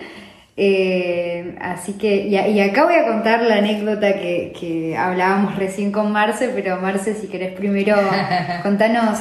Eh, 0.57 1.55
así 1.62 1.93
que, 1.93 2.28
y, 2.28 2.60
acá 2.60 2.86
voy 2.86 2.95
a 2.95 3.05
contar 3.05 3.43
la 3.43 3.57
anécdota 3.57 4.14
que, 4.14 4.95
hablábamos 4.97 5.55
recién 5.57 5.91
con 5.91 6.12
Marce, 6.12 6.49
pero 6.49 6.82
Marce, 6.82 7.14
si 7.14 7.28
querés 7.28 7.53
primero 7.53 7.95
contanos 8.64 9.20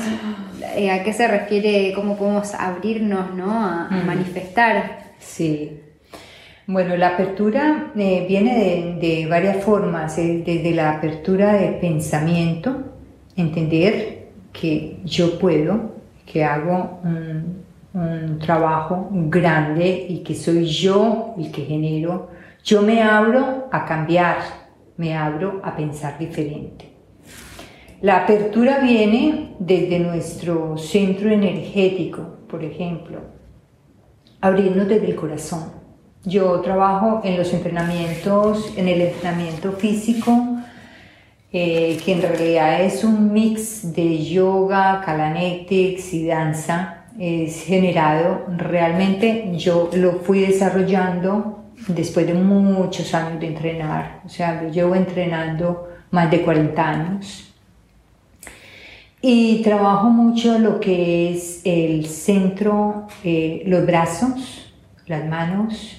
eh, 0.75 0.91
a 0.91 1.03
qué 1.03 1.13
se 1.13 1.29
refiere, 1.29 1.93
cómo 1.95 2.17
podemos 2.17 2.55
abrirnos 2.55 3.35
¿no? 3.35 3.53
a, 3.53 3.89
a 3.89 4.03
manifestar. 4.05 5.01
Sí, 5.19 5.79
bueno, 6.69 6.99
la 6.99 7.09
apertura 7.09 7.93
eh, 7.97 8.27
viene 8.29 8.99
de, 9.01 9.27
varias 9.27 9.65
formas, 9.65 10.19
eh, 10.19 10.43
desde 10.45 10.75
la 10.75 10.99
apertura 10.99 11.55
de 11.55 11.69
pensamiento, 11.73 12.83
entender 13.37 14.29
que 14.53 15.01
yo 15.03 15.39
puedo, 15.39 15.95
que 16.27 16.45
hago 16.45 17.01
un, 17.05 17.67
trabajo 18.39 19.09
grande 19.11 20.07
y 20.09 20.19
que 20.19 20.35
soy 20.35 20.67
yo 20.67 21.35
el 21.39 21.51
que 21.51 21.65
genero. 21.65 22.29
Yo 22.63 22.83
me 22.83 23.03
abro 23.03 23.67
a 23.73 23.87
cambiar, 23.87 24.37
me 24.99 25.17
abro 25.17 25.61
a 25.65 25.75
pensar 25.75 26.19
diferente. 26.19 26.93
La 28.03 28.25
apertura 28.25 28.79
viene 28.79 29.57
desde 29.59 29.99
nuestro 29.99 30.77
centro 30.77 31.31
energético, 31.31 32.37
por 32.47 32.63
ejemplo, 32.63 33.21
abrirnos 34.41 34.87
desde 34.87 35.07
el 35.07 35.17
corazón 35.17 35.78
yo 36.29 36.61
trabajo 36.61 37.21
en 37.25 37.37
los 37.37 37.53
entrenamientos, 37.53 38.73
en 38.77 38.89
el 38.89 39.01
entrenamiento 39.01 39.73
físico, 39.73 40.59
eh, 41.53 41.99
que 42.05 42.13
en 42.13 42.23
realidad 42.23 42.83
es 42.83 43.05
un 43.05 43.33
mix 43.33 43.95
de 43.95 44.25
yoga, 44.25 45.03
calanetics 45.05 46.13
y 46.13 46.27
danza. 46.27 47.07
Es 47.19 47.63
generado, 47.65 48.45
realmente 48.57 49.53
yo 49.57 49.91
lo 49.95 50.21
fui 50.21 50.41
desarrollando 50.41 51.65
después 51.89 52.27
de 52.27 52.35
muchos 52.35 53.15
años 53.15 53.41
de 53.41 53.49
entrenar. 53.49 54.21
O 54.25 54.29
sea, 54.29 54.63
yo 54.63 54.69
llevo 54.71 54.95
entrenando 54.95 55.89
más 56.11 56.31
de 56.31 56.43
40 56.43 56.89
años. 56.89 57.55
Y 59.21 59.63
trabajo 59.63 60.11
mucho 60.11 60.59
lo 60.59 60.79
que 60.79 61.33
es 61.33 61.63
el 61.65 62.07
centro, 62.07 63.09
eh, 63.25 63.63
los 63.67 63.85
brazos, 63.85 64.73
las 65.07 65.27
manos, 65.27 65.98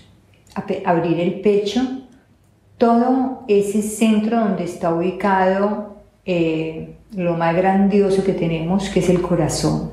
abrir 0.85 1.19
el 1.19 1.41
pecho, 1.41 1.81
todo 2.77 3.43
ese 3.47 3.81
centro 3.81 4.39
donde 4.39 4.63
está 4.63 4.93
ubicado 4.93 5.97
eh, 6.25 6.95
lo 7.15 7.35
más 7.35 7.55
grandioso 7.55 8.23
que 8.23 8.33
tenemos, 8.33 8.89
que 8.89 8.99
es 8.99 9.09
el 9.09 9.21
corazón. 9.21 9.91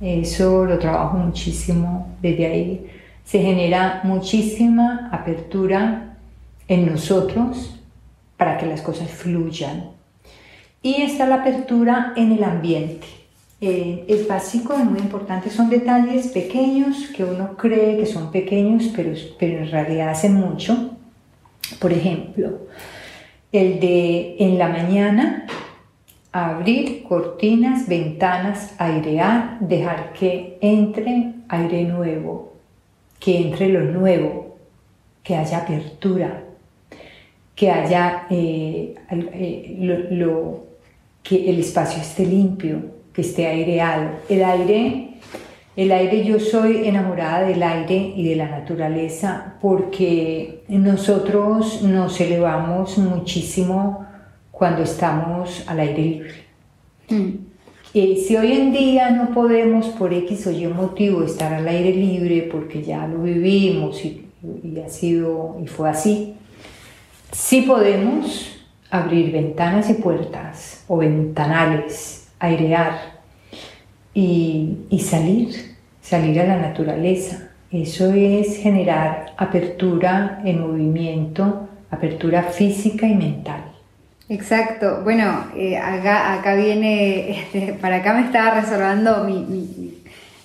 Eso 0.00 0.64
lo 0.64 0.78
trabajo 0.78 1.16
muchísimo 1.16 2.08
desde 2.22 2.46
ahí. 2.46 2.86
Se 3.24 3.40
genera 3.40 4.00
muchísima 4.04 5.08
apertura 5.12 6.16
en 6.68 6.86
nosotros 6.86 7.80
para 8.36 8.58
que 8.58 8.66
las 8.66 8.82
cosas 8.82 9.10
fluyan. 9.10 9.90
Y 10.82 11.02
está 11.02 11.26
la 11.26 11.36
apertura 11.36 12.12
en 12.16 12.32
el 12.32 12.44
ambiente. 12.44 13.06
Eh, 13.60 14.04
es 14.06 14.28
básico, 14.28 14.72
es 14.72 14.84
muy 14.84 15.00
importante, 15.00 15.50
son 15.50 15.68
detalles 15.68 16.28
pequeños 16.28 17.08
que 17.08 17.24
uno 17.24 17.56
cree 17.56 17.96
que 17.96 18.06
son 18.06 18.30
pequeños, 18.30 18.92
pero, 18.94 19.12
en 19.40 19.70
realidad 19.70 20.10
hacen 20.10 20.34
mucho. 20.34 20.90
Por 21.80 21.92
ejemplo, 21.92 22.68
el 23.50 23.80
de 23.80 24.36
en 24.38 24.58
la 24.58 24.68
mañana 24.68 25.46
abrir 26.30 27.02
cortinas, 27.02 27.88
ventanas, 27.88 28.74
airear, 28.78 29.58
dejar 29.60 30.12
que 30.12 30.58
entre 30.60 31.34
aire 31.48 31.84
nuevo, 31.84 32.52
que 33.18 33.40
entre 33.40 33.68
lo 33.68 33.80
nuevo, 33.80 34.56
que 35.24 35.34
haya 35.34 35.58
apertura, 35.58 36.44
que 37.56 37.70
haya 37.70 38.26
eh, 38.30 38.94
eh, 39.10 39.76
lo, 40.10 40.64
que 41.24 41.50
el 41.50 41.58
espacio 41.58 42.00
esté 42.00 42.24
limpio, 42.24 42.97
que 43.18 43.22
esté 43.22 43.48
aireado. 43.48 44.10
El 44.28 44.44
aire, 44.44 45.08
el 45.74 45.90
aire, 45.90 46.24
yo 46.24 46.38
soy 46.38 46.86
enamorada 46.86 47.48
del 47.48 47.60
aire 47.64 48.12
y 48.14 48.28
de 48.28 48.36
la 48.36 48.48
naturaleza 48.48 49.54
porque 49.60 50.62
nosotros 50.68 51.82
nos 51.82 52.20
elevamos 52.20 52.96
muchísimo 52.96 54.06
cuando 54.52 54.84
estamos 54.84 55.64
al 55.66 55.80
aire 55.80 56.00
libre. 56.00 56.34
Mm. 57.08 57.30
si 57.92 58.36
hoy 58.36 58.52
en 58.52 58.70
día 58.70 59.10
no 59.10 59.34
podemos 59.34 59.86
por 59.86 60.14
X 60.14 60.46
o 60.46 60.52
Y 60.52 60.68
motivo 60.68 61.24
estar 61.24 61.52
al 61.52 61.66
aire 61.66 61.92
libre 61.96 62.48
porque 62.52 62.84
ya 62.84 63.04
lo 63.08 63.24
vivimos 63.24 64.04
y, 64.04 64.28
y 64.62 64.78
ha 64.78 64.88
sido 64.88 65.56
y 65.60 65.66
fue 65.66 65.90
así, 65.90 66.34
sí 67.32 67.62
podemos 67.62 68.54
abrir 68.90 69.32
ventanas 69.32 69.90
y 69.90 69.94
puertas 69.94 70.84
o 70.86 70.98
ventanales, 70.98 72.17
airear 72.38 73.18
y, 74.14 74.78
y 74.90 74.98
salir, 75.00 75.76
salir 76.00 76.40
a 76.40 76.46
la 76.46 76.56
naturaleza. 76.56 77.50
Eso 77.70 78.12
es 78.12 78.56
generar 78.56 79.34
apertura 79.36 80.40
en 80.44 80.60
movimiento, 80.60 81.68
apertura 81.90 82.42
física 82.44 83.06
y 83.06 83.14
mental. 83.14 83.64
Exacto. 84.28 85.00
Bueno, 85.02 85.46
eh, 85.56 85.76
acá, 85.76 86.34
acá 86.34 86.54
viene, 86.54 87.30
este, 87.52 87.74
para 87.74 87.96
acá 87.96 88.14
me 88.14 88.26
estaba 88.26 88.60
reservando 88.60 89.26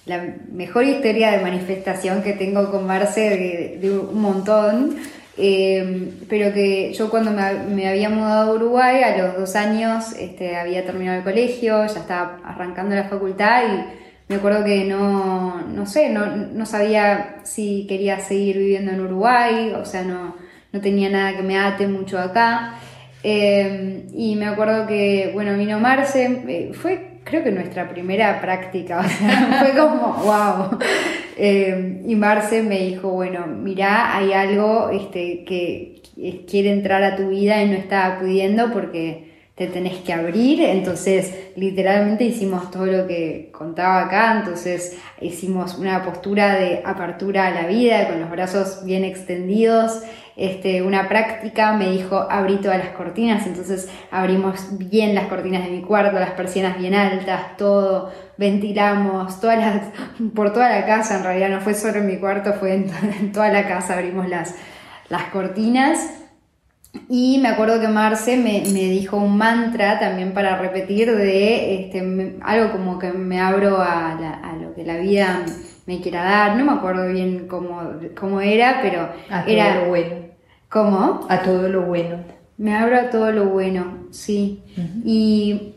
la 0.06 0.22
mejor 0.52 0.86
historia 0.86 1.32
de 1.32 1.42
manifestación 1.42 2.24
que 2.24 2.34
tengo 2.34 2.70
con 2.72 2.86
Marce 2.86 3.78
de, 3.82 3.92
un 3.92 4.22
montón. 4.22 4.98
Em, 5.36 6.12
pero 6.30 6.54
que 6.54 6.94
yo 6.94 7.10
cuando 7.10 7.32
me, 7.32 7.88
había 7.88 8.10
mudado 8.10 8.52
a 8.52 8.56
Uruguay, 8.56 9.02
a 9.04 9.18
los 9.18 9.38
dos 9.38 9.56
años 9.56 10.14
este, 10.20 10.56
había 10.56 10.86
terminado 10.86 11.18
el 11.18 11.24
colegio, 11.24 11.86
ya 11.88 12.00
estaba 12.00 12.40
arrancando 12.46 12.96
la 12.96 13.06
facultad 13.06 13.64
y 13.66 14.30
me 14.30 14.36
acuerdo 14.36 14.64
que 14.64 14.86
no, 14.86 15.62
no 15.62 15.86
sé, 15.88 16.10
no, 16.10 16.26
no 16.28 16.66
sabía 16.66 17.38
si 17.44 17.88
quería 17.88 18.20
seguir 18.20 18.58
viviendo 18.58 18.92
en 18.92 19.02
Uruguay, 19.02 19.74
o 19.76 19.86
sea, 19.86 20.04
no, 20.04 20.36
no 20.72 20.82
tenía 20.82 21.10
nada 21.10 21.36
que 21.36 21.44
me 21.44 21.58
ate 21.58 21.88
mucho 21.88 22.20
acá. 22.20 22.76
Em, 23.24 24.08
y 24.14 24.36
me 24.36 24.48
acuerdo 24.48 24.86
que, 24.88 25.32
bueno, 25.34 25.58
vino 25.58 25.80
Marce, 25.80 26.44
eh, 26.48 26.72
fue 26.74 27.13
creo 27.24 27.44
que 27.44 27.52
nuestra 27.52 27.90
primera 27.90 28.40
práctica, 28.42 29.00
o 29.06 29.10
sea, 29.10 29.60
fue 29.60 29.78
como, 29.80 30.14
wow. 30.24 30.80
Em, 31.38 32.10
y 32.10 32.16
Marce 32.16 32.62
me 32.62 32.80
dijo, 32.80 33.10
bueno, 33.10 33.48
mira, 33.48 34.16
hay 34.16 34.34
algo 34.34 34.90
este, 34.90 35.44
que 35.44 36.02
quiere 36.48 36.72
entrar 36.72 37.04
a 37.04 37.16
tu 37.16 37.30
vida 37.30 37.62
y 37.64 37.70
no 37.70 37.76
está 37.76 38.20
pudiendo 38.20 38.72
porque 38.72 39.34
te 39.56 39.68
tenés 39.68 39.98
que 39.98 40.12
abrir, 40.12 40.62
entonces 40.62 41.52
literalmente 41.56 42.24
hicimos 42.24 42.72
todo 42.72 42.88
lo 42.88 43.06
que 43.06 43.50
contaba 43.52 44.02
acá, 44.02 44.40
entonces 44.40 44.98
hicimos 45.22 45.78
una 45.78 46.04
postura 46.04 46.56
de 46.56 46.82
apertura 46.84 47.48
a 47.48 47.52
la 47.52 47.68
vida, 47.68 48.08
con 48.08 48.20
los 48.20 48.32
brazos 48.32 48.84
bien 48.84 49.04
extendidos, 49.04 50.02
este, 50.36 50.82
una 50.82 51.08
práctica, 51.08 51.74
me 51.74 51.92
dijo 51.92 52.28
abrí 52.30 52.58
todas 52.58 52.80
las 52.80 52.90
cortinas, 52.90 53.46
entonces 53.46 53.90
abrimos 54.10 54.78
bien 54.78 55.14
las 55.14 55.28
cortinas 55.28 55.64
de 55.64 55.72
mi 55.72 55.82
cuarto, 55.82 56.20
las 56.20 56.32
persianas 56.32 56.78
bien 56.78 56.96
altas, 56.96 57.56
todo, 57.58 58.12
ventilamos, 58.38 59.40
todas 59.40 59.60
las, 59.60 59.82
por 60.34 60.52
toda 60.52 60.70
la 60.70 60.86
casa, 60.86 61.18
en 61.18 61.24
realidad 61.24 61.50
no 61.50 61.62
fue 61.62 61.76
solo 61.76 62.00
en 62.00 62.08
mi 62.08 62.18
cuarto, 62.18 62.54
fue 62.54 62.74
en, 62.74 63.32
toda 63.32 63.50
la 63.50 63.68
casa, 63.68 63.94
abrimos 63.94 64.28
las, 64.28 64.56
las 65.10 65.26
cortinas. 65.26 66.20
Y 67.10 67.40
me 67.42 67.50
acuerdo 67.50 67.82
que 67.82 67.88
Marce 67.88 68.38
me, 68.38 68.62
dijo 68.62 69.18
un 69.18 69.36
mantra 69.36 70.00
también 70.00 70.32
para 70.32 70.60
repetir 70.60 71.12
de 71.16 71.86
este, 71.86 72.38
algo 72.44 72.72
como 72.72 73.00
que 73.00 73.12
me 73.12 73.40
abro 73.42 73.78
a, 73.78 74.12
a 74.12 74.56
lo 74.58 74.76
que 74.76 74.84
la 74.84 74.98
vida 74.98 75.44
me 75.86 76.02
quiera 76.02 76.24
dar, 76.24 76.56
no 76.56 76.66
me 76.66 76.72
acuerdo 76.72 77.08
bien 77.08 77.48
cómo, 77.48 77.82
cómo 78.20 78.42
era, 78.42 78.80
pero 78.82 79.10
a 79.30 79.44
era... 79.46 79.74
Todo 79.74 79.84
lo 79.84 79.90
bueno. 79.90 80.23
¿Cómo? 80.74 81.28
A 81.30 81.44
todo 81.44 81.70
lo 81.70 81.84
bueno. 81.84 82.18
Me 82.58 82.76
abro 82.76 82.98
a 82.98 83.10
todo 83.12 83.32
lo 83.32 83.46
bueno, 83.46 84.08
sí. 84.10 84.64
Y 85.06 85.76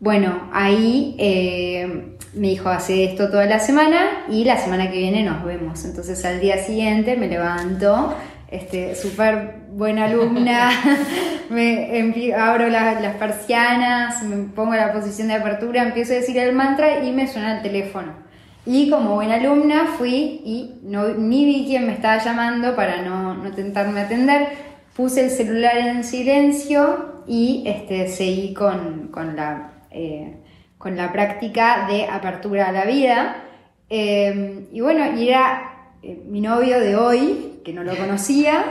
bueno, 0.00 0.48
ahí 0.50 1.14
eh, 1.18 2.16
me 2.32 2.48
dijo, 2.48 2.70
hace 2.70 3.04
esto 3.04 3.28
toda 3.28 3.44
la 3.44 3.58
semana 3.60 4.24
y 4.30 4.44
la 4.44 4.56
semana 4.56 4.90
que 4.90 4.96
viene 4.96 5.22
nos 5.24 5.44
vemos. 5.44 5.84
Entonces 5.84 6.24
al 6.24 6.40
día 6.40 6.56
siguiente 6.56 7.18
me 7.18 7.28
levanto, 7.28 8.14
este, 8.50 8.94
súper 8.94 9.56
buena 9.72 10.06
alumna, 10.06 10.70
me 11.50 12.32
abro 12.34 12.70
las 12.70 13.16
persianas, 13.16 14.22
me 14.22 14.36
pongo 14.54 14.72
en 14.72 14.80
la 14.80 14.92
posición 14.94 15.28
de 15.28 15.34
apertura, 15.34 15.82
empiezo 15.82 16.14
a 16.14 16.16
decir 16.16 16.38
el 16.38 16.54
mantra 16.54 17.04
y 17.04 17.12
me 17.12 17.28
suena 17.28 17.58
el 17.58 17.62
teléfono. 17.62 18.23
Y 18.66 18.88
como 18.88 19.14
buena 19.14 19.34
alumna 19.34 19.86
fui 19.98 20.40
y 20.44 20.80
no, 20.82 21.08
ni 21.08 21.44
vi 21.44 21.64
quién 21.66 21.86
me 21.86 21.92
estaba 21.92 22.18
llamando 22.18 22.74
para 22.74 23.02
no, 23.02 23.34
no 23.34 23.50
tentarme 23.52 24.00
atender. 24.00 24.48
Puse 24.96 25.24
el 25.24 25.30
celular 25.30 25.76
en 25.76 26.04
silencio 26.04 27.22
y 27.26 27.64
este, 27.66 28.08
seguí 28.08 28.54
con, 28.54 29.08
con 29.08 29.36
la, 29.36 29.72
eh, 29.90 30.36
con 30.78 30.96
la 30.96 31.12
práctica 31.12 31.86
de 31.88 32.06
apertura 32.06 32.68
a 32.68 32.72
la 32.72 32.84
vida. 32.84 33.36
Em, 33.90 34.66
y 34.72 34.80
bueno, 34.80 35.18
y 35.18 35.28
era 35.28 35.90
eh, 36.02 36.22
mi 36.26 36.40
novio 36.40 36.80
de 36.80 36.96
hoy, 36.96 37.60
que 37.64 37.72
no 37.72 37.82
lo 37.82 37.96
conocía, 37.96 38.64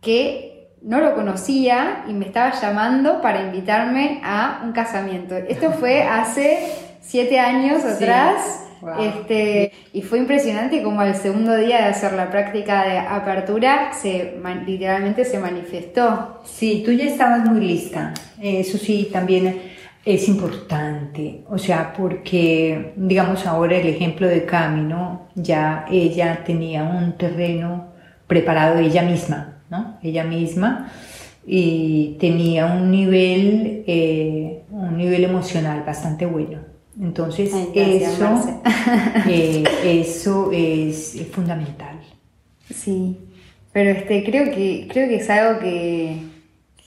que 0.00 0.54
no 0.82 1.00
lo 1.00 1.14
conocía 1.14 2.04
y 2.06 2.12
me 2.12 2.26
estaba 2.26 2.52
llamando 2.52 3.20
para 3.20 3.42
invitarme 3.42 4.20
a 4.22 4.60
un 4.64 4.72
casamiento. 4.72 5.34
Esto 5.36 5.72
fue 5.72 6.02
hace 6.08 6.68
siete 7.00 7.40
años 7.40 7.84
atrás. 7.84 8.63
Este, 8.98 9.72
y 9.92 10.02
fue 10.02 10.18
impresionante 10.18 10.82
como 10.82 11.00
al 11.00 11.14
segundo 11.14 11.56
día 11.56 11.78
de 11.78 11.84
hacer 11.84 12.12
la 12.12 12.30
práctica 12.30 12.84
de 12.84 12.98
apertura, 12.98 13.92
se, 13.92 14.34
literalmente 14.66 15.24
se 15.24 15.38
manifestó. 15.38 16.40
Sí, 16.44 16.82
tú 16.84 16.92
ya 16.92 17.04
estabas 17.04 17.48
muy 17.48 17.60
lista. 17.60 18.12
Eso 18.40 18.76
sí, 18.78 19.08
también 19.12 19.60
es 20.04 20.28
importante. 20.28 21.44
O 21.48 21.58
sea, 21.58 21.92
porque, 21.96 22.92
digamos, 22.96 23.46
ahora 23.46 23.76
el 23.76 23.88
ejemplo 23.88 24.28
de 24.28 24.44
Camino, 24.44 25.28
ya 25.34 25.86
ella 25.90 26.42
tenía 26.44 26.84
un 26.84 27.16
terreno 27.16 27.92
preparado 28.26 28.78
ella 28.78 29.02
misma, 29.02 29.62
¿no? 29.70 29.98
Ella 30.02 30.24
misma 30.24 30.90
y 31.46 32.16
tenía 32.20 32.66
un 32.66 32.90
nivel, 32.90 33.84
eh, 33.86 34.62
un 34.70 34.96
nivel 34.96 35.24
emocional 35.24 35.82
bastante 35.86 36.26
bueno. 36.26 36.58
Entonces, 37.00 37.52
eso, 37.74 38.62
eh, 39.28 39.64
eso 39.84 40.50
es, 40.52 41.16
fundamental. 41.32 42.00
Sí, 42.72 43.18
pero 43.72 43.90
este, 43.90 44.24
creo, 44.24 44.44
que, 44.44 44.88
creo 44.90 45.08
que 45.08 45.16
es 45.16 45.30
algo 45.30 45.60
que, 45.60 46.18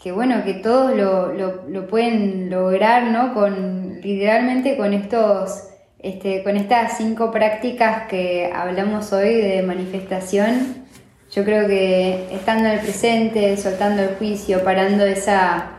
que 0.01 0.11
bueno, 0.11 0.43
que 0.43 0.53
todos 0.55 0.95
lo, 0.95 1.33
lo, 1.33 1.87
pueden 1.87 2.49
lograr, 2.49 3.11
¿no? 3.11 3.33
Con, 3.33 3.99
literalmente 4.01 4.77
con 4.77 4.93
estos, 4.93 5.65
este, 5.99 6.43
con 6.43 6.55
estas 6.55 6.97
cinco 6.97 7.31
prácticas 7.31 8.07
que 8.07 8.49
hablamos 8.53 9.11
hoy 9.11 9.35
de 9.35 9.61
manifestación, 9.63 10.85
yo 11.29 11.43
creo 11.43 11.67
que 11.67 12.33
estando 12.33 12.69
en 12.69 12.75
el 12.75 12.79
presente, 12.79 13.57
soltando 13.57 14.01
el 14.01 14.15
juicio, 14.15 14.63
parando 14.63 15.05
esa, 15.05 15.71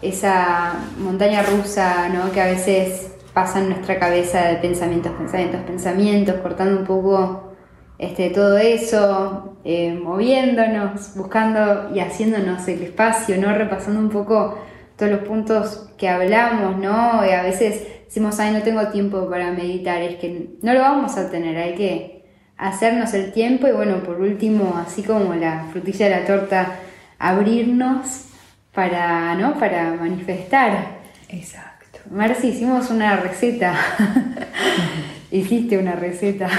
esa 0.00 0.74
montaña 0.98 1.42
rusa, 1.42 2.08
¿no? 2.08 2.32
Que 2.32 2.40
a 2.40 2.46
veces 2.46 3.15
pasa 3.36 3.58
en 3.58 3.68
nuestra 3.68 3.98
cabeza 3.98 4.48
de 4.48 4.56
pensamientos, 4.56 5.12
pensamientos, 5.12 5.60
pensamientos, 5.60 6.36
cortando 6.36 6.80
un 6.80 6.86
poco 6.86 7.52
este, 7.98 8.30
todo 8.30 8.56
eso, 8.56 9.58
eh, 9.62 9.92
moviéndonos, 9.92 11.14
buscando 11.16 11.94
y 11.94 12.00
haciéndonos 12.00 12.66
el 12.66 12.80
espacio, 12.80 13.36
¿no? 13.36 13.52
Repasando 13.52 14.00
un 14.00 14.08
poco 14.08 14.58
todos 14.96 15.12
los 15.12 15.20
puntos 15.20 15.86
que 15.98 16.08
hablamos, 16.08 16.78
¿no? 16.78 17.26
Y 17.26 17.32
a 17.32 17.42
veces 17.42 17.86
decimos, 18.06 18.40
ay, 18.40 18.54
no 18.54 18.62
tengo 18.62 18.88
tiempo 18.88 19.28
para 19.28 19.50
meditar, 19.50 20.00
es 20.00 20.16
que 20.16 20.56
no 20.62 20.72
lo 20.72 20.80
vamos 20.80 21.18
a 21.18 21.30
tener, 21.30 21.58
hay 21.58 21.74
que 21.74 22.24
hacernos 22.56 23.12
el 23.12 23.34
tiempo 23.34 23.68
y 23.68 23.72
bueno, 23.72 23.98
por 23.98 24.18
último, 24.18 24.82
así 24.82 25.02
como 25.02 25.34
la 25.34 25.66
frutilla 25.72 26.08
de 26.08 26.20
la 26.22 26.24
torta, 26.24 26.78
abrirnos 27.18 28.28
para, 28.72 29.34
¿no? 29.34 29.58
Para 29.58 29.92
manifestar. 29.92 30.96
Exacto. 31.28 31.65
Marci, 32.10 32.48
hicimos 32.48 32.90
una 32.90 33.16
receta. 33.16 33.74
Hiciste 35.30 35.78
una 35.78 35.96
receta. 35.96 36.48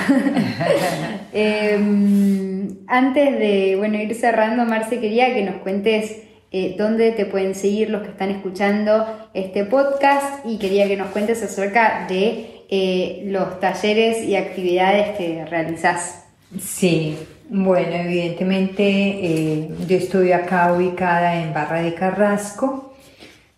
Em, 1.34 2.70
antes 2.88 3.38
de 3.38 3.76
bueno, 3.78 3.98
ir 3.98 4.16
cerrando, 4.16 4.66
Marce, 4.66 5.00
quería 5.00 5.34
que 5.34 5.44
nos 5.44 5.58
cuentes 5.58 6.24
eh, 6.52 6.76
dónde 6.78 7.12
te 7.12 7.26
pueden 7.26 7.54
seguir 7.54 7.90
los 7.90 8.02
que 8.02 8.10
están 8.10 8.32
escuchando 8.32 9.30
este 9.34 9.66
podcast 9.66 10.46
y 10.46 10.58
quería 10.58 10.88
que 10.88 10.96
nos 10.96 11.10
cuentes 11.10 11.44
acerca 11.44 12.08
de 12.10 12.64
eh, 12.70 13.24
los 13.26 13.60
talleres 13.60 14.24
y 14.24 14.36
actividades 14.36 15.18
que 15.18 15.46
realizás. 15.46 16.26
Sí, 16.60 17.18
bueno, 17.50 17.96
evidentemente 17.96 18.84
eh, 18.84 19.70
yo 19.88 19.98
estoy 19.98 20.32
acá 20.32 20.74
ubicada 20.74 21.42
en 21.42 21.54
Barra 21.54 21.82
de 21.82 21.94
Carrasco, 21.94 22.94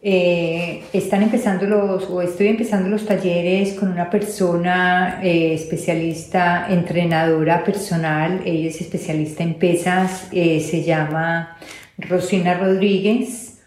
eh, 0.01 0.83
están 0.93 1.23
empezando 1.23 1.65
los, 1.65 2.09
o 2.09 2.21
estoy 2.21 2.47
empezando 2.47 2.87
los 2.87 3.05
talleres 3.05 3.73
con 3.73 3.91
una 3.91 4.09
persona 4.09 5.19
eh, 5.21 5.53
especialista, 5.53 6.67
entrenadora 6.69 7.65
personal, 7.65 8.41
ella 8.45 8.69
es 8.69 8.79
especialista 8.79 9.43
en 9.43 9.55
pesas, 9.55 10.29
eh, 10.31 10.61
se 10.61 10.83
llama 10.83 11.57
Rosina 11.97 12.57
Rodríguez 12.57 13.61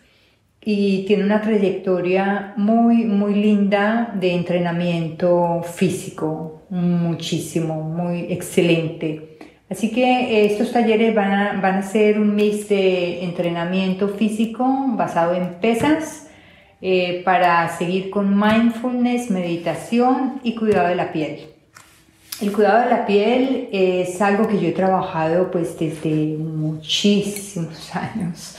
y 0.65 1.05
tiene 1.07 1.25
una 1.25 1.43
trayectoria 1.43 2.55
muy, 2.57 3.05
muy 3.05 3.35
linda 3.35 4.15
de 4.19 4.33
entrenamiento 4.33 5.63
físico, 5.63 6.63
muchísimo, 6.71 7.83
muy 7.83 8.33
excelente. 8.33 9.32
Así 9.73 9.91
que 9.91 10.05
eh, 10.05 10.45
estos 10.45 10.71
talleres 10.71 11.15
van 11.15 11.33
a, 11.33 11.53
van 11.63 11.77
a 11.77 11.83
ser 11.83 12.21
un 12.21 12.35
mix 12.35 12.69
de 12.69 13.25
entrenamiento 13.25 14.07
físico 14.07 14.67
basado 14.89 15.33
en 15.33 15.55
pesas 15.63 16.29
eh, 16.83 17.23
para 17.25 17.67
seguir 17.79 18.11
con 18.11 18.39
mindfulness, 18.39 19.31
meditación 19.31 20.41
y 20.43 20.57
cuidado 20.57 20.89
de 20.89 20.95
la 20.95 21.11
piel. 21.11 21.47
El 22.43 22.53
cuidado 22.53 22.85
de 22.85 22.91
la 22.91 23.07
piel 23.07 23.71
es 23.73 24.21
algo 24.21 24.47
que 24.47 24.61
yo 24.61 24.69
he 24.69 24.73
trabajado 24.73 25.51
pues 25.51 25.79
desde 25.79 26.37
muchísimos 26.37 27.97
años, 27.97 28.57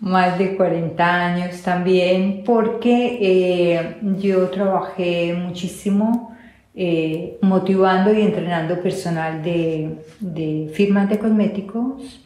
más 0.00 0.40
de 0.40 0.56
40 0.56 1.04
años 1.04 1.62
también, 1.62 2.42
porque 2.44 3.18
eh, 3.20 3.96
yo 4.18 4.48
trabajé 4.48 5.34
muchísimo 5.34 6.31
eh, 6.74 7.38
motivando 7.42 8.14
y 8.14 8.22
entrenando 8.22 8.80
personal 8.80 9.42
de, 9.42 10.70
firmas 10.72 11.10
de 11.10 11.18
cosméticos 11.18 12.22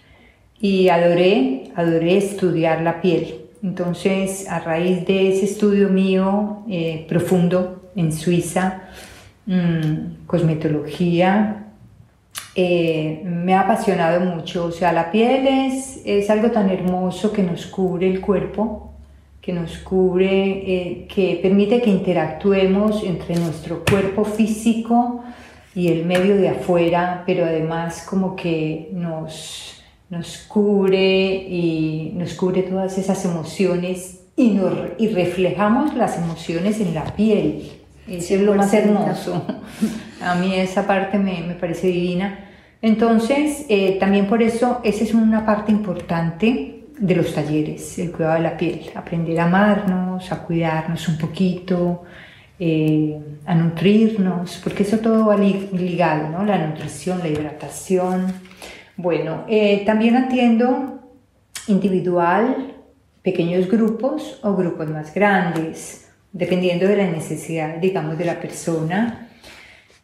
y 0.60 0.88
adoré, 0.88 1.72
adoré 1.74 2.16
estudiar 2.16 2.82
la 2.82 3.00
piel. 3.00 3.40
Entonces, 3.62 4.46
a 4.48 4.60
raíz 4.60 5.04
de 5.04 5.32
ese 5.32 5.46
estudio 5.46 5.88
mío 5.88 6.62
eh, 6.68 7.06
profundo 7.08 7.90
en 7.96 8.12
Suiza, 8.12 8.82
mmm, 9.46 10.26
cosmetología, 10.26 11.64
eh, 12.54 13.22
me 13.24 13.54
ha 13.54 13.62
apasionado 13.62 14.20
mucho. 14.20 14.66
O 14.66 14.72
sea, 14.72 14.92
la 14.92 15.10
piel 15.10 15.46
es, 15.46 16.02
es 16.04 16.30
algo 16.30 16.52
tan 16.52 16.70
hermoso 16.70 17.32
que 17.32 17.42
nos 17.42 17.66
cubre 17.66 18.08
el 18.08 18.20
cuerpo 18.20 18.95
que 19.46 19.52
nos 19.52 19.78
cubre, 19.78 20.26
eh, 20.26 21.06
que 21.06 21.38
permite 21.40 21.80
que 21.80 21.88
interactuemos 21.88 23.04
entre 23.04 23.36
nuestro 23.36 23.84
cuerpo 23.88 24.24
físico 24.24 25.22
y 25.72 25.86
el 25.86 26.04
medio 26.04 26.36
de 26.36 26.48
afuera, 26.48 27.22
pero 27.24 27.44
además 27.44 28.04
como 28.10 28.34
que 28.34 28.88
nos, 28.92 29.84
nos 30.10 30.38
cubre 30.48 31.32
y 31.48 32.10
nos 32.16 32.34
cubre 32.34 32.62
todas 32.62 32.98
esas 32.98 33.24
emociones 33.24 34.22
y, 34.34 34.48
nos, 34.48 34.72
y 34.98 35.10
reflejamos 35.10 35.94
las 35.94 36.18
emociones 36.18 36.80
en 36.80 36.92
la 36.92 37.04
piel. 37.14 37.70
Eso 38.08 38.34
es 38.34 38.40
lo 38.40 38.54
más 38.54 38.74
hermoso. 38.74 39.46
A 40.20 40.34
mí 40.34 40.56
esa 40.56 40.88
parte 40.88 41.18
me, 41.18 41.42
me 41.42 41.54
parece 41.54 41.86
divina. 41.86 42.48
Entonces, 42.82 43.64
eh, 43.68 43.96
también 44.00 44.26
por 44.26 44.42
eso, 44.42 44.80
esa 44.82 45.04
es 45.04 45.14
una 45.14 45.46
parte 45.46 45.70
importante 45.70 46.75
de 46.98 47.14
los 47.14 47.34
talleres, 47.34 47.98
el 47.98 48.12
cuidado 48.12 48.36
de 48.36 48.40
la 48.40 48.56
piel, 48.56 48.90
aprender 48.94 49.38
a 49.40 49.44
amarnos, 49.44 50.32
a 50.32 50.42
cuidarnos 50.42 51.08
un 51.08 51.18
poquito, 51.18 52.04
eh, 52.58 53.18
a 53.44 53.54
nutrirnos, 53.54 54.60
porque 54.64 54.82
eso 54.82 54.98
todo 54.98 55.26
va 55.26 55.36
ligado, 55.36 56.30
¿no? 56.30 56.44
La 56.44 56.66
nutrición, 56.66 57.18
la 57.18 57.28
hidratación. 57.28 58.32
Bueno, 58.96 59.44
eh, 59.48 59.84
también 59.84 60.16
atiendo 60.16 61.00
individual, 61.68 62.74
pequeños 63.22 63.68
grupos 63.68 64.38
o 64.42 64.54
grupos 64.54 64.88
más 64.88 65.12
grandes, 65.12 66.08
dependiendo 66.32 66.86
de 66.86 66.96
la 66.96 67.10
necesidad, 67.10 67.76
digamos, 67.76 68.16
de 68.16 68.24
la 68.24 68.40
persona. 68.40 69.25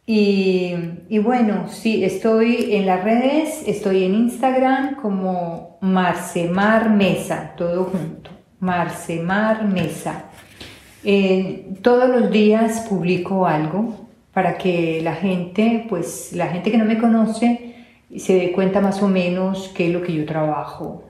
Y, 0.05 1.19
bueno, 1.23 1.69
sí, 1.69 2.05
estoy 2.05 2.75
en 2.75 2.87
las 2.87 3.05
redes, 3.05 3.63
estoy 3.67 4.03
en 4.05 4.15
Instagram 4.15 4.97
como 4.97 5.79
Marcemar 5.81 6.91
Mesa, 6.91 7.53
todo 7.57 7.85
junto, 7.85 8.31
Marcemar 8.59 9.65
Mesa. 9.65 10.25
Eh, 11.05 11.69
todos 11.83 12.09
los 12.09 12.31
días 12.33 12.87
publico 12.89 13.47
algo 13.47 14.09
para 14.33 14.59
que 14.59 15.01
la 15.03 15.15
gente, 15.15 15.87
pues 15.89 16.33
la 16.33 16.49
gente 16.49 16.73
que 16.73 16.79
no 16.79 16.85
me 16.85 16.99
conoce, 16.99 17.77
se 18.17 18.35
dé 18.35 18.53
cuenta 18.53 18.81
más 18.81 19.03
o 19.03 19.09
menos 19.09 19.73
qué 19.75 19.87
es 19.87 19.93
lo 19.93 20.03
que 20.03 20.15
yo 20.15 20.27
trabajo. 20.27 21.05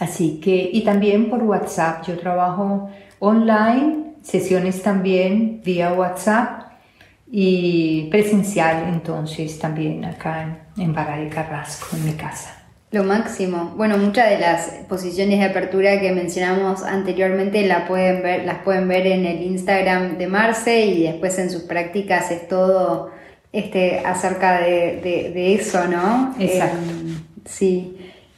Así 0.00 0.38
que, 0.38 0.68
y 0.70 0.84
también 0.84 1.30
por 1.30 1.42
WhatsApp, 1.42 2.04
yo 2.06 2.18
trabajo 2.18 2.90
online, 3.20 4.16
sesiones 4.20 4.82
también 4.82 5.62
vía 5.64 5.94
WhatsApp 5.94 6.61
y 7.34 8.08
presencial 8.10 8.90
entonces 8.92 9.58
también 9.58 10.04
acá 10.04 10.66
en 10.76 10.92
Barra 10.92 11.16
de 11.16 11.30
Carrasco, 11.30 11.96
en 11.96 12.04
mi 12.04 12.12
casa. 12.12 12.58
Lo 12.90 13.04
máximo. 13.04 13.72
Bueno, 13.74 13.96
muchas 13.96 14.28
de 14.28 14.38
las 14.38 14.66
posiciones 14.86 15.38
de 15.38 15.46
apertura 15.46 15.98
que 15.98 16.12
mencionamos 16.12 16.82
anteriormente 16.82 17.66
la 17.66 17.86
pueden 17.88 18.22
ver, 18.22 18.44
las 18.44 18.58
pueden 18.58 18.86
ver 18.86 19.06
en 19.06 19.24
el 19.24 19.40
Instagram 19.44 20.18
de 20.18 20.26
Marce 20.26 20.84
y 20.84 21.04
después 21.04 21.38
en 21.38 21.48
sus 21.48 21.62
prácticas 21.62 22.30
es 22.30 22.46
todo 22.48 23.10
este, 23.50 24.00
acerca 24.00 24.60
de, 24.60 25.00
de, 25.34 25.54
eso, 25.54 25.88
¿no? 25.88 26.34
Exacto. 26.38 26.76
Em, 26.76 27.24
sí. 27.46 27.96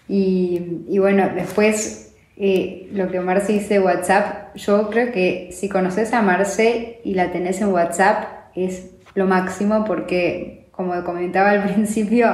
Y, 0.09 0.85
y, 0.89 0.99
bueno, 1.01 1.31
después 1.35 2.13
eh, 2.37 2.89
lo 2.93 3.11
que 3.11 3.19
Marce 3.19 3.55
dice 3.55 3.81
WhatsApp, 3.81 4.55
yo 4.55 4.89
creo 4.89 5.11
que 5.11 5.51
si 5.51 5.69
conoces 5.69 6.13
a 6.13 6.23
Marce 6.23 7.01
y 7.03 7.15
la 7.15 7.33
tenés 7.33 7.61
en 7.61 7.73
WhatsApp, 7.73 8.44
es 8.55 8.91
lo 9.15 9.27
máximo 9.27 9.85
porque, 9.85 10.69
como 10.73 11.03
comentaba 11.05 11.51
al 11.51 11.65
principio, 11.73 12.29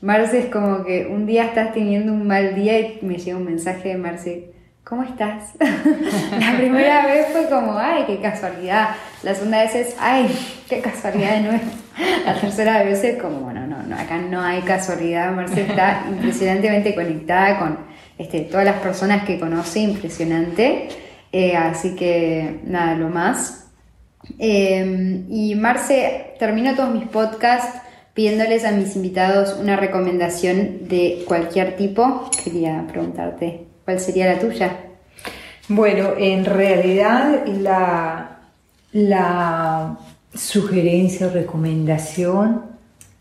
Marce 0.00 0.38
es 0.38 0.46
como 0.46 0.84
que 0.84 1.06
un 1.06 1.26
día 1.26 1.46
estás 1.46 1.72
teniendo 1.72 2.12
un 2.12 2.26
mal 2.26 2.54
día 2.54 2.78
y 2.78 2.98
me 3.02 3.16
llega 3.16 3.38
un 3.38 3.46
mensaje 3.46 3.90
de 3.90 3.96
Marce, 3.96 4.50
¿cómo 4.84 5.02
estás? 5.02 5.52
la 5.58 6.56
primera 6.58 7.06
vez 7.06 7.28
fue 7.32 7.48
como, 7.48 7.78
ay, 7.78 8.04
qué 8.06 8.20
casualidad. 8.20 8.90
La 9.22 9.34
segunda 9.34 9.62
vez 9.62 9.74
es, 9.74 9.96
ay, 9.98 10.28
qué 10.68 10.80
casualidad 10.80 11.36
de 11.36 11.40
nuevo. 11.40 11.64
La 12.26 12.34
tercera 12.34 12.82
vez 12.82 13.02
es 13.04 13.22
como, 13.22 13.40
bueno, 13.40 13.66
no, 13.66 13.82
no, 13.82 13.96
acá 13.96 14.18
no 14.18 14.42
hay 14.42 14.60
casualidad. 14.62 15.32
Marce 15.32 15.62
está 15.62 16.04
impresionantemente 16.08 16.94
conectada 16.94 17.58
con 17.58 17.78
este, 18.18 18.40
todas 18.40 18.66
las 18.66 18.80
personas 18.80 19.24
que 19.24 19.40
conoce, 19.40 19.80
impresionante. 19.80 20.88
Eh, 21.32 21.56
así 21.56 21.96
que 21.96 22.60
nada, 22.64 22.94
lo 22.94 23.08
más. 23.08 23.63
Em, 24.38 25.26
y 25.30 25.54
Marce, 25.54 26.34
termino 26.38 26.74
todos 26.74 26.94
mis 26.94 27.08
podcasts 27.08 27.80
pidiéndoles 28.14 28.64
a 28.64 28.70
mis 28.70 28.96
invitados 28.96 29.56
una 29.60 29.76
recomendación 29.76 30.88
de 30.88 31.24
cualquier 31.26 31.76
tipo. 31.76 32.30
Quería 32.42 32.86
preguntarte, 32.88 33.66
¿cuál 33.84 34.00
sería 34.00 34.32
la 34.32 34.38
tuya? 34.38 34.76
Bueno, 35.68 36.10
en 36.16 36.44
realidad 36.44 37.44
la, 37.46 38.38
la 38.92 39.98
sugerencia 40.34 41.26
o 41.26 41.30
recomendación 41.30 42.62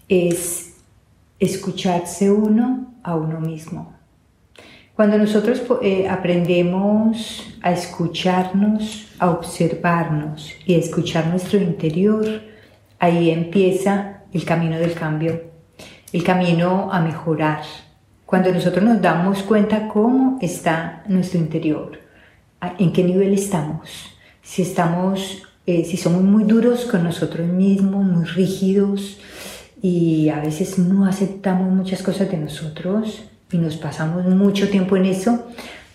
es 0.10 0.74
escucharse 1.40 2.30
uno 2.30 2.94
a 3.04 3.16
uno 3.16 3.40
mismo. 3.40 3.93
Cuando 4.96 5.18
nosotros 5.18 5.64
eh, 5.82 6.08
aprendemos 6.08 7.58
a 7.64 7.72
escucharnos, 7.72 9.08
a 9.18 9.32
observarnos 9.32 10.52
y 10.68 10.76
a 10.76 10.78
escuchar 10.78 11.28
nuestro 11.28 11.60
interior, 11.60 12.26
ahí 13.00 13.32
empieza 13.32 14.22
el 14.32 14.46
camino 14.46 14.78
del 14.78 14.94
cambio, 14.94 15.46
el 16.12 16.24
camino 16.24 16.90
a 16.92 17.02
mejorar. 17.02 17.64
Cuando 18.24 18.52
nosotros 18.52 18.84
nos 18.84 19.02
damos 19.02 19.42
cuenta 19.42 19.88
cómo 19.88 20.38
está 20.42 21.04
nuestro 21.08 21.40
interior, 21.40 22.00
en 22.78 22.94
qué 22.94 23.04
nivel 23.04 23.34
estamos, 23.34 24.16
si 24.44 24.62
estamos, 24.62 25.42
eh, 25.66 25.86
si 25.86 25.98
somos 25.98 26.22
muy 26.22 26.44
duros 26.44 26.86
con 26.86 27.04
nosotros 27.04 27.48
mismos, 27.48 28.06
muy 28.06 28.26
rígidos 28.26 29.20
y 29.82 30.30
a 30.30 30.40
veces 30.40 30.78
no 30.78 31.08
aceptamos 31.08 31.74
muchas 31.74 32.04
cosas 32.04 32.30
de 32.30 32.38
nosotros, 32.38 33.24
y 33.52 33.58
nos 33.58 33.78
pasamos 33.78 34.26
mucho 34.26 34.70
tiempo 34.70 34.98
en 34.98 35.06
eso, 35.06 35.48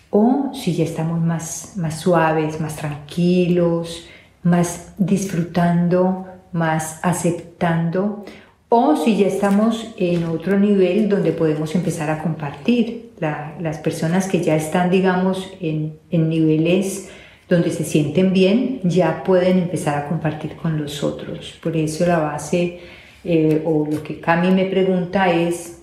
o 0.09 0.51
si 0.53 0.73
ya 0.73 0.83
estamos 0.83 1.19
más, 1.19 1.73
más 1.75 1.99
suaves, 1.99 2.59
más 2.59 2.75
tranquilos, 2.75 4.07
más 4.43 4.93
disfrutando, 4.97 6.25
más 6.51 6.99
aceptando, 7.03 8.25
o 8.69 8.95
si 8.95 9.17
ya 9.17 9.27
estamos 9.27 9.93
en 9.97 10.25
otro 10.25 10.59
nivel 10.59 11.09
donde 11.09 11.31
podemos 11.31 11.73
empezar 11.75 12.09
a 12.09 12.21
compartir. 12.21 13.09
las 13.19 13.79
personas 13.79 14.29
que 14.29 14.41
ya 14.41 14.55
están, 14.55 14.89
digamos, 14.89 15.51
en, 15.59 15.99
en, 16.09 16.29
niveles 16.29 17.09
donde 17.49 17.69
se 17.69 17.83
sienten 17.83 18.31
bien, 18.31 18.79
ya 18.83 19.23
pueden 19.25 19.57
empezar 19.57 19.97
a 19.97 20.07
compartir 20.07 20.55
con 20.55 20.81
los 20.81 21.03
otros. 21.03 21.59
Por 21.61 21.75
eso 21.75 22.05
la 22.05 22.19
base, 22.19 22.79
eh, 23.25 23.61
o 23.65 23.85
lo 23.91 24.01
que 24.03 24.21
Cami 24.21 24.51
me 24.51 24.65
pregunta 24.65 25.29
es, 25.33 25.78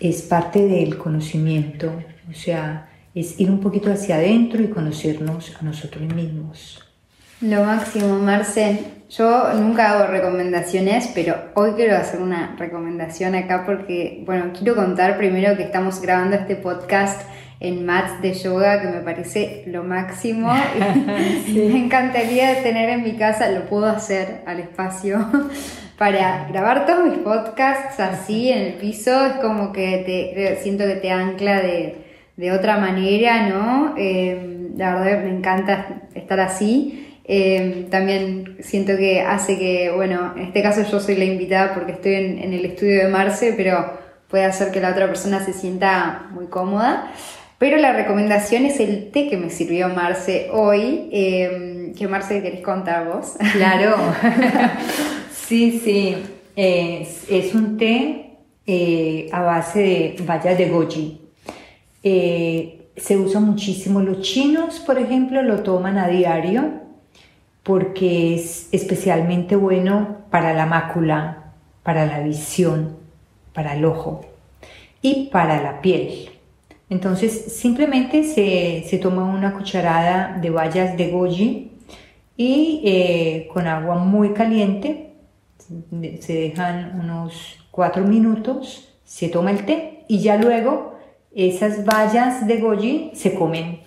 es 0.00 0.22
parte 0.22 0.66
del 0.66 0.98
conocimiento, 0.98 1.92
o 2.30 2.34
sea, 2.34 2.88
es 3.14 3.40
ir 3.40 3.50
un 3.50 3.60
poquito 3.60 3.90
hacia 3.90 4.16
adentro 4.16 4.62
y 4.62 4.68
conocernos 4.68 5.56
a 5.58 5.64
nosotros 5.64 6.12
mismos. 6.14 6.82
Lo 7.40 7.64
máximo, 7.64 8.18
Marce. 8.18 8.78
Yo 9.10 9.52
nunca 9.54 9.92
hago 9.92 10.06
recomendaciones, 10.06 11.10
pero 11.14 11.36
hoy 11.54 11.72
quiero 11.76 11.96
hacer 11.96 12.20
una 12.20 12.56
recomendación 12.58 13.34
acá 13.34 13.64
porque, 13.64 14.22
bueno, 14.26 14.52
quiero 14.56 14.74
contar 14.74 15.16
primero 15.16 15.56
que 15.56 15.62
estamos 15.62 16.00
grabando 16.00 16.36
este 16.36 16.56
podcast 16.56 17.22
en 17.60 17.86
mats 17.86 18.20
de 18.20 18.34
yoga 18.34 18.82
que 18.82 18.88
me 18.88 19.00
parece 19.00 19.64
lo 19.66 19.84
máximo. 19.84 20.52
Me 21.48 21.78
encantaría 21.78 22.62
tener 22.62 22.90
en 22.90 23.02
mi 23.02 23.16
casa, 23.16 23.50
lo 23.50 23.66
puedo 23.66 23.86
hacer 23.86 24.42
al 24.46 24.60
espacio, 24.60 25.24
para 25.98 26.46
grabar 26.48 26.84
todos 26.84 27.08
mis 27.08 27.18
podcasts 27.18 27.98
así 28.00 28.50
en 28.50 28.58
el 28.58 28.72
piso. 28.74 29.26
Es 29.26 29.32
como 29.34 29.72
que 29.72 30.02
te, 30.34 30.62
siento 30.62 30.84
que 30.84 30.96
te 30.96 31.10
ancla 31.10 31.60
de, 31.60 32.52
otra 32.52 32.76
manera, 32.76 33.48
¿no? 33.48 33.94
Eh, 33.96 34.70
la 34.76 34.96
verdad 34.96 35.24
me 35.24 35.30
encanta 35.30 36.02
estar 36.14 36.38
así. 36.40 37.02
Eh, 37.24 37.88
también 37.90 38.58
siento 38.60 38.96
que 38.96 39.22
hace 39.22 39.58
que, 39.58 39.90
bueno, 39.90 40.34
en 40.36 40.42
este 40.44 40.62
caso 40.62 40.82
yo 40.88 41.00
soy 41.00 41.16
la 41.16 41.24
invitada 41.24 41.74
porque 41.74 41.92
estoy 41.92 42.14
en, 42.14 42.52
el 42.52 42.64
estudio 42.64 43.02
de 43.02 43.08
Marce, 43.08 43.54
pero 43.56 43.98
puede 44.28 44.44
hacer 44.44 44.70
que 44.70 44.80
la 44.80 44.90
otra 44.90 45.06
persona 45.06 45.44
se 45.44 45.52
sienta 45.52 46.26
muy 46.30 46.46
cómoda. 46.46 47.10
Pero 47.58 47.78
la 47.78 47.94
recomendación 47.94 48.66
es 48.66 48.80
el 48.80 49.10
té 49.10 49.30
que 49.30 49.38
me 49.38 49.48
sirvió 49.48 49.88
Marce 49.88 50.50
hoy. 50.52 51.08
Eh, 51.10 51.92
que 51.96 52.06
Marce, 52.06 52.42
¿querés 52.42 52.60
contar 52.60 53.06
vos? 53.06 53.32
Claro. 53.54 53.96
sí, 55.46 55.80
sí. 55.82 56.16
Es, 56.54 57.54
un 57.54 57.76
té 57.76 58.38
eh, 58.66 59.28
a 59.30 59.42
base 59.42 60.14
de 60.18 60.24
bayas 60.26 60.56
de 60.56 60.68
goji. 60.68 61.20
se 62.02 63.16
usa 63.16 63.40
muchísimo. 63.40 64.00
Los 64.00 64.22
chinos, 64.22 64.80
por 64.80 64.98
ejemplo, 64.98 65.42
lo 65.42 65.62
toman 65.62 65.98
a 65.98 66.08
diario 66.08 66.86
porque 67.62 68.36
es 68.36 68.68
especialmente 68.72 69.56
bueno 69.56 70.18
para 70.30 70.54
la 70.54 70.66
mácula, 70.66 71.52
para 71.82 72.06
la 72.06 72.20
visión, 72.20 72.96
para 73.52 73.74
el 73.74 73.84
ojo 73.84 74.24
y 75.02 75.28
para 75.32 75.60
la 75.60 75.80
piel. 75.80 76.30
Entonces 76.88 77.52
simplemente 77.56 78.22
se, 78.22 78.98
toma 78.98 79.24
una 79.24 79.52
cucharada 79.52 80.38
de 80.40 80.50
bayas 80.50 80.96
de 80.96 81.10
goji 81.10 81.72
y 82.36 82.82
eh, 82.84 83.48
con 83.52 83.66
agua 83.66 83.96
muy 83.96 84.30
caliente 84.30 85.05
se 86.20 86.32
dejan 86.32 87.00
unos 87.00 87.58
cuatro 87.70 88.04
minutos, 88.04 88.92
se 89.04 89.28
toma 89.28 89.50
el 89.50 89.64
té 89.64 90.04
y 90.08 90.20
ya 90.20 90.36
luego 90.36 90.94
esas 91.34 91.84
bayas 91.84 92.46
de 92.46 92.58
goji 92.58 93.10
se 93.14 93.34
comen, 93.34 93.80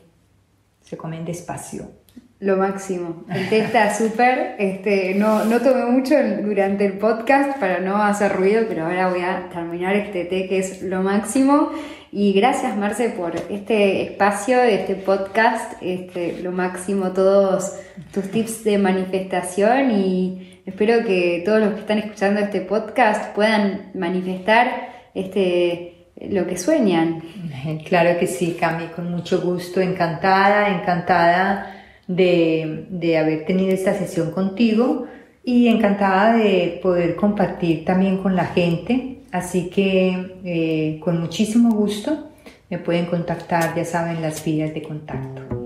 se 0.81 0.97
comen 0.97 1.25
despacio. 1.25 1.99
Lo 2.39 2.55
máximo. 2.55 3.25
El 3.29 3.49
té 3.49 3.59
está 3.59 3.93
súper. 3.97 4.55
Este, 4.59 5.15
no, 5.15 5.43
no 5.43 5.59
tomé 5.59 5.85
mucho 5.85 6.15
durante 6.41 6.85
el 6.85 6.93
podcast 6.93 7.59
para 7.59 7.79
no 7.79 7.97
hacer 7.97 8.33
ruido, 8.33 8.63
pero 8.69 8.85
ahora 8.85 9.09
voy 9.09 9.21
a 9.21 9.49
terminar 9.49 9.95
este 9.95 10.23
té 10.23 10.47
que 10.47 10.59
es 10.59 10.81
lo 10.81 11.01
máximo. 11.01 11.71
Y 12.11 12.33
gracias, 12.33 12.75
Marce, 12.77 13.09
por 13.09 13.35
este 13.35 14.03
espacio, 14.03 14.61
este 14.63 14.95
podcast, 14.95 15.73
este, 15.81 16.41
lo 16.41 16.51
máximo, 16.51 17.11
todos 17.11 17.73
tus 18.13 18.31
tips 18.31 18.63
de 18.63 18.77
manifestación 18.77 19.91
y 19.91 20.48
espero 20.69 21.03
que 21.03 21.41
todos 21.43 21.59
los 21.59 21.73
que 21.73 21.79
están 21.79 21.97
escuchando 21.97 22.39
este 22.41 22.61
podcast 22.61 23.33
puedan 23.33 23.91
manifestar 23.95 24.89
este, 25.15 26.07
lo 26.29 26.45
que 26.47 26.57
sueñan. 26.57 27.23
Claro 27.85 28.17
que 28.19 28.27
sí, 28.27 28.55
Cami, 28.57 28.85
con 28.87 29.11
mucho 29.11 29.41
gusto, 29.41 29.81
encantada, 29.81 30.79
encantada 30.79 31.75
de, 32.07 33.17
haber 33.19 33.45
tenido 33.45 33.71
esta 33.71 33.93
sesión 33.93 34.31
contigo 34.31 35.07
y 35.43 35.67
encantada 35.67 36.37
de 36.37 36.79
poder 36.81 37.15
compartir 37.15 37.83
también 37.83 38.17
con 38.17 38.35
la 38.35 38.45
gente. 38.45 39.23
Así 39.31 39.69
que 39.69 40.37
eh, 40.45 40.99
con 41.03 41.19
muchísimo 41.19 41.71
gusto 41.75 42.29
me 42.69 42.77
pueden 42.77 43.07
contactar, 43.07 43.75
ya 43.75 43.83
saben, 43.83 44.21
las 44.21 44.45
vías 44.45 44.73
de 44.73 44.83
contacto. 44.83 45.58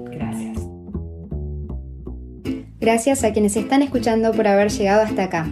Gracias. 2.83 3.23
A 3.23 3.31
quienes 3.31 3.55
están 3.55 3.81
escuchando 3.81 4.33
por 4.33 4.45
haber 4.45 4.69
llegado 4.69 5.03
hasta 5.03 5.23
acá. 5.23 5.49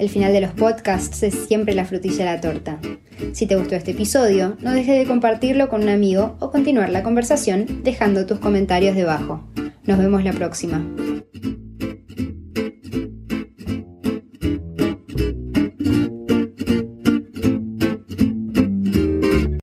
El 0.00 0.08
final 0.08 0.32
de 0.32 0.40
los 0.40 0.50
podcasts 0.50 1.22
es 1.22 1.32
siempre 1.46 1.74
la 1.74 1.84
frutilla 1.84 2.24
de 2.24 2.24
la 2.24 2.40
torta. 2.40 2.80
Si 3.32 3.46
te 3.46 3.54
gustó 3.54 3.76
este 3.76 3.92
episodio, 3.92 4.56
no 4.60 4.72
dejes 4.72 4.98
de 4.98 5.06
compartirlo 5.06 5.68
con 5.68 5.84
un 5.84 5.90
amigo 5.90 6.36
o 6.40 6.50
continuar 6.50 6.90
la 6.90 7.04
conversación 7.04 7.84
dejando 7.84 8.26
tus 8.26 8.40
comentarios 8.40 8.96
debajo. 8.96 9.44
Nos 9.84 9.96
vemos 9.96 10.24
la 10.24 10.32
próxima. 10.32 10.84